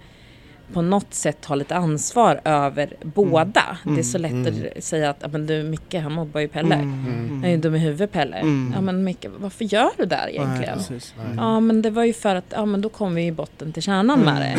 på 0.73 0.81
något 0.81 1.13
sätt 1.13 1.45
ha 1.45 1.55
lite 1.55 1.75
ansvar 1.75 2.41
över 2.45 2.93
båda. 3.01 3.77
Det 3.83 3.99
är 3.99 4.03
så 4.03 4.17
lätt 4.17 4.31
Mm. 4.31 4.63
att 4.77 4.83
säga 4.83 5.09
att 5.09 5.17
"Ja, 5.21 5.27
men 5.27 5.45
du 5.47 5.63
Micke 5.63 5.93
han 5.95 6.11
mobbar 6.13 6.39
ju 6.41 6.47
Pelle. 6.47 6.75
Mm. 6.75 7.29
Han 7.29 7.43
är 7.43 7.49
ju 7.49 7.57
dum 7.57 7.75
i 7.75 7.79
huvudet 7.79 8.11
Pelle. 8.11 8.35
Mm. 8.37 8.71
Ja 8.75 8.81
men 8.81 9.03
Micke, 9.03 9.25
varför 9.37 9.65
gör 9.65 9.89
du 9.97 10.05
där 10.05 10.17
Nej, 10.25 10.35
egentligen? 10.35 10.77
precis. 10.77 11.13
Nej. 11.17 11.27
Ja 11.37 11.59
men 11.59 11.81
det 11.81 11.89
var 11.89 12.03
ju 12.03 12.13
för 12.13 12.35
att, 12.35 12.45
ja 12.49 12.65
men 12.65 12.81
då 12.81 12.89
kom 12.89 13.15
vi 13.15 13.25
i 13.25 13.31
botten 13.31 13.73
till 13.73 13.83
kärnan 13.83 14.19
med 14.19 14.41
det. 14.41 14.55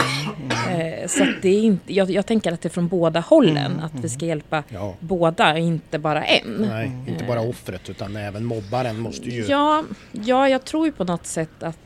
Eh, 1.01 1.07
så 1.07 1.23
att 1.23 1.29
det 1.42 1.49
är 1.49 1.62
inte, 1.62 1.94
jag, 1.94 2.11
jag 2.11 2.27
tänker 2.27 2.53
att 2.53 2.61
det 2.62 2.68
är 2.68 2.70
från 2.70 2.88
båda 2.88 3.20
hållen, 3.20 3.81
att 3.81 3.94
vi 4.05 4.09
ska 4.09 4.27
hjälpa 4.27 4.62
Ja. 4.68 4.94
båda, 5.01 5.59
inte 5.59 5.99
bara 5.99 6.25
en. 6.25 6.66
Nej, 6.70 6.92
inte 7.09 7.25
bara 7.25 7.40
offret 7.40 7.90
utan 7.90 8.16
även 8.16 8.44
mobbaren 8.44 9.01
måste 9.01 9.29
ju... 9.31 9.44
Ja, 9.44 9.85
ja, 10.12 10.49
jag 10.49 10.64
tror 10.64 10.87
ju 10.87 10.92
på 10.92 11.05
något 11.05 11.27
sätt 11.27 11.62
att 11.62 11.79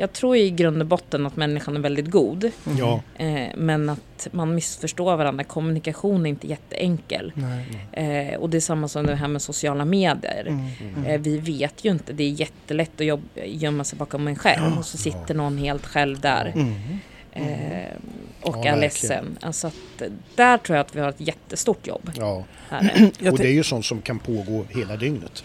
jag 0.00 0.12
tror 0.12 0.36
i 0.36 0.50
grund 0.50 0.80
och 0.82 0.86
botten 0.86 1.26
att 1.26 1.36
människan 1.36 1.76
är 1.76 1.80
väldigt 1.80 2.10
god. 2.10 2.50
Ja. 2.78 3.02
Eh, 3.16 3.48
men 3.56 3.88
att 3.88 4.28
man 4.30 4.54
missförstår 4.54 5.16
varandra. 5.16 5.44
Kommunikation 5.44 6.26
är 6.26 6.30
inte 6.30 6.46
jätteenkel. 6.46 7.32
Nej. 7.34 8.30
Eh, 8.32 8.38
och 8.38 8.50
det 8.50 8.56
är 8.56 8.60
samma 8.60 8.88
som 8.88 9.06
det 9.06 9.14
här 9.14 9.28
med 9.28 9.42
sociala 9.42 9.84
medier. 9.84 10.46
Mm. 10.46 11.04
Eh, 11.06 11.20
vi 11.20 11.38
vet 11.38 11.84
ju 11.84 11.90
inte. 11.90 12.12
Det 12.12 12.24
är 12.24 12.30
jättelätt 12.30 13.00
att 13.00 13.06
jobb, 13.06 13.22
gömma 13.44 13.84
sig 13.84 13.98
bakom 13.98 14.28
en 14.28 14.36
skärm 14.36 14.78
och 14.78 14.84
så 14.84 14.98
sitter 14.98 15.34
någon 15.34 15.58
helt 15.58 15.86
själv 15.86 16.20
där. 16.20 16.52
Mm. 16.54 16.74
Eh, 17.32 17.96
och 18.42 18.56
Ja, 18.56 18.72
är 18.72 18.76
ledsen. 18.76 19.38
Alltså 19.40 19.66
att, 19.66 20.02
där 20.34 20.58
tror 20.58 20.76
jag 20.76 20.86
att 20.86 20.96
vi 20.96 21.00
har 21.00 21.08
ett 21.08 21.20
jättestort 21.20 21.86
jobb. 21.86 22.10
ja. 22.16 22.44
Här. 22.68 23.10
Och 23.30 23.38
det 23.38 23.48
är 23.48 23.52
ju 23.52 23.62
sånt 23.62 23.84
som 23.86 24.02
kan 24.02 24.18
pågå 24.18 24.64
hela 24.68 24.96
dygnet. 24.96 25.44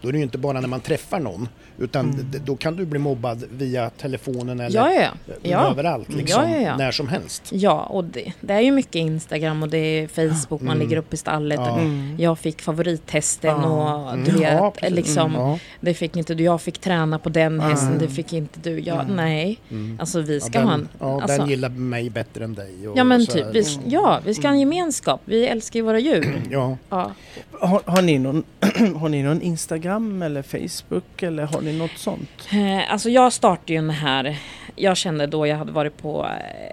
Då 0.00 0.08
är 0.08 0.12
det 0.12 0.18
ju 0.18 0.24
inte 0.24 0.38
bara 0.38 0.60
när 0.60 0.68
man 0.68 0.80
träffar 0.80 1.20
någon 1.20 1.48
utan 1.78 2.10
Mm. 2.10 2.26
då 2.44 2.56
kan 2.56 2.76
du 2.76 2.84
bli 2.86 2.98
mobbad 2.98 3.44
via 3.50 3.90
telefonen 3.90 4.60
eller 4.60 4.76
Ja, 4.80 4.92
ja, 4.92 5.08
ja. 5.26 5.34
ja. 5.42 5.70
överallt 5.70 6.08
liksom, 6.14 6.42
Ja, 6.42 6.56
ja, 6.56 6.60
ja. 6.62 6.76
när 6.76 6.92
som 6.92 7.08
helst. 7.08 7.42
Ja, 7.52 7.80
och 7.82 8.04
det, 8.04 8.32
det 8.40 8.52
är 8.54 8.60
ju 8.60 8.70
mycket 8.72 8.94
Instagram 8.94 9.62
och 9.62 9.68
det 9.68 9.78
är 9.78 10.08
Facebook 10.08 10.60
man 10.62 10.76
Mm. 10.76 10.78
lägger 10.88 10.96
upp 10.96 11.14
i 11.14 11.16
stallet. 11.16 11.60
Ja. 11.60 11.72
Och 11.72 11.80
Mm. 11.80 12.16
jag 12.18 12.38
fick 12.38 12.62
favorittesten 12.62 13.56
Ja. 13.62 13.94
och 14.12 14.18
du 14.18 14.30
Mm. 14.30 14.40
vet, 14.40 14.52
Ja, 14.52 14.70
precis. 14.70 14.96
liksom, 14.96 15.34
Ja. 15.34 15.58
det 15.80 15.94
fick 15.94 16.16
inte 16.16 16.34
du. 16.34 16.44
Jag 16.44 16.60
fick 16.62 16.78
träna 16.78 17.18
på 17.18 17.28
den 17.28 17.60
hästen, 17.60 17.98
det 17.98 18.08
fick 18.08 18.32
inte 18.32 18.60
du. 18.62 18.80
Ja, 18.80 19.00
Mm. 19.00 19.16
Nej, 19.16 19.60
Mm. 19.70 19.96
alltså 20.00 20.20
vi 20.20 20.34
Ja, 20.34 20.40
ska 20.40 20.58
den, 20.58 20.68
ha 20.68 20.74
en... 20.74 20.88
ja, 21.00 21.22
alltså, 21.22 21.38
den 21.38 21.48
gillar 21.48 21.68
mig 21.68 22.10
bättre 22.10 22.44
än 22.44 22.54
dig. 22.54 22.88
Och 22.88 22.98
Ja 22.98 23.04
men 23.04 23.26
så 23.26 23.32
typ, 23.32 23.46
vi, 23.52 23.64
ja 23.86 24.20
vi 24.24 24.34
ska 24.34 24.46
ha 24.48 24.52
en 24.54 24.60
gemenskap. 24.60 25.20
Vi 25.24 25.46
älskar 25.46 25.78
ju 25.80 25.84
våra 25.84 25.98
djur. 25.98 26.42
Ja, 26.50 26.76
Ja. 26.90 27.12
Har, 27.60 27.82
har, 27.84 28.02
ni 28.02 28.18
någon, 28.18 28.44
har 28.96 29.08
ni 29.08 29.22
någon 29.22 29.42
Instagram 29.42 30.22
eller 30.22 30.42
Facebook 30.42 31.22
eller 31.22 31.42
har 31.46 31.60
ni 31.64 31.72
något 31.78 31.98
sånt? 31.98 32.48
Eh, 32.52 32.92
alltså 32.92 33.10
jag 33.10 33.32
startade 33.32 33.72
ju 33.72 33.78
den 33.78 33.90
här, 33.90 34.36
jag 34.76 34.96
kände 34.96 35.26
då 35.26 35.46
jag 35.46 35.56
hade 35.56 35.72
varit 35.72 35.96
på 35.96 36.26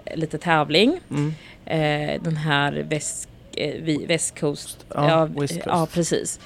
eh, 0.06 0.16
lite 0.16 0.38
tävling. 0.38 1.00
Mm. 1.10 1.34
Eh, 1.66 2.22
den 2.22 2.36
här 2.36 2.72
väst, 2.72 3.28
West 4.06 4.40
Coast. 4.40 4.86
Ja, 4.94 5.08
Ja, 5.08 5.24
West 5.24 5.54
Coast. 5.54 5.66
ja 5.66 5.88
precis. 5.92 6.40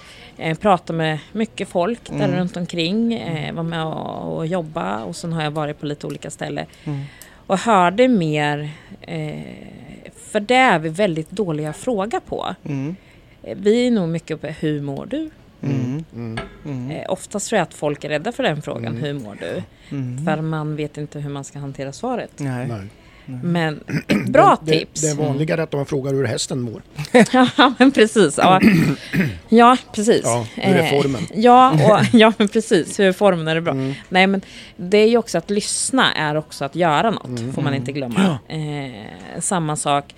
Pratade 0.61 0.97
med 0.97 1.19
mycket 1.33 1.69
folk 1.69 2.01
där 2.09 2.15
Mm. 2.25 2.37
runt 2.37 2.57
omkring. 2.57 3.15
Eh, 3.15 3.55
var 3.55 3.63
med 3.63 3.85
och, 3.85 4.37
och 4.37 4.47
jobba 4.47 5.05
och 5.05 5.17
sen 5.17 5.33
har 5.33 5.43
jag 5.43 5.51
varit 5.51 5.81
på 5.81 5.87
lite 5.87 6.07
olika 6.07 6.31
ställen. 6.31 6.67
Mm. 6.85 7.03
Och 7.47 7.59
hörde 7.59 8.09
mer, 8.09 8.71
för 10.31 10.41
det 10.41 10.55
är 10.55 10.79
vi 10.79 10.89
väldigt 10.89 11.31
dåliga 11.31 11.71
att 11.71 11.77
fråga 11.77 12.21
på. 12.21 12.55
Mm. 12.65 12.97
Vi 13.43 13.87
är 13.87 13.91
nog 13.91 14.09
mycket 14.09 14.31
uppe, 14.31 14.55
hur 14.61 14.81
mår 14.83 15.07
du? 15.07 15.31
Mm. 15.71 16.05
mm. 16.15 16.39
Mm. 16.65 16.91
Eh, 16.91 17.05
oftast 17.09 17.49
tror 17.49 17.57
jag 17.59 17.63
att 17.67 17.75
folk 17.75 18.05
är 18.05 18.09
rädda 18.09 18.33
för 18.33 18.43
den 18.43 18.63
frågan, 18.63 18.97
Mm. 18.97 19.03
hur 19.03 19.13
mår 19.15 19.37
du? 19.41 19.63
Mm. 19.97 20.25
För 20.25 20.43
man 20.43 20.77
vet 20.77 20.97
inte 20.99 21.19
hur 21.21 21.31
man 21.31 21.45
ska 21.45 21.59
hantera 21.59 21.93
svaret. 21.93 22.31
Nej. 22.37 22.67
nej. 22.69 22.89
Men 23.43 23.81
ett 24.09 24.27
bra 24.33 24.57
det, 24.63 24.73
tips! 24.73 25.01
Det, 25.01 25.07
det 25.07 25.11
är 25.23 25.27
vanligare 25.27 25.63
att 25.63 25.71
de 25.71 25.87
frågar 25.87 26.13
hur 26.15 26.25
hästen 26.25 26.61
mår. 26.61 26.83
ja, 27.33 27.75
men 27.79 27.91
precis. 27.93 28.39
Ja, 28.39 28.61
ja 29.49 29.77
precis. 29.93 30.23
Ja, 30.25 30.47
hur 30.55 30.75
är 30.77 30.83
Eh, 30.93 31.03
formen? 31.03 31.23
Ja, 31.35 31.71
och, 31.73 32.05
ja, 32.21 32.33
men 32.39 32.49
precis. 32.49 33.01
Hur 33.01 33.05
är 33.05 33.13
formen? 33.13 33.49
Är 33.49 33.55
det 33.55 33.61
bra? 33.61 33.73
Mm. 33.73 33.95
Nej, 34.09 34.27
men 34.27 34.41
det 34.77 34.99
är 34.99 35.09
ju 35.09 35.17
också 35.17 35.39
att 35.39 35.51
lyssna 35.51 36.13
är 36.15 36.37
också 36.37 36.65
att 36.65 36.77
göra 36.77 37.11
något. 37.11 37.27
Mm. 37.41 37.53
Får 37.53 37.63
man 37.63 37.75
inte 37.75 37.93
glömma. 37.93 38.39
Eh, 38.49 39.41
samma 39.41 39.77
sak, 39.77 40.15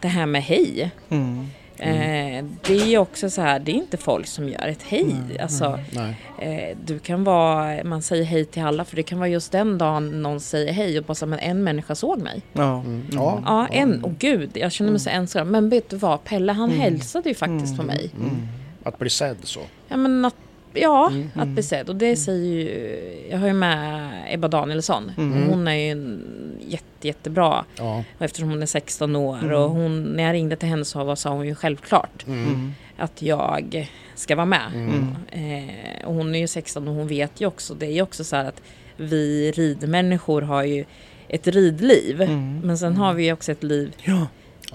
det 0.00 0.08
här 0.08 0.26
med 0.26 0.42
hej. 0.42 0.90
Mm. 1.08 1.46
Eh, 1.82 2.44
det 2.66 2.94
är 2.94 2.98
också 2.98 3.30
så 3.30 3.40
här, 3.40 3.58
det 3.58 3.70
är 3.72 3.74
inte 3.74 3.96
folk 3.96 4.26
som 4.26 4.48
gör 4.48 4.68
ett 4.68 4.82
hej. 4.82 5.16
Alltså, 5.40 5.78
Nej. 5.90 6.16
eh, 6.38 6.76
du 6.84 6.98
kan 6.98 7.24
vara, 7.24 7.84
man 7.84 8.02
säger 8.02 8.24
hej 8.24 8.44
till 8.44 8.62
alla 8.62 8.84
för 8.84 8.96
det 8.96 9.02
kan 9.02 9.18
vara 9.18 9.28
just 9.28 9.52
den 9.52 9.78
dagen 9.78 10.22
någon 10.22 10.40
säger 10.40 10.72
hej 10.72 10.98
och 10.98 11.04
bara 11.04 11.14
så, 11.14 11.26
här, 11.26 11.30
men 11.30 11.38
en 11.38 11.64
människa 11.64 11.94
såg 11.94 12.22
mig. 12.22 12.42
Ja. 12.52 12.80
Mm. 12.80 13.06
Ja. 13.12 13.42
Ja, 13.46 13.66
en, 13.68 14.04
och 14.04 14.12
gud, 14.18 14.50
jag 14.54 14.72
känner 14.72 14.90
mig 14.90 15.00
så 15.00 15.10
ensam. 15.10 15.48
Men 15.48 15.68
vet 15.68 15.90
du 15.90 15.96
vad, 15.96 16.24
Pelle 16.24 16.52
han 16.52 16.70
hälsade 16.70 17.28
ju 17.28 17.34
faktiskt 17.34 17.76
på 17.76 17.82
mig. 17.82 18.10
Mm. 18.20 18.48
Att 18.82 18.98
bli 18.98 19.10
sedd 19.10 19.36
så. 19.42 19.60
Ja, 19.88 19.96
men 19.96 20.24
att, 20.24 20.34
ja, 20.74 21.08
Mm. 21.10 21.30
att 21.34 21.48
bli 21.48 21.62
sedd. 21.62 21.88
Och 21.88 21.96
det 21.96 22.16
säger 22.16 22.54
ju, 22.54 23.26
jag 23.30 23.38
har 23.38 23.46
ju 23.46 23.52
med 23.52 24.10
Ebba 24.34 24.48
Danielsson. 24.48 25.12
Mm. 25.18 25.42
Och 25.42 25.48
Hon 25.54 25.68
är 25.68 25.74
ju 25.74 25.90
en 25.90 26.24
jätte, 26.66 27.06
jättebra. 27.08 27.64
Ja. 27.76 28.04
Och 28.18 28.24
eftersom 28.24 28.48
hon 28.50 28.62
är 28.62 28.66
16 28.66 29.16
år 29.16 29.52
och 29.52 29.70
hon, 29.70 30.02
när 30.02 30.22
jag 30.22 30.32
ringde 30.32 30.56
till 30.56 30.68
henne 30.68 30.84
så 30.84 31.04
var- 31.04 31.16
sa 31.16 31.30
hon 31.30 31.46
ju 31.46 31.54
självklart 31.54 32.26
Mm. 32.26 32.48
Mm. 32.48 32.72
att 32.96 33.22
jag 33.22 33.90
ska 34.14 34.36
vara 34.36 34.46
med. 34.46 34.70
Mm. 34.74 35.14
Eh, 35.32 36.06
och 36.06 36.14
hon 36.14 36.34
är 36.34 36.38
ju 36.38 36.46
16 36.46 36.88
och 36.88 36.94
hon 36.94 37.06
vet 37.08 37.40
ju 37.40 37.46
också, 37.46 37.74
det 37.74 37.86
är 37.86 37.92
ju 37.92 38.02
också 38.02 38.24
så 38.24 38.36
här 38.36 38.44
att 38.44 38.62
vi 38.96 39.50
ridmänniskor 39.52 40.42
har 40.42 40.62
ju 40.62 40.84
ett 41.28 41.46
ridliv. 41.46 42.22
Mm. 42.22 42.60
Men 42.60 42.78
sen 42.78 42.96
har 42.96 43.12
vi 43.14 43.24
ju 43.24 43.32
också 43.32 43.52
ett 43.52 43.62
liv 43.62 43.92
Ja. 44.04 44.26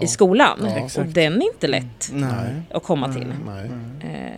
i 0.01 0.08
skolan. 0.08 0.60
Ja, 0.63 0.71
och 0.71 0.77
exakt. 0.86 1.13
den 1.13 1.41
är 1.41 1.45
inte 1.53 1.67
lätt 1.67 2.10
Nej. 2.13 2.62
att 2.71 2.84
komma 2.84 3.13
till. 3.13 3.34
Nej. 3.45 3.65
Eh, 4.03 4.31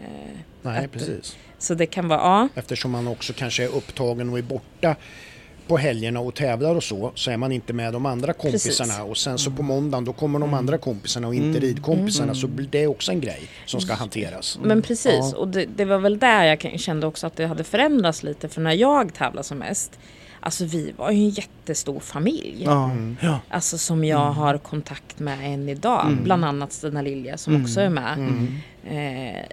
Nej, 0.61 0.85
Att- 0.85 0.91
precis. 0.91 1.37
Så 1.59 1.73
det 1.73 1.85
kan 1.85 2.07
vara, 2.07 2.19
ja. 2.19 2.47
Eftersom 2.55 2.91
man 2.91 3.07
också 3.07 3.33
kanske 3.33 3.63
är 3.63 3.67
upptagen 3.75 4.29
och 4.29 4.37
är 4.37 4.41
borta 4.41 4.95
på 5.67 5.77
helgerna 5.77 6.19
och 6.19 6.35
tävlar 6.35 6.75
och 6.75 6.83
så, 6.83 7.11
så 7.15 7.31
är 7.31 7.37
man 7.37 7.51
inte 7.51 7.73
med 7.73 7.93
de 7.93 8.05
andra 8.05 8.33
kompisarna. 8.33 8.93
Precis. 8.93 9.09
Och 9.09 9.17
sen 9.17 9.37
så 9.37 9.51
på 9.51 9.63
måndagen 9.63 10.05
då 10.05 10.13
kommer 10.13 10.39
de 10.39 10.53
andra 10.53 10.77
kompisarna 10.77 11.27
och 11.27 11.35
inte 11.35 11.59
ridkompisarna. 11.59 12.35
Så 12.35 12.47
blir 12.47 12.67
det 12.71 12.87
också 12.87 13.11
en 13.11 13.21
grej 13.21 13.41
som 13.65 13.81
ska 13.81 13.93
hanteras. 13.93 14.59
Men 14.63 14.81
precis, 14.81 15.13
Ja. 15.33 15.37
och 15.37 15.47
det, 15.47 15.65
det 15.75 15.85
var 15.85 15.97
väl 15.97 16.19
där 16.19 16.43
jag 16.43 16.79
kände 16.79 17.07
också 17.07 17.27
att 17.27 17.35
det 17.35 17.45
hade 17.47 17.63
förändrats 17.63 18.23
lite. 18.23 18.49
För 18.49 18.61
när 18.61 18.73
jag 18.73 19.13
tävlade 19.13 19.43
som 19.47 19.57
mest, 19.57 19.99
alltså 20.39 20.65
vi 20.65 20.93
var 20.97 21.11
ju 21.11 21.17
en 21.17 21.29
jättestor 21.29 21.99
familj. 21.99 22.61
Ja. 22.65 22.91
Ja. 23.21 23.39
Alltså 23.49 23.77
som 23.77 24.03
jag 24.05 24.31
har 24.31 24.57
kontakt 24.57 25.19
med 25.19 25.53
än 25.53 25.69
idag. 25.69 26.17
Bland 26.23 26.45
annat 26.45 26.73
Stina 26.73 27.01
Lilja 27.01 27.37
som 27.37 27.61
också 27.63 27.81
är 27.81 27.89
med 27.89 28.13
Mm. 28.13 28.47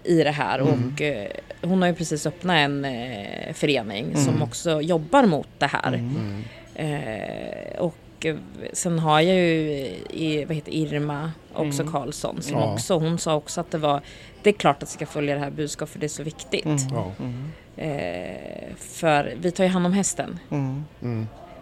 I 0.04 0.22
det 0.24 0.30
här. 0.30 0.60
Och 0.60 1.02
eh, 1.02 1.28
hon 1.62 1.82
har 1.82 1.88
ju 1.88 1.94
precis 1.94 2.26
öppnat 2.26 2.56
en 2.56 2.84
eh, 2.84 3.52
förening 3.54 4.16
som 4.16 4.42
också 4.42 4.80
jobbar 4.82 5.26
mot 5.26 5.48
det 5.58 5.66
här. 5.66 5.92
Mm. 5.94 6.44
Eh, 6.74 7.78
och 7.78 8.26
eh, 8.26 8.36
sen 8.72 8.98
har 8.98 9.20
jag 9.20 9.36
ju 9.36 10.44
vad 10.44 10.56
heter 10.56 10.72
Irma 10.74 11.32
också 11.54 11.82
Mm. 11.82 11.92
Karlsson 11.92 12.42
som 12.42 12.58
Ja. 12.58 12.72
också, 12.72 12.98
hon 12.98 13.18
sa 13.18 13.34
också 13.34 13.60
att 13.60 13.70
det 13.70 13.78
var 13.78 14.00
det 14.42 14.50
är 14.50 14.54
klart 14.54 14.82
att 14.82 14.88
vi 14.88 14.92
ska 14.92 15.06
följa 15.06 15.34
det 15.34 15.40
här 15.40 15.50
budskapet 15.50 15.92
för 15.92 15.98
det 16.00 16.06
är 16.06 16.08
så 16.08 16.22
viktigt. 16.22 16.64
Mm. 16.64 16.78
Ja. 16.92 17.10
Mm. 17.20 17.50
Eh, 17.76 18.74
för 18.78 19.34
vi 19.40 19.50
tar 19.50 19.64
ju 19.64 19.70
hand 19.70 19.86
om 19.86 19.92
hästen. 19.92 20.38
Mm. 20.50 20.84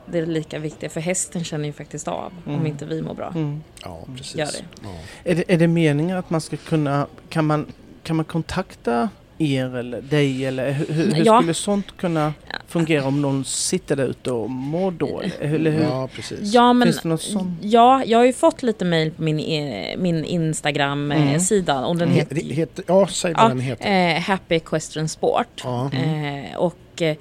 Mm. 0.06 0.12
Det 0.12 0.18
är 0.18 0.26
lika 0.26 0.58
viktigt 0.58 0.92
för 0.92 1.00
hästen 1.00 1.44
känner 1.44 1.64
ju 1.66 1.72
faktiskt 1.72 2.08
av 2.08 2.32
om 2.46 2.54
Mm. 2.54 2.66
inte 2.66 2.84
vi 2.86 3.02
mår 3.02 3.14
bra. 3.14 3.28
Mm. 3.34 3.62
Ja, 3.84 3.98
precis. 4.16 4.34
Gör 4.36 4.46
det. 4.46 4.64
Ja. 4.82 4.88
Är, 5.24 5.34
det, 5.34 5.44
är 5.54 5.58
det 5.58 5.68
meningen 5.68 6.16
att 6.18 6.30
man 6.30 6.40
ska 6.40 6.56
kunna, 6.56 7.06
kan 7.28 7.46
man, 7.46 7.66
kan 8.02 8.16
man 8.16 8.24
kontakta 8.24 9.08
er 9.38 9.76
eller 9.76 10.02
dig 10.02 10.46
eller 10.46 10.70
hur, 10.72 10.86
hur, 10.94 11.22
Ja. 11.26 11.38
skulle 11.40 11.54
sånt 11.54 11.96
kunna 11.96 12.34
fungera 12.68 13.04
om 13.06 13.22
någon 13.22 13.44
sitter 13.44 13.96
där 13.96 14.04
ute 14.06 14.30
och 14.32 14.50
mår 14.50 14.90
dåligt? 14.90 15.38
Eller 15.40 15.70
hur? 15.70 15.82
ja, 15.82 16.08
precis. 16.14 16.54
Ja, 16.54 16.72
men, 16.72 16.86
Finns 16.86 17.02
det 17.02 17.08
något 17.08 17.22
sånt? 17.22 17.58
ja, 17.62 18.04
jag 18.06 18.18
har 18.18 18.24
ju 18.24 18.32
fått 18.32 18.62
lite 18.62 18.84
mail 18.84 19.10
på 19.10 19.22
min, 19.22 19.38
eh, 19.38 19.98
min 19.98 20.16
Mm. 20.16 20.24
Instagram-sida 20.30 21.84
och 21.86 21.96
den 21.96 22.08
He- 22.08 22.12
heter, 22.12 22.36
heter, 22.36 22.84
ja, 22.88 23.06
säg 23.06 23.32
vad 23.34 23.44
Ja, 23.44 23.48
den 23.48 23.60
heter. 23.60 24.14
eh, 24.16 24.20
Happy 24.20 24.54
Equestrian 24.54 25.08
Sport. 25.08 25.60
Ja. 25.64 25.90
Eh, 25.92 26.56
och 26.56 27.02
eh, 27.02 27.16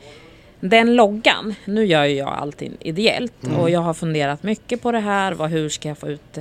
den 0.61 0.95
loggan, 0.95 1.55
nu 1.65 1.85
gör 1.85 2.03
ju 2.05 2.15
jag 2.15 2.27
allting 2.29 2.77
ideellt 2.79 3.43
Mm. 3.43 3.57
och 3.57 3.69
jag 3.69 3.79
har 3.79 3.93
funderat 3.93 4.43
mycket 4.43 4.81
på 4.81 4.91
det 4.91 4.99
här. 4.99 5.31
Vad, 5.31 5.49
hur 5.49 5.69
ska 5.69 5.87
jag 5.87 5.97
få 5.97 6.07
ut, 6.09 6.37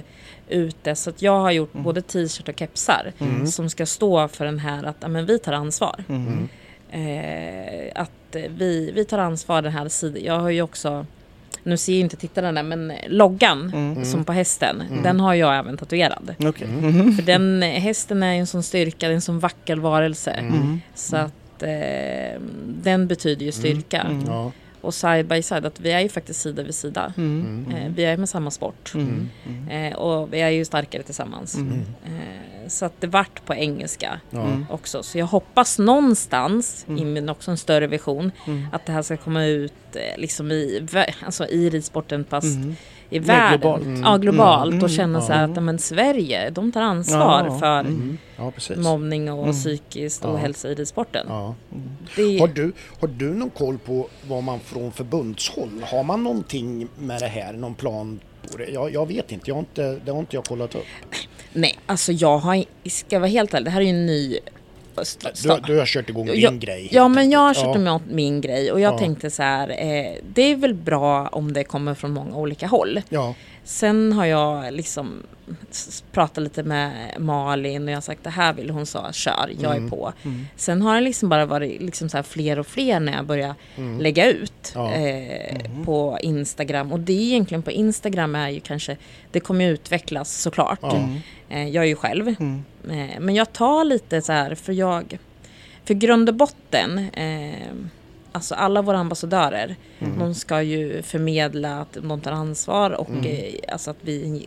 ut 0.49 0.77
det? 0.83 0.97
Så 0.97 1.11
att 1.11 1.23
jag 1.23 1.41
har 1.41 1.51
gjort 1.51 1.75
Mm. 1.75 1.85
både 1.85 2.03
t-shirt 2.03 2.49
och 2.49 2.59
kepsar 2.59 3.13
Mm. 3.19 3.47
som 3.47 3.71
ska 3.71 3.87
stå 3.87 4.29
för 4.29 4.45
den 4.45 4.59
här 4.59 4.85
att 4.85 4.97
ja, 5.01 5.09
men 5.09 5.27
vi 5.27 5.39
tar 5.39 5.53
ansvar. 5.53 6.05
Mm. 6.09 6.49
Eh, 6.93 7.93
att 8.03 8.37
vi, 8.49 8.93
vi 8.95 9.05
tar 9.05 9.19
ansvar 9.19 9.63
den 9.63 9.73
här 9.73 9.89
sidan. 9.89 10.23
Jag 10.25 10.39
har 10.39 10.51
ju 10.51 10.63
också, 10.63 11.07
nu 11.63 11.77
ser 11.77 11.93
ju 11.93 12.01
inte 12.01 12.17
tittarna 12.17 12.53
där, 12.53 12.63
men 12.63 12.93
loggan 13.07 13.71
Mm. 13.75 14.05
som 14.05 14.25
på 14.25 14.33
hästen, 14.33 14.81
Mm. 14.91 15.03
den 15.03 15.21
har 15.21 15.35
jag 15.35 15.59
även 15.59 15.77
tatuerad. 15.77 16.35
Okej. 16.39 16.69
Mm. 16.69 16.91
Mhm. 16.99 17.13
För 17.13 17.23
den 17.23 17.63
eh, 17.63 17.69
hästen 17.69 18.23
är 18.23 18.35
en 18.35 18.47
sån 18.47 18.63
styrka, 18.63 19.07
det 19.09 19.13
är 19.13 19.15
en 19.15 19.21
sån 19.21 19.39
vacker 19.39 19.77
varelse. 19.77 20.31
Mm. 20.31 20.55
Mm. 20.55 20.81
Så 20.95 21.17
att 21.17 21.33
eh, 21.63 22.41
den 22.67 23.07
betyder 23.09 23.47
ju 23.47 23.53
styrka. 23.53 24.01
Mm. 24.01 24.27
Ja. 24.27 24.53
Och 24.81 24.95
side 24.95 25.27
by 25.27 25.43
side, 25.43 25.67
att 25.67 25.81
vi 25.81 25.93
är 25.93 26.01
ju 26.01 26.09
faktiskt 26.09 26.41
sida 26.41 26.63
vid 26.63 26.75
sida. 26.75 27.13
Mm. 27.17 27.65
Mm. 27.69 27.77
Eh, 27.83 27.93
vi 27.95 28.05
är 28.05 28.17
med 28.17 28.29
samma 28.29 28.51
sport. 28.51 28.93
Mm. 28.95 29.29
Mm. 29.47 29.93
Eh, 29.93 29.99
och 29.99 30.33
vi 30.33 30.41
är 30.41 30.49
ju 30.49 30.65
starkare 30.65 31.03
tillsammans. 31.03 31.55
Mm. 31.55 31.73
Eh, 32.05 32.69
så 32.69 32.85
att 32.85 33.01
det 33.01 33.07
vart 33.07 33.45
på 33.47 33.55
engelska. 33.55 34.21
Mm. 34.33 34.67
också. 34.71 35.03
Så 35.03 35.19
jag 35.19 35.27
hoppas 35.27 35.79
någonstans, 35.79 36.85
Mm. 36.89 37.03
i 37.03 37.05
min 37.05 37.29
också 37.29 37.51
en 37.51 37.57
större 37.57 37.87
vision, 37.87 38.33
Mm. 38.47 38.67
att 38.73 38.87
det 38.87 38.93
här 38.93 39.03
ska 39.03 39.17
komma 39.17 39.45
ut 39.45 39.73
eh, 39.95 40.21
liksom 40.21 40.51
i, 40.53 40.87
alltså 41.25 41.47
i 41.47 41.71
ridsporten 41.71 42.25
fast 42.29 42.57
Mm. 42.57 42.77
I 43.11 43.21
Mer 43.21 43.27
världen. 43.27 43.61
globalt. 43.61 43.85
Mm. 43.85 44.03
Ja, 44.03 44.17
globalt. 44.17 44.73
Mm. 44.73 44.85
Och 44.85 44.91
känna 44.91 45.21
så 45.21 45.33
här 45.33 45.41
Ja. 45.43 45.49
att 45.51 45.57
ja, 45.57 45.61
men 45.61 45.79
Sverige, 45.79 46.51
de 46.51 46.73
tar 46.73 46.81
ansvar 46.83 47.45
Ja. 47.49 47.59
för 47.59 47.81
Mm. 47.81 48.19
ja, 48.37 48.53
mobbning 48.77 49.33
och 49.33 49.43
Mm. 49.43 49.53
psykiskt 49.53 50.21
Ja. 50.25 50.31
ohälsa 50.35 50.69
i 50.69 50.75
ridsporten. 50.75 51.27
Ja. 51.29 51.55
Mm. 51.73 51.89
Det, 52.17 52.39
Har, 52.41 52.49
du, 52.49 52.73
har 53.01 53.09
du 53.09 53.35
någon 53.35 53.51
koll 53.51 53.79
på 53.79 54.09
vad 54.29 54.43
man 54.43 54.61
från 54.61 54.93
förbundshåll, 54.93 55.85
har 55.91 56.03
man 56.03 56.25
någonting 56.25 56.89
med 56.99 57.21
det 57.21 57.27
här, 57.29 57.53
någon 57.53 57.75
plan 57.75 58.21
på 58.53 58.57
det? 58.59 58.71
Jag, 58.71 58.93
jag 58.93 59.07
vet 59.09 59.33
inte, 59.33 59.51
jag 59.51 59.55
har 59.55 59.61
inte, 59.61 59.99
det 60.05 60.13
har 60.13 60.19
inte 60.19 60.37
jag 60.37 60.45
kollat 60.45 60.75
upp. 60.75 60.85
Nej, 61.53 61.79
alltså 61.87 62.13
jag 62.13 62.39
har, 62.39 62.65
ska 62.89 63.19
vara 63.19 63.29
helt 63.29 63.55
ärlig, 63.55 63.65
det 63.65 63.71
här 63.71 63.81
är 63.81 63.85
ju 63.85 63.91
en 63.91 64.07
ny 64.07 64.39
Du, 65.43 65.61
du 65.73 65.79
har 65.79 65.87
kört 65.87 66.09
igång 66.11 66.27
din 66.27 66.41
Ja, 66.41 66.51
grej. 66.51 66.89
Ja, 66.93 67.09
men 67.09 67.31
jag 67.31 67.41
har 67.41 67.55
kört 67.55 67.65
ja. 67.65 67.75
emot 67.75 68.03
min 68.11 68.41
grej 68.41 68.73
och 68.73 68.81
jag 68.81 68.95
Ja. 68.95 68.99
tänkte 68.99 69.31
så 69.31 69.43
här, 69.43 69.69
eh, 69.69 70.13
det 70.35 70.43
är 70.43 70.57
väl 70.57 70.75
bra 70.75 71.29
om 71.29 71.53
det 71.53 71.65
kommer 71.65 71.95
från 71.95 72.11
många 72.13 72.37
olika 72.37 72.67
håll. 72.67 73.01
Ja, 73.09 73.35
Sen 73.71 74.13
har 74.13 74.25
jag 74.27 74.73
liksom 74.75 75.23
pratat 76.13 76.45
lite 76.45 76.63
med 76.63 77.15
Malin 77.21 77.85
och 77.85 77.91
jag 77.91 77.97
har 77.97 78.01
sagt 78.01 78.25
det 78.25 78.31
här 78.31 78.53
vill 78.53 78.71
hon 78.71 78.87
sa, 78.87 79.13
kör, 79.13 79.51
jag 79.61 79.73
är 79.73 79.77
Mm. 79.77 79.91
på. 79.91 80.13
Mm. 80.23 80.47
Sen 80.57 80.83
har 80.83 80.95
det 80.95 81.01
liksom 81.01 81.29
bara 81.29 81.47
varit 81.47 81.83
liksom 81.83 82.09
så 82.09 82.17
här 82.17 82.23
fler 82.23 82.59
och 82.59 82.67
fler 82.67 83.01
när 83.01 83.13
jag 83.13 83.27
börjar 83.27 83.55
Mm. 83.77 84.01
lägga 84.01 84.31
ut 84.31 84.73
Ja. 84.75 84.93
eh, 84.93 85.57
Mhm. 85.71 85.85
på 85.85 86.19
Instagram. 86.23 86.93
Och 86.93 87.01
det 87.01 87.13
är 87.13 87.21
egentligen 87.23 87.63
på 87.63 87.71
Instagram 87.71 88.35
är 88.35 88.49
ju 88.49 88.61
kanske, 88.61 88.97
det 89.31 89.41
kommer 89.41 89.65
utvecklas 89.69 90.43
såklart. 90.43 90.79
Ja. 90.83 90.97
Mm. 90.97 91.17
Eh, 91.49 91.69
jag 91.69 91.85
är 91.85 91.89
ju 91.89 91.97
själv. 91.97 92.29
Mm. 92.41 92.65
Eh, 92.91 93.21
men 93.21 93.35
jag 93.35 93.53
tar 93.53 93.85
lite 93.85 94.23
så 94.23 94.33
här, 94.33 94.55
för 94.55 94.73
jag, 94.73 95.19
för 95.85 95.95
grund 95.95 96.29
och 96.29 96.35
botten, 96.35 96.99
eh, 96.99 97.75
alltså 98.33 98.55
alla 98.55 98.83
våra 98.83 98.99
ambassadörer, 98.99 99.77
Mm. 99.99 100.19
de 100.19 100.35
ska 100.35 100.63
ju 100.63 101.03
förmedla 101.03 101.81
att 101.81 101.93
de 102.03 102.21
tar 102.21 102.33
ansvar 102.33 102.91
och 102.91 103.09
Mm. 103.11 103.25
eh, 103.27 103.73
alltså 103.73 103.91
att 103.91 103.97
vi 104.01 104.47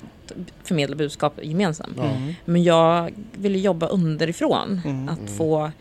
förmedlar 0.63 0.95
budskap 0.97 1.33
gemensamt. 1.43 1.97
Mm. 1.97 2.33
Men 2.45 2.63
jag 2.63 3.13
vill 3.33 3.63
jobba 3.63 3.87
underifrån, 3.87 4.81
Mm. 4.85 5.09
att 5.09 5.19
Mm. 5.19 5.33
få 5.33 5.71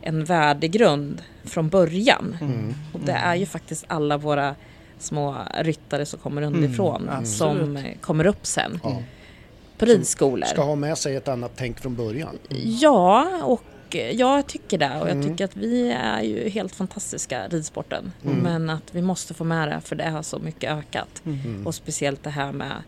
en 0.00 0.24
värdegrund 0.24 1.22
från 1.44 1.68
början. 1.68 2.36
Mm. 2.40 2.74
Och 2.92 3.00
det 3.00 3.12
är 3.12 3.34
ju 3.34 3.46
faktiskt 3.46 3.84
alla 3.88 4.16
våra 4.16 4.54
små 4.98 5.36
ryttare 5.60 6.06
som 6.06 6.18
kommer 6.18 6.42
underifrån 6.42 7.08
Mm, 7.08 7.26
som 7.26 7.84
kommer 8.00 8.26
upp 8.26 8.46
sen 8.46 8.80
Ja. 8.84 9.02
på 9.78 9.84
ridskolor. 9.84 10.46
Ska 10.46 10.62
ha 10.62 10.74
med 10.74 10.98
sig 10.98 11.16
ett 11.16 11.28
annat 11.28 11.52
tänk 11.56 11.80
från 11.80 11.94
början. 11.96 12.38
Ja, 12.80 13.28
och 13.44 13.62
eh, 13.96 14.10
jag 14.10 14.46
tycker 14.46 14.78
det. 14.78 15.00
Och 15.00 15.08
jag 15.08 15.16
Mm. 15.16 15.28
tycker 15.28 15.44
att 15.44 15.56
vi 15.56 15.90
är 15.92 16.22
ju 16.22 16.48
helt 16.48 16.74
fantastiska 16.74 17.48
ridsporten. 17.48 18.12
Mm. 18.24 18.36
Men 18.38 18.70
att 18.70 18.94
vi 18.94 19.02
måste 19.02 19.34
få 19.34 19.44
med 19.44 19.68
det 19.68 19.80
för 19.80 19.96
det 19.96 20.10
har 20.10 20.22
så 20.22 20.38
mycket 20.38 20.70
ökat. 20.72 21.22
Mm. 21.26 21.66
Och 21.66 21.74
speciellt 21.74 22.22
det 22.24 22.30
här 22.30 22.52
med 22.52 22.82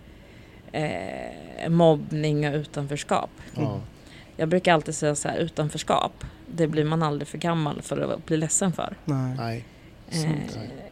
eh, 0.72 1.70
mobbning 1.70 2.48
och 2.48 2.55
utanförskap. 2.55 3.30
Ja. 3.57 3.80
Jag 4.36 4.48
brukar 4.48 4.74
alltid 4.74 4.94
säga 4.94 5.14
så 5.14 5.28
här, 5.28 5.38
utanförskap, 5.38 6.24
det 6.46 6.66
blir 6.66 6.84
man 6.84 7.03
aldrig 7.03 7.28
för 7.28 7.38
gammal 7.38 7.82
för 7.82 8.01
att 8.14 8.26
bli 8.26 8.36
ledsen 8.36 8.72
för. 8.72 8.96
Nej. 9.05 9.34
Nej. 9.36 9.64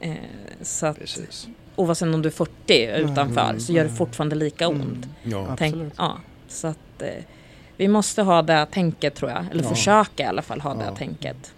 Eh, 0.00 0.11
eh, 0.11 0.16
så 0.62 0.86
att 0.86 0.98
precis. 0.98 1.48
oavsett 1.76 2.14
om 2.14 2.22
du 2.22 2.28
är 2.28 2.32
40 2.32 2.86
utanför 2.96 3.48
Mm, 3.50 3.61
så 3.61 3.72
gör 3.72 3.84
det 3.84 3.90
fortfarande 3.90 4.36
lika 4.36 4.68
ont. 4.68 4.82
Mm. 4.82 5.09
Ja. 5.22 5.56
Tänk, 5.59 5.74
Absolut. 5.74 5.94
ja, 5.96 6.18
så 6.48 6.66
att 6.66 7.02
eh, 7.02 7.09
vi 7.78 7.88
måste 7.88 8.22
ha 8.22 8.42
det 8.42 8.66
tänket 8.70 9.14
tror 9.14 9.30
jag. 9.30 9.44
Eller 9.52 9.62
Ja. 9.62 9.68
försöka 9.68 10.22
i 10.22 10.26
alla 10.26 10.42
fall 10.42 10.60
ha 10.60 10.76
Ja. 10.84 10.90
det 10.90 10.96
tänket. 10.96 11.52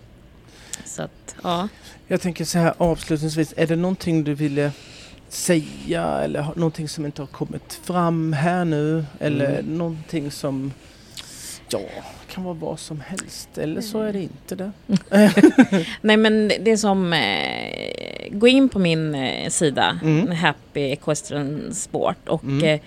Så 0.85 1.03
att, 1.03 1.35
ja. 1.43 1.69
Jag 2.07 2.21
tänker 2.21 2.45
så 2.45 2.59
här 2.59 2.75
avslutningsvis, 2.79 3.55
är 3.57 3.67
det 3.67 3.77
någonting 3.77 4.25
du 4.25 4.35
ville 4.35 4.73
säga 5.29 6.05
eller 6.05 6.47
någonting 6.57 6.89
som 6.89 7.07
inte 7.07 7.23
har 7.23 7.27
kommit 7.27 7.81
fram 7.85 8.33
här 8.33 8.65
nu? 8.65 9.05
Eller 9.21 9.51
Mm. 9.61 9.79
någonting 9.79 10.31
som, 10.31 10.73
ja, 11.69 11.81
kan 12.35 12.45
vara 12.45 12.55
vad 12.55 12.79
som 12.81 13.01
helst. 13.01 13.59
Eller 13.59 13.81
så 13.81 14.03
är 14.03 14.13
det 14.13 14.23
inte 14.23 14.55
det. 14.55 14.73
Nej 16.01 16.17
men 16.17 16.49
det- 16.49 16.59
det 16.61 16.71
är 16.71 16.77
som, 16.77 17.13
eh, 17.13 18.31
gå 18.31 18.49
in 18.49 18.69
på 18.69 18.79
min 18.79 19.15
eh, 19.15 19.49
sida, 19.51 19.99
Mm. 20.03 20.31
Happy 20.31 20.81
Equestrian 20.81 21.75
Sport 21.75 22.29
och 22.29 22.45
Mm. 22.45 22.65
eh, 22.65 22.81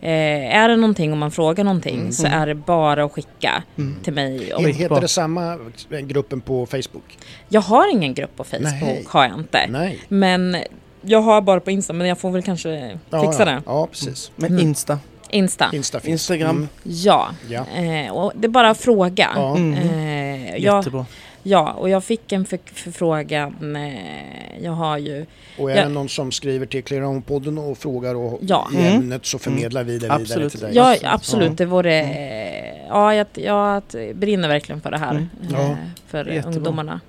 eh, 0.00 0.56
är 0.56 0.68
det 0.68 0.76
någonting 0.76 1.12
om 1.12 1.18
man 1.18 1.30
frågar 1.30 1.64
någonting 1.64 1.98
Mm. 2.00 2.12
så 2.12 2.26
är 2.26 2.46
det 2.46 2.54
bara 2.54 3.04
att 3.04 3.12
skicka 3.12 3.62
Mm. 3.78 3.96
till 4.02 4.12
mig. 4.12 4.54
Och 4.54 4.60
Oj. 4.60 4.72
Heter 4.72 4.88
bra. 4.88 5.00
det 5.00 5.08
samma 5.08 5.58
gruppen 6.02 6.40
på 6.40 6.66
Facebook? 6.66 7.18
jag 7.48 7.60
har 7.60 7.92
ingen 7.92 8.14
grupp 8.14 8.36
på 8.36 8.44
Facebook, 8.44 8.72
Nej. 8.82 9.04
har 9.08 9.24
jag 9.24 9.38
inte. 9.38 9.66
Nej. 9.70 9.98
Men 10.08 10.56
jag 11.02 11.20
har 11.22 11.40
bara 11.40 11.60
på 11.60 11.70
Insta, 11.70 11.92
men 11.92 12.06
jag 12.08 12.18
får 12.18 12.30
väl 12.30 12.42
kanske 12.42 12.98
Ja, 13.10 13.20
fixa 13.22 13.38
ja. 13.42 13.44
det. 13.44 13.62
Ja, 13.66 13.86
precis. 13.86 14.32
Men 14.36 14.50
Mm. 14.52 14.62
Insta. 14.66 14.98
Insta. 15.32 15.70
Insta. 15.72 16.00
Instagram. 16.04 16.50
Mm. 16.56 16.68
Ja, 16.82 17.28
Ja. 17.48 17.64
eh, 17.76 18.12
och 18.12 18.32
det 18.34 18.46
är 18.46 18.48
bara 18.48 18.70
att 18.70 18.78
fråga. 18.80 19.28
Ja. 19.34 19.56
Mm. 19.56 19.74
Eh, 19.74 20.56
jag, 20.56 20.76
Jättebra. 20.78 21.06
Ja, 21.42 21.72
och 21.72 21.88
jag 21.88 22.04
fick 22.04 22.32
en 22.32 22.44
för, 22.44 22.58
förfrågan. 22.72 23.76
Eh, 23.76 24.64
jag 24.64 24.72
har 24.72 24.98
ju 24.98 25.26
Och 25.58 25.70
är 25.70 25.76
Ja. 25.76 25.82
det 25.82 25.88
någon 25.88 26.08
som 26.08 26.32
skriver 26.32 26.66
till 26.66 26.84
Clear 26.84 27.02
Home-podden 27.02 27.58
och 27.70 27.78
frågar 27.78 28.14
och 28.14 28.38
Ja. 28.42 28.68
i 28.72 28.76
Mm. 28.76 28.94
ämnet 28.96 29.26
så 29.26 29.38
förmedlar 29.38 29.84
vi 29.84 29.92
det 29.92 29.98
vidare 29.98 30.20
Absolut. 30.22 30.52
till 30.52 30.60
dig. 30.60 30.72
Ja, 30.74 30.96
Absolut. 31.02 31.48
Ja. 31.48 31.54
Det 31.56 31.64
vore... 31.66 32.00
eh, 32.00 32.76
Ja, 32.88 33.14
jag, 33.14 33.26
jag 33.34 33.82
brinner 34.14 34.48
verkligen 34.48 34.80
för 34.80 34.90
det 34.90 34.98
här. 34.98 35.10
Mm. 35.10 35.28
eh, 35.42 35.48
Ja. 35.52 35.76
För 36.06 36.24
Jättebra. 36.24 36.56
ungdomarna. 36.56 37.00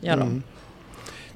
De. 0.00 0.08
Mm. 0.08 0.42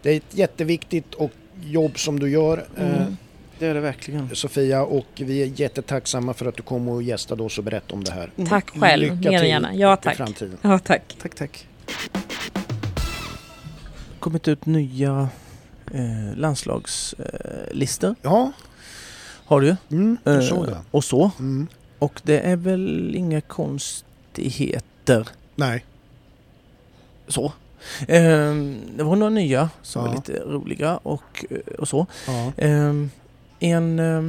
Det 0.03 0.11
är 0.11 0.17
ett 0.17 0.23
jätteviktigt 0.39 1.15
och 1.15 1.31
jobb 1.65 1.99
som 1.99 2.21
du 2.21 2.31
gör 2.31 2.65
Mm. 2.79 3.17
Det 3.59 3.67
är 3.67 3.75
det 3.75 3.81
verkligen. 3.81 4.31
Sofia 4.35 4.83
och 4.85 5.07
vi 5.17 5.43
är 5.43 5.61
jättetacksamma 5.61 6.35
för 6.35 6.47
att 6.47 6.57
du 6.57 6.63
kom 6.63 6.89
och 6.89 7.03
gästade 7.03 7.43
oss 7.43 7.59
och 7.59 7.65
berättade 7.65 7.95
om 7.95 8.05
det 8.05 8.13
här. 8.13 8.31
Mm. 8.37 8.49
Tack 8.51 8.71
själv. 8.81 9.03
Lycka 9.17 9.31
Mer 9.31 9.43
än 9.43 9.49
gärna. 9.49 9.75
Ja, 9.75 9.95
i 9.95 9.97
tack. 10.05 10.17
framtiden. 10.17 10.59
Ja, 10.63 10.79
tack. 10.79 11.17
Tack, 11.23 11.35
tack. 11.35 11.67
Kommit 14.21 14.49
ut 14.49 14.67
nya 14.67 15.29
eh, 15.93 16.37
landslagslistor. 16.37 18.11
Eh. 18.11 18.15
Ja, 18.23 18.53
har 19.47 19.61
du. 19.61 19.77
mm, 19.91 20.17
Eh, 20.25 20.33
det. 20.39 20.77
och 20.91 21.05
så. 21.05 21.31
Mm. 21.39 21.67
Och 21.99 22.21
det 22.25 22.41
är 22.41 22.57
väl 22.57 23.15
inga 23.17 23.41
konstigheter 23.41 25.29
Nej. 25.55 25.85
så. 27.29 27.53
Ehm, 28.09 28.81
det 28.97 29.03
var 29.05 29.17
några 29.17 29.31
nya 29.31 29.71
som 29.83 30.03
Ja. 30.03 30.09
var 30.09 30.15
lite 30.17 30.33
roliga 30.41 30.97
och, 30.97 31.45
eh, 31.51 31.59
och 31.79 31.89
så. 31.89 32.07
Ja. 32.27 32.53
Ehm, 32.57 33.11
en 33.59 33.99
eh, 33.99 34.23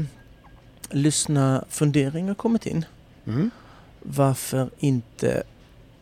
lyssnarfundering 0.90 2.28
har 2.28 2.36
kommit 2.36 2.66
in. 2.66 2.86
Mm. 3.26 3.52
Varför 4.02 4.70
inte 4.80 5.44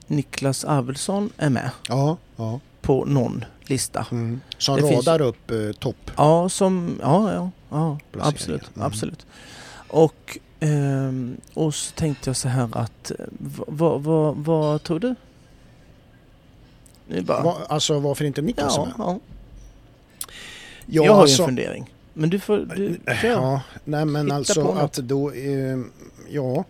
Niklas 0.08 0.66
Arvidsson 0.66 1.30
är 1.38 1.50
med 1.50 1.70
Ja, 1.90 2.18
ja. 2.36 2.60
på 2.82 3.06
någon 3.06 3.46
lista. 3.66 4.06
Mm. 4.12 4.42
Som 4.58 4.76
Det 4.76 4.88
finns- 4.88 5.08
radar 5.08 5.22
upp 5.26 5.52
eh, 5.52 5.72
topp. 5.80 6.12
Ja, 6.18 6.50
som, 6.50 7.00
ja, 7.02 7.34
ja, 7.34 7.50
ja 7.70 7.98
absolut, 8.20 8.70
Mm. 8.76 8.88
absolut. 8.88 9.26
Och, 9.88 10.38
ehm, 10.60 11.38
och 11.54 11.76
så 11.76 11.92
tänkte 11.96 12.30
jag 12.30 12.38
så 12.38 12.48
här 12.48 12.70
att, 12.78 13.12
eh, 13.12 13.26
vad, 13.68 14.84
tror 14.84 15.00
du? 15.00 15.16
Är 17.10 17.22
bara, 17.22 17.44
Va, 17.44 17.58
alltså 17.70 18.00
varför 18.00 18.26
inte 18.26 18.42
Niklas 18.42 18.74
ja, 18.78 18.86
med? 18.86 18.94
ja. 18.98 19.20
Ja, 20.86 21.04
jag 21.06 21.14
har 21.14 21.22
alltså- 21.22 21.42
en 21.44 21.48
fundering. 21.48 21.94
Men 22.14 22.30
du 22.30 22.40
får, 22.40 22.58
du, 22.58 23.00
kör. 23.22 23.30
Ja, 23.30 23.62
nej 23.84 24.06
men 24.06 24.32
alltså 24.32 24.64
på 24.66 24.72
att 24.72 24.94
då, 24.94 25.32
eh, 25.32 25.80
ja. 26.30 26.64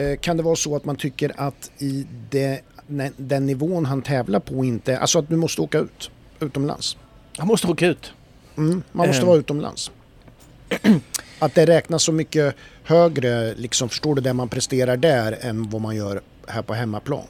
Eh, 0.00 0.16
kan 0.18 0.36
det 0.36 0.42
vara 0.42 0.56
så 0.56 0.76
att 0.76 0.84
man 0.84 0.96
tycker 0.96 1.32
att 1.40 1.70
i 1.78 2.06
det, 2.30 2.60
den 3.16 3.46
nivån 3.46 3.84
han 3.86 4.02
tävlar 4.02 4.40
på 4.40 4.64
inte, 4.64 4.98
alltså 4.98 5.18
att 5.18 5.28
du 5.28 5.36
måste 5.36 5.60
åka 5.62 5.78
ut 5.78 6.10
utomlands? 6.40 6.96
Han 7.38 7.46
måste 7.46 7.66
åka 7.66 7.86
ut. 7.86 8.12
Mm, 8.56 8.82
man 8.92 9.06
måste 9.06 9.22
Ehm. 9.22 9.28
vara 9.28 9.38
utomlands. 9.38 9.90
Att 11.38 11.54
det 11.54 11.66
räknas 11.66 12.02
så 12.02 12.12
mycket 12.12 12.54
högre, 12.84 13.54
liksom, 13.54 13.88
förstår 13.88 14.14
du, 14.14 14.20
det 14.22 14.32
man 14.32 14.48
presterar 14.48 14.96
där 14.96 15.38
än 15.40 15.70
vad 15.70 15.80
man 15.80 15.96
gör 15.96 16.20
här 16.48 16.62
på 16.62 16.74
hemmaplan. 16.74 17.24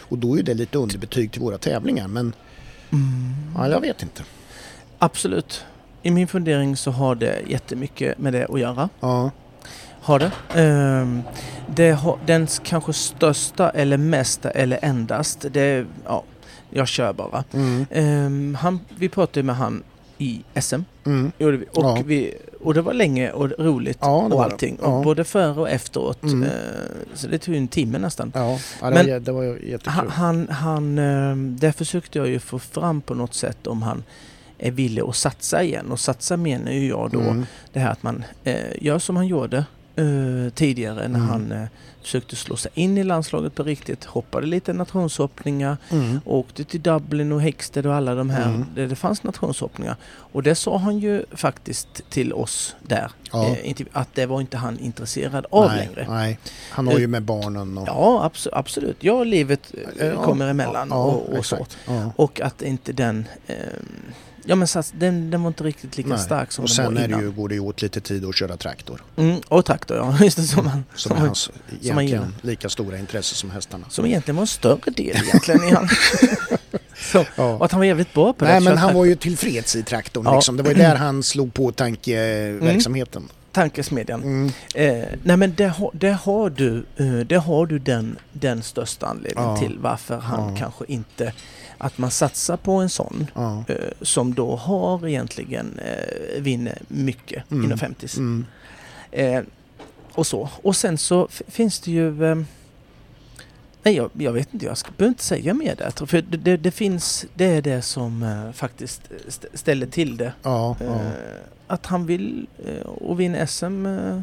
Och 0.00 0.18
då 0.18 0.38
är 0.38 0.42
det 0.42 0.54
lite 0.54 0.78
underbetyg 0.78 1.32
till 1.32 1.40
våra 1.40 1.58
tävlingar, 1.58 2.08
men 2.08 2.32
Mm. 2.92 3.34
ja, 3.54 3.68
jag 3.68 3.80
vet 3.80 4.02
inte. 4.02 4.22
Absolut. 4.98 5.64
I 6.02 6.10
min 6.10 6.28
fundering 6.28 6.76
så 6.76 6.90
har 6.90 7.14
det 7.14 7.40
jättemycket 7.48 8.18
med 8.18 8.32
det 8.32 8.46
att 8.46 8.60
göra. 8.60 8.88
Ja, 9.00 9.30
Har 10.06 10.18
det. 10.18 10.32
Ehm, 10.54 11.22
det 11.74 11.90
har, 11.90 12.18
den 12.26 12.46
kanske 12.62 12.92
största 12.92 13.70
eller 13.70 13.96
mesta 13.96 14.50
eller 14.50 14.78
endast, 14.82 15.46
det 15.52 15.86
ja, 16.06 16.22
jag 16.70 16.88
kör 16.88 17.12
bara. 17.12 17.44
mm, 17.52 17.86
Ehm, 17.90 18.56
han, 18.60 18.80
vi 18.98 19.08
pratade 19.08 19.42
med 19.42 19.56
han 19.56 19.82
i 20.18 20.42
SM. 20.60 20.80
mm, 21.06 21.32
Gjorde 21.38 21.56
vi. 21.56 21.64
Och, 21.72 21.84
Ja. 21.84 22.02
vi, 22.06 22.34
och 22.60 22.74
det 22.74 22.82
var 22.82 22.92
länge 22.92 23.30
och 23.30 23.50
roligt 23.58 23.98
Ja, 24.00 24.16
och 24.32 24.44
allting. 24.44 24.78
Ja. 24.82 24.86
Och 24.88 25.04
både 25.04 25.24
före 25.24 25.60
och 25.60 25.70
efteråt. 25.70 26.22
Mm. 26.22 26.42
Ehm, 26.42 26.50
så 27.14 27.26
det 27.28 27.38
tog 27.38 27.54
ju 27.54 27.58
en 27.58 27.68
timme 27.68 27.98
nästan. 27.98 28.32
ja, 28.34 28.58
det, 28.80 28.90
Men- 28.90 29.10
var, 29.10 29.20
det 29.20 29.32
var 29.32 29.44
jättekul. 29.44 29.92
Han, 29.92 30.08
han, 30.10 30.48
han, 30.48 30.96
där 31.60 31.72
försökte 31.72 32.18
jag 32.18 32.28
ju 32.28 32.38
få 32.38 32.58
fram 32.58 33.00
på 33.00 33.14
något 33.14 33.34
sätt 33.34 33.66
om 33.66 33.82
han 33.82 34.04
är 34.58 34.70
villig 34.70 35.02
att 35.02 35.16
satsa 35.16 35.62
igen. 35.62 35.92
Och 35.92 36.00
satsa 36.00 36.36
menar 36.36 36.70
ju 36.72 36.88
jag 36.88 37.10
då 37.10 37.20
Mm, 37.20 37.46
det 37.72 37.80
här 37.80 37.90
att 37.90 38.02
man 38.02 38.24
eh, 38.44 38.56
gör 38.80 38.98
som 38.98 39.16
han 39.16 39.26
gjorde 39.26 39.64
eh, 39.96 40.52
tidigare 40.54 41.08
när 41.08 41.18
Mm. 41.18 41.28
han 41.28 41.52
eh, 41.52 41.68
försökte 42.02 42.36
slå 42.36 42.56
sig 42.56 42.70
in 42.74 42.98
i 42.98 43.04
landslaget 43.04 43.54
på 43.54 43.62
riktigt. 43.62 44.04
Hoppade 44.04 44.46
lite 44.46 44.72
nationshoppningar, 44.72 45.76
mm, 45.90 46.20
åkte 46.24 46.64
till 46.64 46.82
Dublin 46.82 47.32
och 47.32 47.40
Hexted 47.42 47.86
och 47.86 47.94
alla 47.94 48.14
de 48.14 48.30
här 48.30 48.48
Mm. 48.48 48.64
där 48.74 48.86
det 48.86 48.96
fanns 48.96 49.22
nationshoppningar. 49.22 49.96
Och 50.32 50.42
det 50.42 50.54
sa 50.54 50.78
han 50.78 50.98
ju 50.98 51.24
faktiskt 51.32 52.10
till 52.10 52.32
oss 52.32 52.76
där, 52.82 53.10
ja. 53.32 53.56
eh, 53.64 53.76
att 53.92 54.14
det 54.14 54.26
var 54.26 54.40
inte 54.40 54.56
han 54.56 54.78
intresserad 54.78 55.46
av 55.50 55.68
nej, 55.70 55.78
längre. 55.86 56.06
Nej, 56.10 56.38
han 56.70 56.86
har 56.86 56.98
ju 56.98 57.06
med 57.06 57.22
barnen 57.22 57.78
och... 57.78 57.88
Ja, 57.88 58.30
abso- 58.32 58.48
absolut. 58.52 58.96
Ja, 59.00 59.24
livet 59.24 59.74
eh, 60.00 60.06
Ja, 60.06 60.22
kommer 60.22 60.48
emellan 60.48 60.88
ja, 60.90 61.04
och, 61.04 61.38
och 61.38 61.46
så. 61.46 61.66
Och 62.16 62.40
att 62.40 62.62
inte 62.62 62.92
den... 62.92 63.28
Eh, 63.46 63.56
ja 64.46 64.54
men 64.56 64.68
sats, 64.68 64.92
den, 64.98 65.30
den 65.30 65.42
var 65.42 65.48
inte 65.48 65.64
riktigt 65.64 65.96
lika 65.96 66.08
Nej. 66.08 66.18
stark 66.18 66.52
som 66.52 66.62
och 66.64 66.68
den 66.68 66.74
sen 66.76 66.84
var 66.84 66.92
är 66.92 66.96
det 66.96 67.04
innan. 67.04 67.20
ju, 67.20 67.30
går 67.30 67.48
det 67.48 67.54
ju 67.54 67.60
åt 67.60 67.82
lite 67.82 68.00
tid 68.00 68.24
att 68.24 68.36
köra 68.36 68.56
traktor. 68.56 69.02
Mm, 69.16 69.40
och 69.48 69.64
traktor 69.64 69.96
ja, 69.96 70.16
just 70.24 70.36
det 70.36 70.42
som 70.42 70.66
han, 70.66 70.84
Som, 70.94 71.08
som 71.08 71.12
är 71.12 71.16
han 71.16 71.26
hans 71.26 71.50
han 71.52 71.78
egentligen 71.82 72.06
gillar. 72.08 72.28
lika 72.42 72.68
stora 72.68 72.98
intresse 72.98 73.34
som 73.34 73.50
hästarna. 73.50 73.86
Som 73.90 74.06
egentligen 74.06 74.36
var 74.36 74.42
en 74.42 74.46
större 74.46 74.90
del 74.90 75.16
egentligen 75.16 75.64
i 75.64 75.70
han. 75.70 75.88
så, 77.12 77.24
Ja. 77.36 77.44
och 77.54 77.64
att 77.64 77.72
han 77.72 77.78
var 77.80 77.84
jävligt 77.86 78.14
bra 78.14 78.32
på 78.32 78.44
det. 78.44 78.50
Nej 78.50 78.60
men 78.60 78.78
han 78.78 78.94
var 78.94 79.04
ju 79.04 79.14
tillfreds 79.16 79.76
i 79.76 79.82
traktorn 79.82 80.24
Ja. 80.26 80.34
liksom. 80.34 80.56
Det 80.56 80.62
var 80.62 80.70
ju 80.70 80.76
där 80.76 80.94
han 81.06 81.22
slog 81.22 81.54
på 81.54 81.72
tankeverksamheten. 81.72 83.28
Tankesmedjan. 83.52 84.22
Mm. 84.22 84.52
Eh, 84.74 85.04
nej 85.22 85.36
men 85.36 85.54
där, 85.54 85.68
har- 85.68 85.90
där 85.94 86.12
har 86.12 86.50
du, 86.50 86.86
eh, 86.96 87.06
där 87.26 87.38
har 87.38 87.66
du 87.66 87.78
den, 87.78 88.16
den 88.32 88.62
största 88.62 89.06
anledningen 89.06 89.50
Ja. 89.50 89.56
till 89.56 89.78
varför 89.80 90.18
han 90.18 90.56
kanske 90.56 90.84
inte... 90.88 91.32
Att 91.78 91.98
man 91.98 92.10
satsar 92.10 92.56
på 92.56 92.72
en 92.72 92.88
sån 92.88 93.26
Ja. 93.34 93.64
eh, 93.68 93.74
som 94.02 94.34
då 94.34 94.56
har 94.56 95.06
egentligen 95.08 95.78
eh, 95.78 96.40
vinner 96.42 96.78
mycket 96.88 97.50
Mm. 97.50 97.64
inom 97.64 97.78
50 97.78 98.06
Mm. 98.16 98.46
eh, 99.10 99.42
Och 100.14 100.26
så. 100.26 100.48
Och 100.62 100.76
sen 100.76 100.98
så 100.98 101.28
finns 101.48 101.80
det 101.80 101.90
ju... 101.90 102.24
Eh, 102.24 102.36
nej, 103.82 103.94
jag, 103.96 104.10
jag 104.12 104.32
vet 104.32 104.54
inte. 104.54 104.66
Jag 104.66 104.78
ska, 104.78 104.90
behöver 104.96 105.08
inte 105.12 105.24
säga 105.24 105.54
mer 105.54 105.74
där. 105.76 106.06
För 106.06 106.22
det, 106.22 106.36
det, 106.36 106.56
det 106.56 106.70
finns... 106.70 107.26
Det 107.34 107.44
är 107.44 107.62
det 107.62 107.82
som 107.82 108.22
eh, 108.22 108.52
faktiskt 108.52 109.02
st- 109.28 109.48
ställer 109.54 109.86
till 109.86 110.16
det. 110.16 110.32
Ja, 110.42 110.76
ja. 110.80 110.86
Eh, 110.86 111.00
att 111.66 111.86
han 111.86 112.06
vill 112.06 112.46
eh, 112.66 112.86
och 112.86 113.20
vinna 113.20 113.46
SM, 113.46 113.86
eh, 113.86 114.20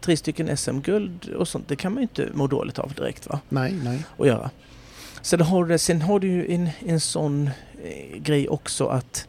tre 0.00 0.16
stycken 0.16 0.56
SM-guld 0.56 1.28
och 1.28 1.48
sånt, 1.48 1.68
det 1.68 1.76
kan 1.76 1.92
man 1.92 2.00
ju 2.00 2.02
inte 2.02 2.28
må 2.34 2.46
dåligt 2.46 2.78
av 2.78 2.92
direkt 2.96 3.26
va, 3.26 3.40
Nej, 3.48 3.72
nej. 3.84 4.04
att 4.18 4.26
göra. 4.26 4.50
Sen 5.22 5.40
har 5.40 5.64
du, 5.64 5.78
sen 5.78 6.02
har 6.02 6.20
du 6.20 6.26
ju 6.28 6.54
en, 6.54 6.68
en 6.86 7.00
sån 7.00 7.50
eh, 7.84 8.18
grej 8.18 8.48
också 8.48 8.86
att 8.86 9.26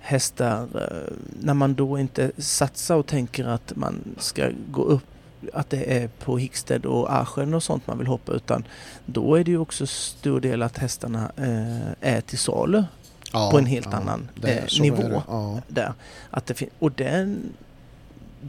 hästar, 0.00 0.62
eh, 0.74 1.12
när 1.40 1.54
man 1.54 1.74
då 1.74 1.98
inte 1.98 2.32
satsar 2.38 2.96
och 2.96 3.06
tänker 3.06 3.44
att 3.44 3.72
man 3.76 4.00
ska 4.18 4.50
gå 4.70 4.82
upp 4.82 5.04
att 5.52 5.70
det 5.70 5.96
är 6.02 6.08
på 6.08 6.38
Hicksted 6.38 6.86
och 6.86 7.14
Aschen 7.22 7.54
och 7.54 7.62
sånt 7.62 7.86
man 7.86 7.98
vill 7.98 8.06
hoppa 8.06 8.32
utan 8.32 8.64
då 9.06 9.34
är 9.34 9.44
det 9.44 9.50
ju 9.50 9.58
också 9.58 9.86
stor 9.86 10.40
del 10.40 10.62
att 10.62 10.78
hästarna 10.78 11.32
eh, 11.36 12.10
är 12.16 12.20
till 12.20 12.38
salu 12.38 12.84
Ja, 13.32 13.50
på 13.50 13.58
en 13.58 13.66
helt 13.66 13.88
ja. 13.90 13.96
annan 13.96 14.28
Det- 14.34 14.58
eh, 14.58 14.80
nivå. 14.82 15.22
Ja. 15.28 15.60
där. 15.68 15.92
Att 16.30 16.46
det 16.46 16.62
och 16.78 16.92
den, 16.92 17.52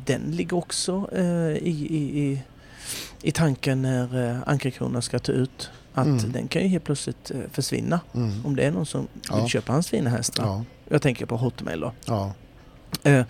den 0.05 0.21
ligger 0.21 0.57
också 0.57 1.09
eh, 1.15 1.23
i, 1.57 1.87
i, 1.89 2.19
i, 2.23 2.41
i 3.21 3.31
tanken 3.31 3.81
när 3.81 4.29
eh, 4.29 4.37
Ankarkrona 4.45 5.01
ska 5.01 5.19
ta 5.19 5.31
ut. 5.31 5.69
Att 5.93 6.05
Mm. 6.05 6.31
den 6.31 6.47
kan 6.47 6.61
ju 6.61 6.67
helt 6.67 6.83
plötsligt 6.83 7.31
eh, 7.31 7.37
försvinna. 7.51 7.99
Mm. 8.13 8.45
Om 8.45 8.55
det 8.55 8.63
är 8.63 8.71
någon 8.71 8.85
som 8.85 9.07
Ja. 9.29 9.35
vill 9.39 9.47
köpa 9.47 9.73
hans 9.73 9.87
fina 9.87 10.09
hästar. 10.09 10.43
Ja, 10.45 10.63
Jag 10.89 11.01
tänker 11.01 11.25
på 11.25 11.37
Hotmail 11.37 11.79
då. 11.79 11.91
ja. 12.05 12.33
Eh, 13.03 13.25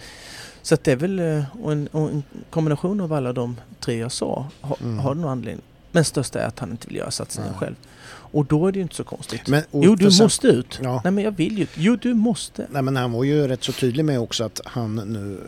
så 0.61 0.77
det 0.83 0.91
är 0.91 0.95
väl 0.95 1.19
eh, 1.19 1.43
och 1.63 1.71
en, 1.71 1.89
en 1.93 2.23
kombination 2.49 3.01
av 3.01 3.13
alla 3.13 3.33
de 3.33 3.59
tre 3.79 3.97
jag 3.97 4.11
sa 4.11 4.45
ha, 4.61 4.75
Mm. 4.81 4.99
har 4.99 5.15
någon 5.15 5.29
anledning. 5.31 5.65
Men 5.91 6.05
största 6.05 6.39
är 6.41 6.47
att 6.47 6.59
han 6.59 6.71
inte 6.71 6.87
vill 6.87 6.95
göra 6.97 7.11
satsningen 7.11 7.53
själv. 7.53 7.75
Och 8.07 8.45
då 8.45 8.67
är 8.67 8.71
det 8.71 8.77
ju 8.77 8.83
inte 8.83 8.95
så 8.95 9.03
konstigt. 9.03 9.47
Men, 9.47 9.63
jo, 9.71 9.95
du 9.95 10.11
sen- 10.11 10.25
måste 10.25 10.47
ut. 10.47 10.79
Ja. 10.83 11.01
Nej, 11.03 11.13
men 11.13 11.23
jag 11.23 11.31
vill 11.31 11.57
ju. 11.59 11.67
Jo, 11.75 11.95
du 12.01 12.13
måste. 12.13 12.67
Nej 12.71 12.81
men 12.81 12.95
han 12.95 13.11
var 13.11 13.23
ju 13.23 13.47
rätt 13.47 13.63
så 13.63 13.71
tydlig 13.71 14.05
med 14.05 14.19
också 14.19 14.43
att 14.43 14.61
han 14.65 14.95
nu... 14.95 15.39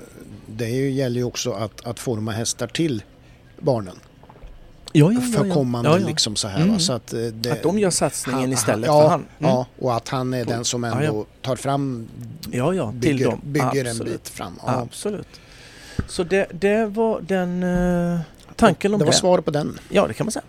Det 0.47 0.69
gäller 0.69 1.15
ju 1.17 1.23
också 1.23 1.51
att, 1.51 1.85
att 1.87 1.99
forma 1.99 2.31
hästar 2.31 2.67
till 2.67 3.03
barnen. 3.59 3.95
Ja, 4.97 5.11
ja, 5.11 5.21
för 5.21 5.49
kommande 5.53 5.89
Ja, 5.89 5.99
ja. 5.99 6.07
liksom 6.07 6.35
så 6.35 6.47
här 6.47 6.61
Mm. 6.61 6.79
Så 6.79 6.93
att, 6.93 7.13
eh, 7.13 7.19
det, 7.19 7.51
Att 7.51 7.63
de 7.63 7.79
gör 7.79 7.89
satsningen 7.89 8.41
han- 8.41 8.51
istället 8.53 8.87
ja, 8.87 9.01
för 9.01 9.09
han. 9.09 9.19
Mm. 9.19 9.51
Ja, 9.51 9.67
och 9.79 9.95
att 9.95 10.09
han 10.09 10.33
är 10.33 10.45
den 10.45 10.65
som 10.65 10.83
ändå 10.83 11.25
tar 11.41 11.55
fram, 11.55 12.07
ja, 12.51 12.73
ja 12.73 12.91
till 12.91 12.99
bygger, 12.99 13.25
dem. 13.25 13.41
bygger 13.43 13.85
en 13.85 13.97
bit 13.97 14.29
fram. 14.29 14.59
Ja. 14.65 14.71
Absolut. 14.81 15.27
Så 16.07 16.23
det, 16.23 16.47
det 16.53 16.85
var 16.85 17.21
den 17.21 17.63
uh, 17.63 18.19
tanken 18.55 18.93
om 18.93 18.99
det 18.99 19.03
det. 19.05 19.07
var 19.07 19.13
svar 19.13 19.39
på 19.41 19.51
den. 19.51 19.79
Ja, 19.89 20.07
det 20.07 20.13
kan 20.13 20.25
man 20.25 20.31
säga. 20.31 20.45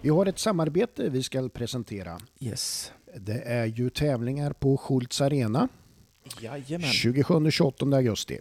Vi 0.00 0.08
har 0.08 0.26
ett 0.26 0.38
samarbete 0.38 1.08
vi 1.08 1.22
ska 1.22 1.48
presentera. 1.48 2.18
Yes. 2.40 2.92
Det 3.16 3.42
är 3.46 3.64
ju 3.66 3.90
tävlingar 3.90 4.52
på 4.52 4.76
Schultz 4.76 5.20
Arena 5.20 5.68
Jajamän. 6.40 6.90
27-28 6.90 7.96
augusti. 7.96 8.38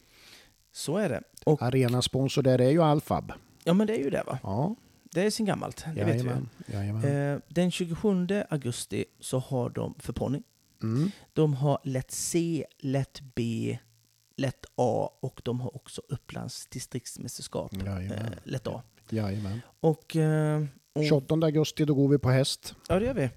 Så 0.74 0.98
är 0.98 1.10
det. 1.10 1.22
Och, 1.46 1.62
Arenasponsor 1.62 2.42
där 2.42 2.62
är 2.62 2.70
ju 2.70 2.84
Alfab. 2.84 3.32
Ja, 3.66 3.74
men 3.74 3.88
det 3.88 3.94
är 3.96 4.04
ju 4.04 4.10
det 4.10 4.24
va? 4.26 4.40
Ja, 4.44 4.76
Det 5.04 5.22
är 5.22 5.30
sin 5.30 5.46
gammalt. 5.46 5.86
Det 5.96 6.04
vet 6.04 6.16
vi. 6.16 6.20
jajamän. 6.20 6.50
jajamän. 6.66 7.34
Eh, 7.34 7.40
den 7.48 7.72
27 7.72 8.28
augusti 8.50 9.06
så 9.20 9.40
har 9.40 9.70
de 9.70 9.96
för 10.00 10.14
ponny. 10.14 10.42
Mm. 10.84 11.12
De 11.34 11.54
har 11.54 11.80
lätt 11.84 12.12
C, 12.12 12.66
lätt 12.80 13.22
B, 13.36 13.78
lätt 14.38 14.66
A 14.76 15.10
och 15.20 15.42
de 15.46 15.62
har 15.62 15.76
också 15.76 16.02
Upplands 16.10 16.68
distriktsmästerskap. 16.68 17.74
Jajamän. 17.74 18.12
Eh, 18.12 18.32
lätt 18.44 18.68
A. 18.68 18.82
Jajamän. 19.10 19.62
Och, 19.80 20.16
eh, 20.16 20.66
och 20.94 21.04
28 21.10 21.46
augusti 21.46 21.86
då 21.86 21.94
går 21.96 22.08
vi 22.08 22.18
på 22.18 22.30
häst. 22.30 22.76
ja, 22.90 23.00
det 23.00 23.06
gör 23.06 23.14
vi. 23.14 23.30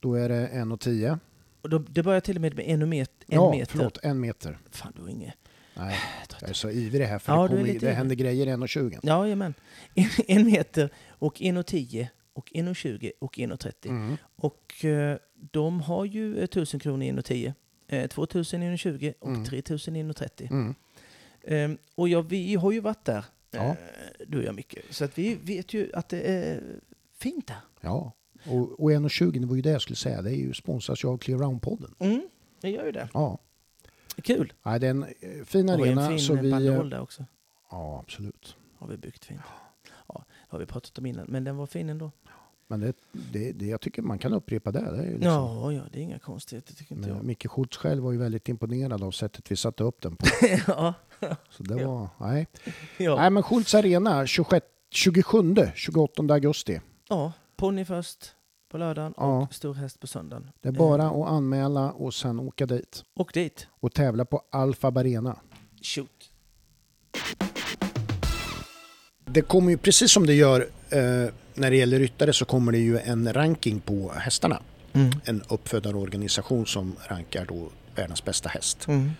Då 0.00 0.14
är 0.14 0.28
det 0.28 0.48
1,10. 0.48 1.18
Och 1.62 1.68
då, 1.70 1.78
det 1.78 2.02
börjar 2.02 2.20
till 2.20 2.36
och 2.36 2.42
med 2.42 2.56
med 2.56 2.64
en, 2.68 2.88
met, 2.88 3.10
en 3.26 3.34
Ja, 3.34 3.50
meter. 3.50 3.72
förlåt, 3.76 3.98
en 4.02 4.20
meter. 4.20 4.58
Fan, 4.70 4.92
du 4.96 5.02
har 5.02 5.08
inget. 5.08 5.34
Nej, 5.74 5.96
jag 6.40 6.50
är 6.50 6.54
så 6.54 6.70
ivrig 6.70 7.06
här 7.06 7.18
för 7.18 7.32
Ja, 7.32 7.42
det, 7.48 7.56
kommer, 7.56 7.78
det 7.78 7.92
händer 7.92 8.14
grejer 8.14 8.46
1,20. 8.46 8.98
Ja, 9.02 9.24
jajamän. 9.24 9.54
En, 9.94 10.06
en 10.28 10.46
meter 10.46 10.90
och 11.08 11.36
1,10 11.38 12.06
och 12.32 12.50
1,20 12.54 13.12
och 13.18 13.34
1,30. 13.36 13.88
Mm. 13.88 14.16
Och 14.36 14.84
eh, 14.84 15.16
de 15.34 15.80
har 15.80 16.04
ju 16.04 16.38
eh, 16.38 16.44
1000 16.44 16.80
kronor 16.80 17.02
i 17.04 17.10
1,10 17.12 17.52
Eh, 17.92 18.06
2920 18.08 19.12
och 19.20 19.28
Mm. 19.28 19.44
3930. 19.44 20.48
Mm. 20.50 20.74
Ehm, 21.46 21.78
och 21.94 22.08
ja, 22.08 22.20
vi 22.20 22.54
har 22.54 22.72
ju 22.72 22.80
varit 22.80 23.04
där, 23.04 23.24
Ja. 23.50 23.60
eh, 23.68 23.76
du 24.26 24.38
och 24.38 24.44
jag 24.44 24.54
Micke. 24.54 24.74
Så 24.90 25.04
att 25.04 25.18
vi 25.18 25.34
vet 25.42 25.74
ju 25.74 25.90
att 25.94 26.08
det 26.08 26.20
är 26.20 26.62
fint 27.18 27.46
där. 27.46 27.56
Ja, 27.80 28.12
och, 28.46 28.80
och 28.80 28.90
1,20 28.90 29.40
det 29.40 29.46
var 29.46 29.56
ju 29.56 29.62
det 29.62 29.70
jag 29.70 29.82
skulle 29.82 29.96
säga. 29.96 30.22
Det 30.22 30.30
är 30.30 30.34
ju 30.36 30.54
sponsras 30.54 31.04
ju 31.04 31.08
av 31.08 31.18
Clear 31.18 31.38
Round-podden. 31.38 31.94
Mm, 31.98 32.28
det 32.60 32.70
gör 32.70 32.84
ju 32.86 32.92
det. 32.92 33.08
Ja, 33.14 33.38
Kul. 34.20 34.52
Nej, 34.62 34.80
det 34.80 34.86
är 34.86 34.90
en 34.90 35.02
eh, 35.02 35.44
fin 35.44 35.68
Och 35.68 35.74
arena. 35.74 36.02
en 36.02 36.08
fin 36.08 36.18
så 36.18 36.34
vi, 36.34 36.50
banderoll 36.50 36.90
där 36.90 37.00
också. 37.00 37.24
ja, 37.70 37.98
absolut. 38.04 38.56
Har 38.78 38.86
vi 38.88 38.96
byggt 38.96 39.24
fint. 39.24 39.40
Ja, 40.08 40.24
har 40.48 40.58
vi 40.58 40.66
pratat 40.66 40.98
om 40.98 41.06
innan, 41.06 41.26
men 41.28 41.44
den 41.44 41.56
var 41.56 41.66
fin 41.66 41.90
ändå. 41.90 42.10
Men 42.66 42.80
det, 42.80 42.92
det, 43.12 43.52
det, 43.52 43.66
jag 43.66 43.80
tycker 43.80 44.02
man 44.02 44.18
kan 44.18 44.32
upprepa 44.32 44.72
det. 44.72 44.80
det 44.80 44.98
är 44.98 45.04
ju 45.04 45.12
liksom, 45.12 45.32
Ja, 45.32 45.72
ja, 45.72 45.82
det 45.92 45.98
är 45.98 46.02
inga 46.02 46.18
konstigheter 46.18 46.74
tycker 46.74 46.94
inte 46.94 47.08
Men 47.08 47.16
jag. 47.16 47.24
Micke 47.26 47.46
Schultz 47.50 47.76
själv 47.76 48.02
var 48.02 48.12
ju 48.12 48.18
väldigt 48.18 48.48
imponerad 48.48 49.02
av 49.02 49.10
sättet 49.10 49.50
vi 49.50 49.56
satte 49.56 49.84
upp 49.84 50.00
den 50.00 50.16
på. 50.16 50.26
ja, 50.66 50.94
Så 51.50 51.62
det 51.62 51.80
Ja. 51.80 51.88
var, 51.88 52.08
nej. 52.30 52.46
ja. 52.98 53.16
nej, 53.16 53.30
men 53.30 53.42
Schultz 53.42 53.74
Arena 53.74 54.26
26, 54.26 54.66
27, 54.90 55.54
28 55.74 56.22
augusti. 56.34 56.80
ja, 57.08 57.32
ponny 57.56 57.84
först 57.84 58.34
på 58.70 58.78
lördagen 58.78 59.14
Ja. 59.16 59.42
och 59.42 59.54
stor 59.54 59.74
häst 59.74 60.00
på 60.00 60.06
söndagen. 60.06 60.50
Det 60.60 60.68
är 60.68 60.72
bara 60.72 61.02
Eh, 61.02 61.10
att 61.12 61.28
anmäla 61.28 61.92
och 61.92 62.14
sen 62.14 62.40
åka 62.40 62.66
dit. 62.66 63.04
Och 63.16 63.30
dit. 63.34 63.66
Och 63.80 63.92
tävla 63.94 64.24
på 64.24 64.42
Alfa 64.50 64.88
Arena. 64.88 65.36
Shoot. 65.82 66.30
Det 69.24 69.42
kommer 69.42 69.70
ju 69.70 69.76
precis 69.76 70.12
som 70.12 70.26
det 70.26 70.34
gör 70.34 70.60
eh, 70.90 70.98
när 71.54 71.70
det 71.70 71.76
gäller 71.76 71.98
ryttare 71.98 72.32
så 72.32 72.44
kommer 72.44 72.72
det 72.72 72.78
ju 72.78 72.98
en 72.98 73.32
ranking 73.32 73.80
på 73.80 74.12
hästarna. 74.16 74.62
Mm. 74.92 75.10
En 75.24 75.42
uppfödarorganisation 75.48 76.66
som 76.66 76.96
rankar 77.08 77.46
då 77.48 77.68
världens 77.94 78.24
bästa 78.24 78.48
häst. 78.48 78.88
Mm. 78.88 79.10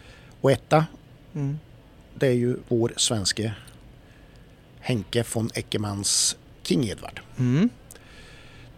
Och 0.41 0.51
etta, 0.53 0.87
Mm. 1.35 1.59
det 2.15 2.27
är 2.27 2.33
ju 2.33 2.57
vår 2.69 2.93
svenske 2.97 3.55
Henke 4.81 5.25
von 5.35 5.51
Eckermans 5.55 6.37
King 6.63 6.85
Edward. 6.89 7.21
Mm. 7.39 7.69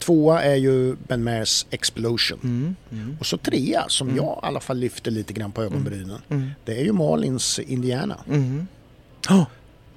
Tvåa 0.03 0.43
är 0.43 0.55
ju 0.55 0.97
Ben 1.09 1.25
Mares 1.25 1.67
Explosion. 1.71 2.39
Mm. 2.43 2.77
Mm. 2.93 3.17
Och 3.21 3.27
så 3.27 3.37
trea, 3.37 3.85
som 3.89 4.09
Mm. 4.09 4.17
jag 4.25 4.41
i 4.43 4.47
alla 4.47 4.61
fall 4.61 4.79
lyfter 4.79 5.11
lite 5.11 5.33
grann 5.33 5.53
på 5.53 5.63
ögonbrynen. 5.63 6.19
Mm. 6.29 6.51
Det 6.65 6.73
är 6.81 6.85
ju 6.85 6.93
Malins 6.93 7.59
Indiana. 7.59 8.17
Mm. 8.29 8.67
Oh. 9.31 9.41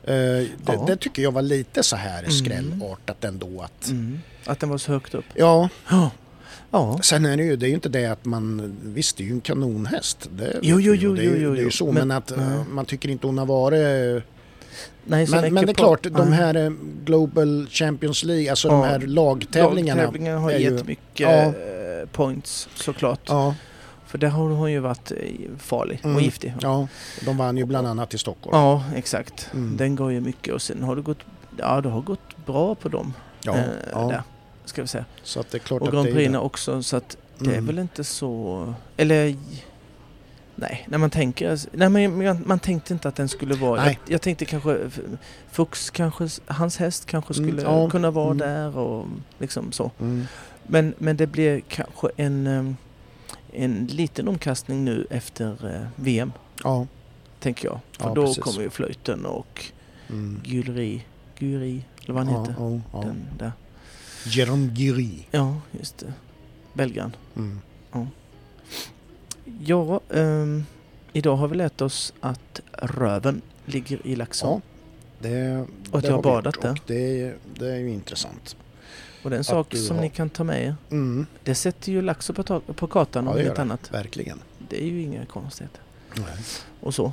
Eh, 0.04 0.12
det, 0.14 0.48
Ja. 0.66 0.84
det 0.88 0.98
tycker 0.98 1.22
jag 1.24 1.32
var 1.32 1.42
lite 1.42 1.84
så 1.84 1.96
här 1.96 2.20
Mm. 2.20 2.32
skrällartat 2.32 3.24
ändå. 3.24 3.62
Att, 3.62 3.90
Mm. 3.90 4.20
Att 4.46 4.60
den 4.60 4.70
var 4.70 4.78
så 4.78 4.92
högt 4.92 5.14
upp. 5.14 5.26
Ja, 5.36 5.70
Ja. 5.90 6.12
Ja. 6.72 7.00
sen 7.04 7.26
är 7.26 7.38
det 7.38 7.44
ju, 7.44 7.56
det 7.56 7.66
är 7.66 7.68
ju 7.68 7.74
inte 7.76 7.90
det 7.90 8.06
att 8.06 8.26
man, 8.26 8.76
visst 8.84 9.18
det 9.18 9.24
är 9.24 9.26
ju 9.26 9.32
en 9.32 9.42
kanonhäst. 9.42 10.30
Det 10.32 10.60
Jo, 10.62 10.80
jo, 10.82 10.94
jo, 10.94 11.16
det, 11.16 11.22
är 11.22 11.24
ju- 11.24 11.30
jo, 11.30 11.38
jo, 11.44 11.50
det 11.52 11.58
är 11.58 11.60
ju 11.60 11.64
jo. 11.64 11.72
så, 11.72 11.86
men, 11.86 11.94
Men- 12.08 12.18
att 12.18 12.32
eh, 12.32 12.38
nej. 12.38 12.66
man 12.72 12.86
tycker 12.86 13.10
inte 13.10 13.28
hon 13.28 13.38
har 13.38 13.46
varit... 13.46 14.24
Nej, 15.08 15.28
Men, 15.30 15.54
men 15.54 15.66
det 15.66 15.72
är 15.72 15.74
på- 15.74 15.74
klart, 15.74 16.04
de 16.04 16.32
här 16.34 16.56
eh, 16.56 16.72
Global 17.06 17.68
Champions 17.70 18.24
League, 18.24 18.50
alltså 18.50 18.68
Ja. 18.68 18.74
de 18.74 18.84
här 18.84 19.00
lagtävlingarna. 19.00 20.02
Lagtävlingarna 20.02 20.40
har 20.40 20.52
är 20.52 20.58
ju- 20.60 20.64
gett 20.76 20.88
mycket 20.88 21.20
Ja. 21.20 21.30
eh, 21.30 21.54
points 22.12 22.70
såklart. 22.76 23.20
Ja, 23.28 23.56
För 24.08 24.18
där 24.18 24.28
har 24.28 24.50
hon 24.50 24.72
ju 24.72 24.80
varit 24.80 25.12
eh, 25.12 25.18
farlig 25.58 26.00
Mm. 26.04 26.16
och 26.16 26.22
giftig. 26.22 26.54
ja, 26.62 26.88
de 27.26 27.38
vann 27.38 27.58
ju 27.58 27.66
bland 27.66 27.88
annat 27.88 28.14
i 28.14 28.18
Stockholm. 28.18 28.58
Ja, 28.58 28.84
exakt. 28.96 29.50
Mm. 29.54 29.78
Den 29.78 29.96
går 29.96 30.12
ju 30.12 30.22
mycket 30.22 30.54
och 30.54 30.62
sen 30.62 30.84
har 30.84 30.96
det 30.96 31.02
gått, 31.02 31.18
ja, 31.58 31.82
det 31.82 31.90
har 31.90 32.02
gått 32.02 32.46
bra 32.46 32.76
på 32.76 32.90
dem. 32.90 33.14
Ja, 33.44 33.56
eh, 33.56 33.64
ja. 33.92 34.00
Där, 34.08 34.22
ska 34.66 34.82
vi 34.82 34.88
säga. 34.88 35.06
Så 35.24 35.40
att 35.40 35.52
det 35.52 35.58
är 35.58 35.60
klart 35.60 35.82
Och 35.82 35.92
Grand 35.92 36.14
Prix 36.14 36.36
också 36.36 36.84
så 36.84 36.98
att 36.98 37.18
det 37.40 37.50
är 37.50 37.54
Mm. 37.54 37.66
väl 37.66 37.80
inte 37.80 38.04
så... 38.04 38.74
Eller... 38.98 39.36
Nej, 40.56 40.86
när 40.90 40.98
man 40.98 41.10
tänker... 41.10 41.60
Nej, 41.72 41.90
men 41.90 42.24
man, 42.26 42.44
man 42.46 42.60
tänkte 42.60 42.94
inte 42.94 43.08
att 43.08 43.16
den 43.16 43.30
skulle 43.30 43.56
vara... 43.56 43.82
Nej. 43.84 44.00
Jag, 44.06 44.14
jag 44.14 44.22
tänkte 44.22 44.46
kanske... 44.46 44.90
Fux 45.52 45.90
kanske... 45.90 46.28
Hans 46.46 46.78
häst 46.78 47.06
kanske 47.06 47.34
Mm, 47.34 47.50
skulle 47.50 47.62
ja. 47.62 47.90
kunna 47.90 48.12
vara 48.12 48.26
Mm. 48.32 48.38
där 48.38 48.78
och 48.78 49.06
liksom 49.40 49.72
så. 49.72 49.92
Mm. 50.00 50.26
Men, 50.68 50.94
men 50.98 51.18
det 51.18 51.28
blir 51.28 51.62
kanske 51.68 52.08
en, 52.18 52.48
em, 52.48 52.78
en 53.54 53.86
liten 53.86 54.28
omkastning 54.28 54.86
nu 54.86 55.08
efter 55.10 55.76
eh, 55.76 55.88
VM, 55.96 56.32
Ja. 56.64 56.88
tänker 57.40 57.68
jag. 57.68 57.80
För 58.00 58.08
Ja, 58.10 58.14
då 58.14 58.26
precis. 58.26 58.44
kommer 58.44 58.62
ju 58.62 58.70
flöjten 58.70 59.26
och 59.26 59.66
Mm. 60.10 60.42
Gulri, 60.44 61.06
Guri, 61.40 61.86
eller 62.04 62.14
vad 62.14 62.26
han 62.26 62.34
Ja, 62.34 62.42
heter. 62.42 62.56
ja, 62.60 62.80
ja. 62.94 63.00
Den 63.02 63.26
där. 63.38 63.52
Jérôme 64.26 64.70
Guéry. 64.74 65.20
Ja, 65.32 65.56
just 65.72 65.98
det. 65.98 66.14
Belgaren. 66.74 67.16
Mm. 67.36 67.60
Ja, 69.66 70.00
ehm, 70.14 70.66
idag 71.14 71.36
har 71.36 71.48
vi 71.48 71.56
lärt 71.56 71.82
oss 71.82 72.14
att 72.20 72.62
röven 72.74 73.42
ligger 73.66 74.08
i 74.08 74.16
Laxå. 74.16 74.46
Ja, 74.48 75.30
det, 75.30 75.66
Och 75.92 75.98
att 75.98 76.02
det 76.02 76.08
jag 76.08 76.16
har 76.16 76.24
badat 76.24 76.62
där. 76.62 76.82
Det, 76.88 77.34
det 77.60 77.72
är 77.72 77.76
ju 77.80 77.90
intressant. 77.90 78.56
Och 79.24 79.30
det 79.30 79.36
är 79.36 79.38
en 79.38 79.44
sak 79.44 79.76
som 79.76 79.96
har- 79.96 80.04
ni 80.04 80.10
kan 80.10 80.30
ta 80.30 80.44
med 80.44 80.64
er. 80.66 80.76
Mm. 80.92 81.26
Det 81.44 81.56
sätter 81.56 81.92
ju 81.92 82.02
Laxå 82.02 82.34
på, 82.34 82.60
på 82.60 82.88
kartan 82.88 83.26
Ja, 83.26 83.32
om 83.32 83.40
inget 83.40 83.60
annat. 83.60 83.92
Verkligen. 83.94 84.40
Det 84.70 84.84
är 84.84 84.88
ju 84.88 85.02
inga 85.02 85.26
konstigheter. 85.26 85.82
Nej. 86.16 86.26
Och 86.82 86.94
så. 86.96 87.12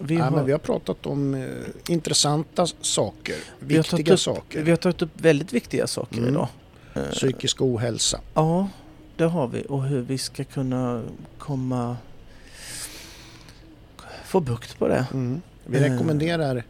Vi 0.00 0.14
Ja, 0.14 0.24
har, 0.24 0.30
men 0.30 0.44
vi 0.46 0.52
har 0.52 0.58
pratat 0.58 1.06
om 1.06 1.34
eh, 1.34 1.48
intressanta 1.88 2.66
saker, 2.80 3.34
vi 3.58 3.76
viktiga 3.76 4.14
upp- 4.14 4.20
saker. 4.20 4.62
vi 4.62 4.70
har 4.70 4.76
tagit 4.76 5.02
upp 5.02 5.10
väldigt 5.20 5.52
viktiga 5.52 5.86
saker 5.86 6.18
Mm. 6.18 6.28
idag. 6.30 6.48
Eh, 6.94 7.02
Psykisk 7.10 7.62
ohälsa. 7.62 8.20
Ja, 8.34 8.68
det 9.16 9.24
har 9.24 9.46
vi. 9.48 9.62
Och 9.68 9.84
hur 9.84 10.00
vi 10.02 10.18
ska 10.18 10.44
kunna 10.44 11.02
komma... 11.38 11.96
Få 14.24 14.40
bukt 14.40 14.78
på 14.78 14.88
det. 14.88 15.06
Mm. 15.12 15.42
Vi 15.66 15.78
rekommenderar 15.80 16.62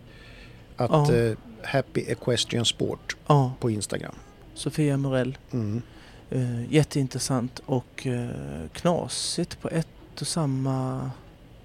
att 0.76 0.90
Ja. 0.90 1.14
eh, 1.14 1.36
Happy 1.62 2.00
Equestrian 2.00 2.64
Sport 2.64 3.16
Ja, 3.26 3.52
på 3.60 3.70
Instagram. 3.70 4.14
Sofia 4.54 4.96
Morell. 4.96 5.38
Mm. 5.52 5.82
Eh, 6.30 6.72
jätteintressant 6.72 7.60
och 7.66 8.06
eh, 8.06 8.28
knasigt 8.72 9.60
på 9.60 9.68
ett 9.68 10.20
och 10.20 10.26
samma 10.26 11.10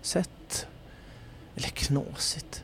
sätt. 0.02 0.68
Eller 1.56 1.68
knasigt. 1.68 2.64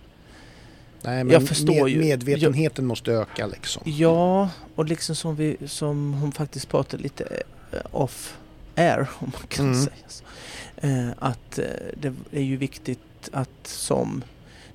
Nej, 1.01 1.23
men 1.23 1.33
Jag 1.33 1.47
förstår 1.47 1.83
med, 1.83 1.89
ju. 1.91 1.99
medvetenheten 1.99 2.85
måste 2.85 3.11
öka 3.11 3.47
liksom. 3.47 3.83
Ja, 3.85 4.49
och 4.75 4.85
liksom 4.85 5.15
som, 5.15 5.35
vi, 5.35 5.57
som 5.67 6.13
hon 6.13 6.31
faktiskt 6.31 6.69
pratade 6.69 7.03
lite 7.03 7.43
off 7.91 8.37
air, 8.75 9.09
om 9.19 9.31
man 9.33 9.47
kan 9.47 9.65
Mm. 9.65 9.83
säga 9.83 9.95
så. 10.07 10.23
Eh, 10.77 11.09
att 11.19 11.59
eh, 11.59 11.65
det 11.97 12.13
är 12.31 12.41
ju 12.41 12.57
viktigt 12.57 12.99
att 13.31 13.49
som, 13.67 14.23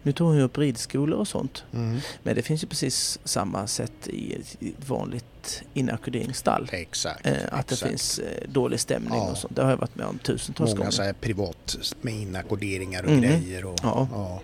nu 0.03 0.12
tog 0.12 0.26
hon 0.28 0.36
ju 0.36 0.43
upp 0.43 0.59
ridskolor 0.59 1.18
och 1.18 1.28
sånt, 1.28 1.64
Mm. 1.72 1.99
men 2.22 2.34
det 2.34 2.43
finns 2.43 2.62
ju 2.62 2.66
precis 2.66 3.18
samma 3.24 3.66
sätt 3.66 4.09
i 4.09 4.34
ett 4.34 4.57
vanligt 4.88 5.62
inackorderingsstall. 5.74 6.68
Exakt. 6.72 7.26
Eh, 7.26 7.32
att 7.51 7.66
det 7.68 7.74
exakt. 7.74 7.90
finns 7.90 8.18
eh, 8.18 8.49
dålig 8.49 8.80
stämning 8.80 9.14
Ja. 9.14 9.30
och 9.30 9.38
sånt. 9.38 9.57
Det 9.57 9.62
har 9.62 9.70
jag 9.70 9.76
varit 9.76 9.95
med 9.97 10.07
om 10.07 10.18
tusentals 10.18 10.68
Många 10.70 10.78
gånger. 10.78 10.90
så 10.90 11.03
här 11.03 11.12
privat 11.12 11.78
med 12.01 12.14
inackorderingar 12.14 13.03
och 13.03 13.09
Mm. 13.11 13.22
grejer. 13.22 13.64
Och, 13.64 13.78
Ja. 13.82 14.09
ja. 14.12 14.40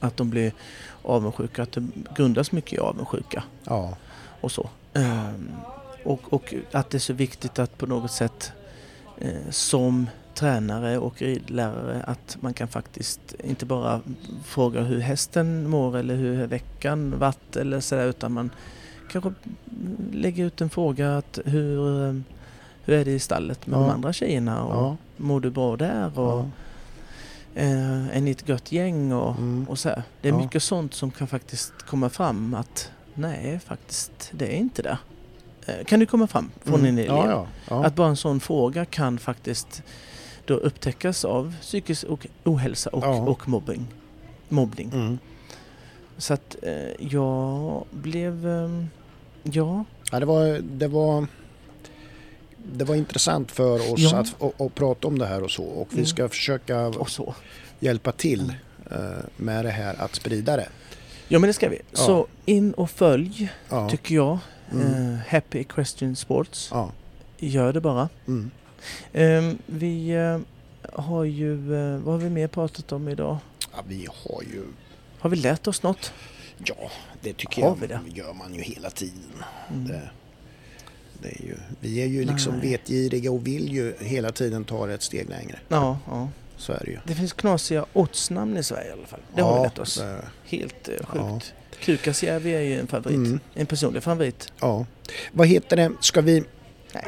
Att 0.00 0.16
de 0.16 0.30
blir 0.30 0.52
avundsjuka, 1.02 1.62
att 1.62 1.72
det 1.72 1.86
grundas 2.16 2.52
mycket 2.52 2.72
i 2.72 2.78
avundsjuka 2.78 3.44
ja. 3.64 3.96
och 4.40 4.52
så. 4.52 4.70
Ehm, 4.94 5.50
och, 6.04 6.32
och 6.32 6.54
att 6.72 6.90
det 6.90 6.96
är 6.96 7.00
så 7.00 7.12
viktigt 7.12 7.58
att 7.58 7.78
på 7.78 7.86
något 7.86 8.10
sätt 8.12 8.52
eh, 9.18 9.50
som 9.50 10.06
tränare 10.34 10.98
och 10.98 11.22
ridlärare 11.22 12.02
att 12.06 12.36
man 12.40 12.54
kan 12.54 12.68
faktiskt 12.68 13.34
inte 13.44 13.66
bara 13.66 14.00
fråga 14.44 14.80
hur 14.80 15.00
hästen 15.00 15.68
mår 15.70 15.96
eller 15.96 16.16
hur 16.16 16.46
veckan 16.46 17.18
varit 17.18 17.56
eller 17.56 17.80
sådär 17.80 18.06
utan 18.06 18.32
man 18.32 18.50
kanske 19.10 19.32
lägger 20.12 20.44
ut 20.44 20.60
en 20.60 20.70
fråga 20.70 21.16
att 21.16 21.38
hur, 21.44 22.06
eh, 22.08 22.14
hur 22.84 22.94
är 22.94 23.04
det 23.04 23.10
i 23.10 23.18
stallet 23.18 23.66
med 23.66 23.76
Ja. 23.78 23.82
de 23.82 23.90
andra 23.90 24.12
tjejerna 24.12 24.64
och 24.64 24.74
ja. 24.84 24.96
mår 25.16 25.40
du 25.40 25.50
bra 25.50 25.76
där 25.76 26.18
och 26.18 26.38
ja. 26.38 26.46
eh, 27.54 28.16
är 28.16 28.20
ni 28.20 28.30
ett 28.30 28.48
gött 28.48 28.72
gäng 28.72 29.12
och, 29.12 29.36
Mm. 29.38 29.66
och 29.68 29.78
så 29.78 29.88
här. 29.88 30.02
Det 30.20 30.28
är 30.28 30.32
mycket 30.32 30.62
sånt 30.62 30.94
som 30.94 31.10
kan 31.10 31.26
faktiskt 31.26 31.72
komma 31.82 32.08
fram 32.10 32.54
att 32.54 32.90
nej, 33.14 33.58
faktiskt 33.66 34.30
det 34.32 34.46
är 34.46 34.56
inte 34.56 34.82
det. 34.82 34.98
Eh, 35.66 35.84
kan 35.84 36.00
det 36.00 36.06
komma 36.06 36.26
fram 36.26 36.50
från 36.62 36.74
Mm. 36.80 36.86
en 36.86 36.98
elev? 36.98 37.06
Ja, 37.16 37.30
ja. 37.30 37.46
ja. 37.68 37.84
Att 37.84 37.94
bara 37.94 38.08
en 38.08 38.16
sån 38.16 38.40
fråga 38.40 38.84
kan 38.84 39.18
faktiskt 39.18 39.82
då 40.46 40.54
upptäckas 40.54 41.24
av 41.24 41.54
psykisk 41.60 42.04
ohälsa 42.44 42.90
och, 42.90 43.28
och 43.28 43.48
mobbing. 43.48 43.86
mobbning. 44.48 44.90
Mm. 44.94 45.18
Så 46.18 46.34
att 46.34 46.56
eh, 46.62 46.72
jag 47.06 47.84
blev, 47.90 48.46
ehm, 48.48 48.88
ja, 49.42 49.84
Ja, 50.12 50.20
det, 50.20 50.26
var, 50.26 50.60
det, 50.62 50.88
var, 50.88 51.26
det 52.72 52.84
var 52.84 52.94
intressant 52.94 53.52
för 53.52 53.92
oss 53.92 54.12
att, 54.12 54.42
att, 54.42 54.60
att 54.60 54.74
prata 54.74 55.08
om 55.08 55.18
det 55.18 55.26
här 55.26 55.42
och 55.42 55.50
så. 55.50 55.64
Och 55.64 55.88
vi 55.90 55.94
Mm. 55.96 56.06
ska 56.06 56.28
försöka 56.28 56.86
och 56.86 57.34
hjälpa 57.80 58.12
till 58.12 58.52
eh, 58.90 58.96
med 59.36 59.64
det 59.64 59.70
här 59.70 59.94
att 60.02 60.14
sprida 60.14 60.56
det. 60.56 60.68
Ja 61.28 61.38
men 61.38 61.48
det 61.48 61.54
ska 61.54 61.68
vi. 61.68 61.78
Ja. 61.90 61.96
Så 61.98 62.26
in 62.44 62.72
och 62.74 62.90
följ 62.90 63.52
Ja. 63.68 63.90
tycker 63.90 64.14
jag. 64.14 64.38
Mm. 64.72 65.12
Eh, 65.14 65.18
Happy 65.28 65.58
Equestrian 65.58 66.16
Sports. 66.16 66.68
Ja. 66.72 66.90
Gör 67.38 67.72
det 67.72 67.80
bara. 67.80 68.08
Mm. 68.26 68.50
Ehm, 69.12 69.58
vi, 69.66 70.08
eh, 70.10 70.38
har 70.92 71.24
ju, 71.24 71.74
eh, 71.76 71.98
vad 71.98 72.14
har 72.14 72.20
vi 72.20 72.30
mer 72.30 72.48
pratat 72.48 72.92
om 72.92 73.08
idag? 73.08 73.36
Ja, 73.72 73.78
vi 73.88 74.06
har 74.24 74.42
ju, 74.42 74.62
Har 75.18 75.30
vi 75.30 75.36
lärt 75.36 75.66
oss 75.66 75.82
något? 75.82 76.12
ja 76.64 76.90
det 77.20 77.32
tycker 77.32 77.62
Har 77.62 77.68
jag 77.68 77.76
vi 77.80 77.86
det? 77.86 78.00
gör 78.14 78.32
man 78.34 78.54
ju 78.54 78.60
hela 78.62 78.90
tiden. 78.90 79.44
Mm. 79.72 79.84
Det, 79.88 80.00
det 81.22 81.28
är 81.28 81.42
ju, 81.42 81.56
vi 81.80 82.02
är 82.02 82.06
ju 82.06 82.24
liksom 82.24 82.52
Nej. 82.58 82.70
vetgiriga 82.70 83.30
och 83.32 83.46
vill 83.46 83.72
ju 83.74 83.94
hela 84.00 84.32
tiden 84.32 84.64
ta 84.64 84.90
ett 84.90 85.02
steg 85.02 85.28
längre. 85.28 85.58
Ja, 85.68 85.98
ja. 86.10 86.28
Så 86.56 86.72
är 86.72 86.82
det 86.84 86.90
ju. 86.90 86.98
Det 87.06 87.14
finns 87.14 87.32
knasiga 87.32 87.84
ortsnamn 87.92 88.56
i 88.56 88.62
Sverige 88.62 88.88
i 88.88 88.92
alla 88.92 89.06
fall. 89.06 89.20
Det 89.34 89.42
har 89.42 89.56
vi 89.58 89.62
lärt 89.64 89.78
oss. 89.78 90.02
Helt 90.44 90.88
eh, 90.88 90.94
Ja. 91.14 91.30
sjukt. 91.32 91.52
Kukasjärvi 91.80 92.54
är 92.54 92.60
ju 92.60 92.80
en 92.80 92.86
favorit. 92.86 93.16
Mm. 93.16 93.40
En 93.54 93.66
personlig 93.66 94.02
favorit. 94.02 94.52
Ja. 94.60 94.86
Vad 95.32 95.46
heter 95.48 95.76
det, 95.76 95.92
ska 96.00 96.20
vi... 96.20 96.44
Nej. 96.94 97.04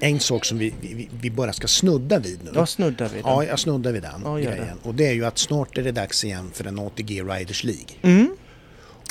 En 0.00 0.20
sak 0.20 0.44
som 0.44 0.58
vi, 0.58 0.74
vi, 0.80 1.08
vi 1.20 1.30
bara 1.30 1.52
ska 1.52 1.66
snudda 1.68 2.18
vid 2.18 2.44
nu. 2.44 2.50
Jag 2.54 2.68
snuddar 2.68 3.08
vid 3.08 3.24
den. 3.24 3.32
Ja, 3.32 3.44
jag 3.44 3.58
snuddar 3.58 3.92
vid 3.92 4.02
den 4.02 4.20
Ja, 4.24 4.40
gör 4.40 4.50
det. 4.50 4.56
grejen. 4.56 4.78
Och 4.82 4.94
det 4.94 5.06
är 5.06 5.12
ju 5.12 5.24
att 5.24 5.38
snart 5.38 5.78
är 5.78 5.82
det 5.82 5.92
dags 5.92 6.24
igen 6.24 6.50
för 6.54 6.64
en 6.66 6.78
ATG 6.78 7.22
Riders 7.22 7.64
League. 7.64 7.86
Mm. 8.02 8.36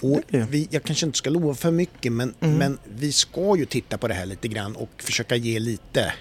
Och 0.03 0.21
vi, 0.29 0.67
jag 0.71 0.84
kanske 0.84 1.05
inte 1.05 1.17
ska 1.17 1.29
lova 1.29 1.53
för 1.55 1.71
mycket 1.71 2.11
men, 2.11 2.34
Mm. 2.41 2.55
men 2.57 2.77
vi 2.95 3.11
ska 3.11 3.55
ju 3.57 3.65
titta 3.65 3.97
på 3.97 4.07
det 4.07 4.13
här 4.13 4.25
lite 4.25 4.47
grann 4.47 4.75
och 4.75 4.89
försöka 4.97 5.36
ge 5.36 5.59
lite. 5.59 6.13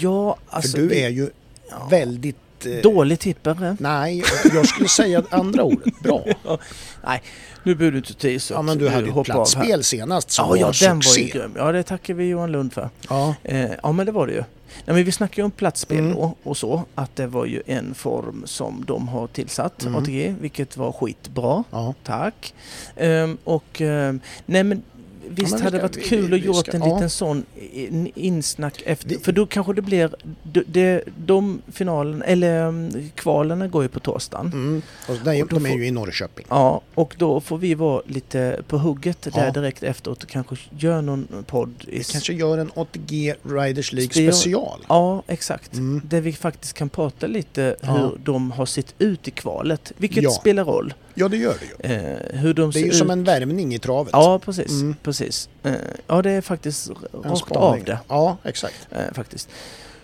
Ja, 0.00 0.36
alltså... 0.48 0.76
för 0.76 0.82
du 0.86 0.94
är 0.94 1.08
ju 1.08 1.30
ja. 1.70 1.86
väldigt... 1.90 2.36
eh, 2.66 2.72
Dålig 2.82 3.20
tippare. 3.20 3.76
Nej, 3.80 4.22
jag 4.54 4.66
skulle 4.66 4.88
säga 4.88 5.22
andra 5.30 5.62
ordet. 5.62 6.00
Bra. 6.02 6.24
Nej, 7.04 7.22
nu 7.62 7.74
borde 7.74 7.90
du 7.90 7.96
inte 7.98 8.30
i 8.30 8.38
så 8.38 8.54
Ja, 8.54 8.62
men 8.62 8.78
du 8.78 8.88
hade 8.88 9.06
ju 9.10 9.20
ett 9.20 9.24
platsspel 9.26 9.84
senast 9.84 10.30
som 10.30 10.44
Ja, 10.44 10.48
var 10.48 10.56
ja, 10.56 10.72
den 10.80 10.96
var 10.96 11.02
succé. 11.02 11.20
ju 11.22 11.28
grym. 11.28 11.52
Ja, 11.56 11.72
det 11.72 11.82
tackar 11.82 12.14
vi 12.14 12.24
Johan 12.28 12.52
Lund 12.52 12.72
för. 12.72 12.90
Ja, 13.08 13.34
Eh, 13.44 13.70
ja, 13.82 13.92
men 13.92 14.06
det 14.06 14.12
var 14.12 14.26
det 14.26 14.32
ju. 14.32 14.42
Nej, 14.84 14.94
men 14.96 15.04
vi 15.04 15.12
snackade 15.12 15.40
ju 15.40 15.44
om 15.44 15.50
platsspel 15.50 15.98
Mm. 15.98 16.12
då 16.14 16.34
och 16.42 16.56
så. 16.56 16.82
Att 16.94 17.16
det 17.16 17.26
var 17.26 17.44
ju 17.46 17.62
en 17.66 17.94
form 17.94 18.42
som 18.46 18.84
de 18.86 19.08
har 19.08 19.26
tillsatt, 19.26 19.82
Mm. 19.82 19.94
ATG, 20.02 20.34
vilket 20.40 20.76
var 20.76 20.92
skitbra. 20.92 21.64
ja. 21.70 21.94
Tack. 22.04 22.54
Ehm, 22.96 23.38
och 23.44 23.80
ehm, 23.80 24.20
nej 24.46 24.64
men 24.64 24.82
visst 25.28 25.58
vi 25.58 25.62
hade 25.62 25.76
det 25.76 25.82
varit 25.82 26.04
kul 26.04 26.30
vi- 26.30 26.36
att 26.38 26.44
gjort 26.44 26.68
en 26.68 26.80
ja. 26.80 26.94
liten 26.94 27.10
sån 27.10 27.44
in- 27.72 28.12
insnack 28.14 28.82
efter. 28.86 29.18
För 29.18 29.32
då 29.32 29.46
kanske 29.46 29.72
det 29.72 29.82
blir, 29.82 30.14
de, 30.42 31.02
de, 31.16 31.62
finalen, 31.72 32.22
eller 32.22 32.66
um, 32.66 33.10
kvalerna 33.14 33.68
går 33.68 33.82
ju 33.82 33.88
på 33.88 34.00
torsdagen. 34.00 34.46
Mm. 34.46 34.82
Och 35.08 35.16
de, 35.24 35.42
Och 35.42 35.48
de 35.48 35.66
är 35.66 35.76
ju 35.76 35.86
i 35.86 35.90
Norrköping. 35.90 36.46
Ja, 36.48 36.80
och 36.94 37.14
då 37.18 37.40
får 37.40 37.58
vi 37.58 37.74
vara 37.74 38.02
lite 38.06 38.60
på 38.68 38.78
hugget 38.78 39.22
där 39.22 39.44
Ja. 39.44 39.50
direkt 39.50 39.82
efteråt 39.82 40.22
och 40.22 40.28
kanske 40.28 40.56
gör 40.78 41.02
någon 41.02 41.26
podd. 41.46 41.74
Vi 41.88 42.04
kanske 42.04 42.32
gör 42.32 42.58
en 42.58 42.70
ATG 42.74 43.34
Riders 43.42 43.92
League 43.92 44.10
Special. 44.10 44.32
special. 44.32 44.80
Ja, 44.88 45.22
exakt. 45.26 45.72
Mm. 45.74 46.02
Där 46.04 46.20
vi 46.20 46.32
faktiskt 46.32 46.72
kan 46.72 46.88
prata 46.88 47.26
lite 47.26 47.76
Ja. 47.80 47.92
hur 47.92 48.18
de 48.24 48.50
har 48.50 48.66
sett 48.66 48.94
ut 48.98 49.28
i 49.28 49.30
kvalet. 49.30 49.92
Vilket 49.96 50.22
Ja. 50.22 50.30
spelar 50.30 50.64
roll. 50.64 50.94
Ja, 51.20 51.28
det 51.28 51.36
gör 51.36 51.56
det 51.60 51.88
ju. 51.88 51.94
Eh, 51.94 52.40
hur 52.40 52.54
de 52.54 52.70
Det 52.70 52.78
är 52.78 52.82
ju 52.82 52.88
ut. 52.88 52.96
som 52.96 53.10
en 53.10 53.24
värmning 53.24 53.74
i 53.74 53.78
travet. 53.78 54.10
Ja, 54.12 54.38
precis. 54.38 54.70
Mm. 54.70 54.96
precis. 55.02 55.48
Eh, 55.62 55.72
ja, 56.06 56.22
det 56.22 56.30
är 56.30 56.40
faktiskt 56.40 56.88
En 56.90 57.22
rakt 57.22 57.38
spaning. 57.38 57.80
av 57.80 57.84
det. 57.84 57.98
Ja, 58.08 58.36
exakt. 58.44 58.88
Eh, 58.90 59.12
faktiskt. 59.14 59.48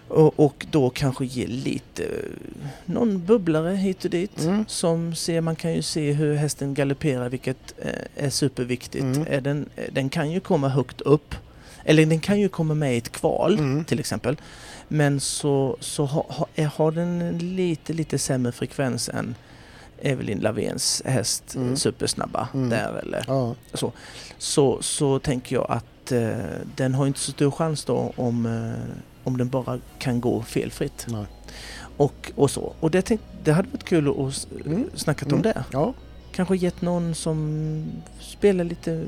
Och, 0.09 0.41
och 0.41 0.67
då 0.71 0.91
kanske 0.91 1.25
ge 1.25 1.47
lite, 1.47 2.03
eh, 2.05 2.67
någon 2.85 3.25
bubblare 3.27 3.75
hit 3.75 4.05
och 4.05 4.11
dit. 4.11 4.41
Mm. 4.45 4.65
Som 4.69 5.15
ser, 5.15 5.41
man 5.41 5.57
kan 5.57 5.73
ju 5.75 5.83
se 5.83 6.13
hur 6.13 6.35
hästen 6.35 6.75
galopperar 6.75 7.29
vilket 7.29 7.75
eh, 7.79 8.25
är 8.27 8.31
superviktigt. 8.31 9.05
Mm. 9.05 9.27
Är 9.31 9.41
den, 9.41 9.67
eh, 9.77 9.85
den 9.93 10.09
kan 10.09 10.31
ju 10.31 10.41
komma 10.41 10.69
högt 10.69 11.01
upp. 11.01 11.35
Eller 11.85 12.07
den 12.07 12.21
kan 12.21 12.41
ju 12.41 12.49
komma 12.49 12.75
med 12.75 12.95
i 12.95 12.99
ett 12.99 13.13
kval 13.13 13.59
Mm. 13.59 13.85
till 13.85 14.01
exempel. 14.01 14.37
Men 14.89 15.21
så, 15.21 15.77
så 15.81 16.05
ha, 16.05 16.27
ha, 16.29 16.47
har 16.77 16.91
den 16.93 17.23
en 17.23 17.39
lite, 17.57 17.93
lite 17.93 18.19
sämre 18.19 18.53
frekvens 18.53 19.09
än 19.09 19.35
Evelyn 20.03 20.39
Lavens 20.39 21.03
häst 21.05 21.55
Mm. 21.55 21.77
Supersnabba 21.77 22.49
Mm. 22.55 22.69
där 22.69 23.01
eller 23.03 23.25
Ja. 23.27 23.55
så, 24.39 24.79
så 24.83 25.19
tänker 25.19 25.57
jag 25.57 25.67
att 25.71 26.13
eh, 26.13 26.29
den 26.77 26.95
har 26.95 27.07
inte 27.07 27.19
så 27.21 27.33
stor 27.33 27.51
chans 27.51 27.85
då 27.85 28.13
om, 28.17 28.47
eh, 28.47 28.95
om 29.25 29.37
den 29.37 29.49
bara 29.49 29.79
kan 29.99 30.21
gå 30.21 30.43
felfritt. 30.43 31.07
Nej. 31.09 31.25
Och, 31.97 32.33
och 32.37 32.51
så. 32.51 32.73
Och 32.81 32.91
det, 32.91 33.03
tänk, 33.03 33.21
det 33.45 33.53
hade 33.53 33.69
varit 33.69 33.85
kul 33.85 34.09
att 34.09 34.33
s- 34.33 34.47
Mm. 34.67 34.91
snackat 34.95 35.27
Mm. 35.29 35.37
om 35.37 35.43
det. 35.43 35.65
Ja. 35.73 35.95
Kanske 36.33 36.57
gett 36.57 36.81
någon 36.83 37.15
som 37.15 37.85
spelar 38.21 38.65
lite, 38.65 39.05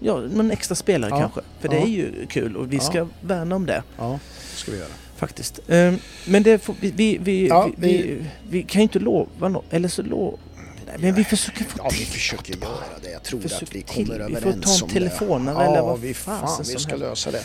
ja, 0.00 0.16
någon 0.20 0.50
extra 0.50 0.74
spelare 0.74 1.10
Ja. 1.10 1.20
kanske. 1.20 1.40
För 1.60 1.68
det 1.68 1.76
är 1.82 1.86
ju 1.86 2.26
kul 2.26 2.56
och 2.56 2.72
vi 2.72 2.80
ska 2.80 3.06
värna 3.20 3.56
om 3.56 3.66
det 3.66 3.82
ja, 3.98 4.18
det 4.50 4.56
ska 4.56 4.72
vi 4.72 4.78
göra. 4.78 4.88
Faktiskt. 5.26 5.60
Eh, 5.68 5.94
men 6.26 6.42
det 6.42 6.58
får, 6.58 6.74
vi, 6.80 6.90
vi, 6.90 7.18
vi, 7.22 7.48
Ja, 7.48 7.70
vi, 7.76 8.02
vi, 8.02 8.24
vi 8.50 8.62
kan 8.62 8.80
ju 8.80 8.82
inte 8.82 8.98
lova 8.98 9.48
något, 9.48 9.64
eller 9.70 9.88
så 9.88 10.02
lov... 10.02 10.38
Nej, 10.86 10.96
men 11.00 11.14
vi 11.14 11.24
försöker 11.24 11.64
få 11.64 11.78
Ja, 11.78 11.88
vi 11.98 12.04
försöker 12.04 12.52
göra 12.56 12.98
det. 13.02 13.10
Jag 13.10 13.22
tror 13.22 13.40
Försök 13.40 13.62
att 13.62 13.74
vi 13.74 13.82
till. 13.82 14.06
kommer 14.06 14.18
Vi 14.28 14.34
får 14.34 14.38
överens 14.48 14.64
ta 14.64 14.76
en 14.76 14.82
om 14.82 14.88
telefonnummer 14.88 15.54
det. 15.60 15.64
eller 15.64 15.76
Ja, 15.76 15.86
vad 15.86 16.00
vi, 16.00 16.14
fasen 16.14 16.48
fan, 16.48 16.64
vi 16.74 16.78
ska 16.80 16.90
helst. 16.90 17.04
lösa 17.04 17.30
det. 17.30 17.42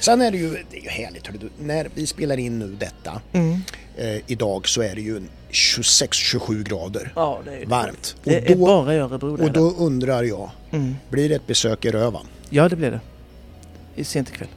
Sen 0.00 0.20
är 0.20 0.30
det 0.30 0.38
ju, 0.38 0.50
det 0.70 0.76
är 0.78 0.82
ju 0.82 0.88
härligt, 0.88 1.24
du. 1.40 1.50
när 1.60 1.88
vi 1.94 2.06
spelar 2.06 2.36
in 2.36 2.58
nu 2.58 2.76
detta 2.80 3.20
Mm. 3.32 3.60
eh, 3.96 4.16
idag 4.26 4.68
så 4.68 4.82
är 4.82 4.94
det 4.94 5.00
ju 5.00 5.22
26-27 5.50 6.62
grader 6.64 7.12
Ja, 7.16 7.40
det 7.44 7.64
varmt. 7.68 8.16
Det 8.24 8.38
och, 8.38 8.50
är 8.50 8.54
då, 8.56 8.66
bara 8.66 8.94
i 8.94 8.98
Örebro 8.98 9.36
det 9.36 9.42
och 9.44 9.52
det. 9.52 9.58
då 9.60 9.70
undrar 9.70 10.22
jag, 10.22 10.50
Mm. 10.70 10.94
blir 11.10 11.28
det 11.28 11.34
ett 11.34 11.46
besök 11.46 11.84
i 11.84 11.90
Rövan? 11.90 12.26
Ja, 12.50 12.68
det 12.68 12.76
blir 12.76 12.90
det. 12.90 13.00
I 13.96 14.04
sent 14.04 14.28
ikväll. 14.30 14.48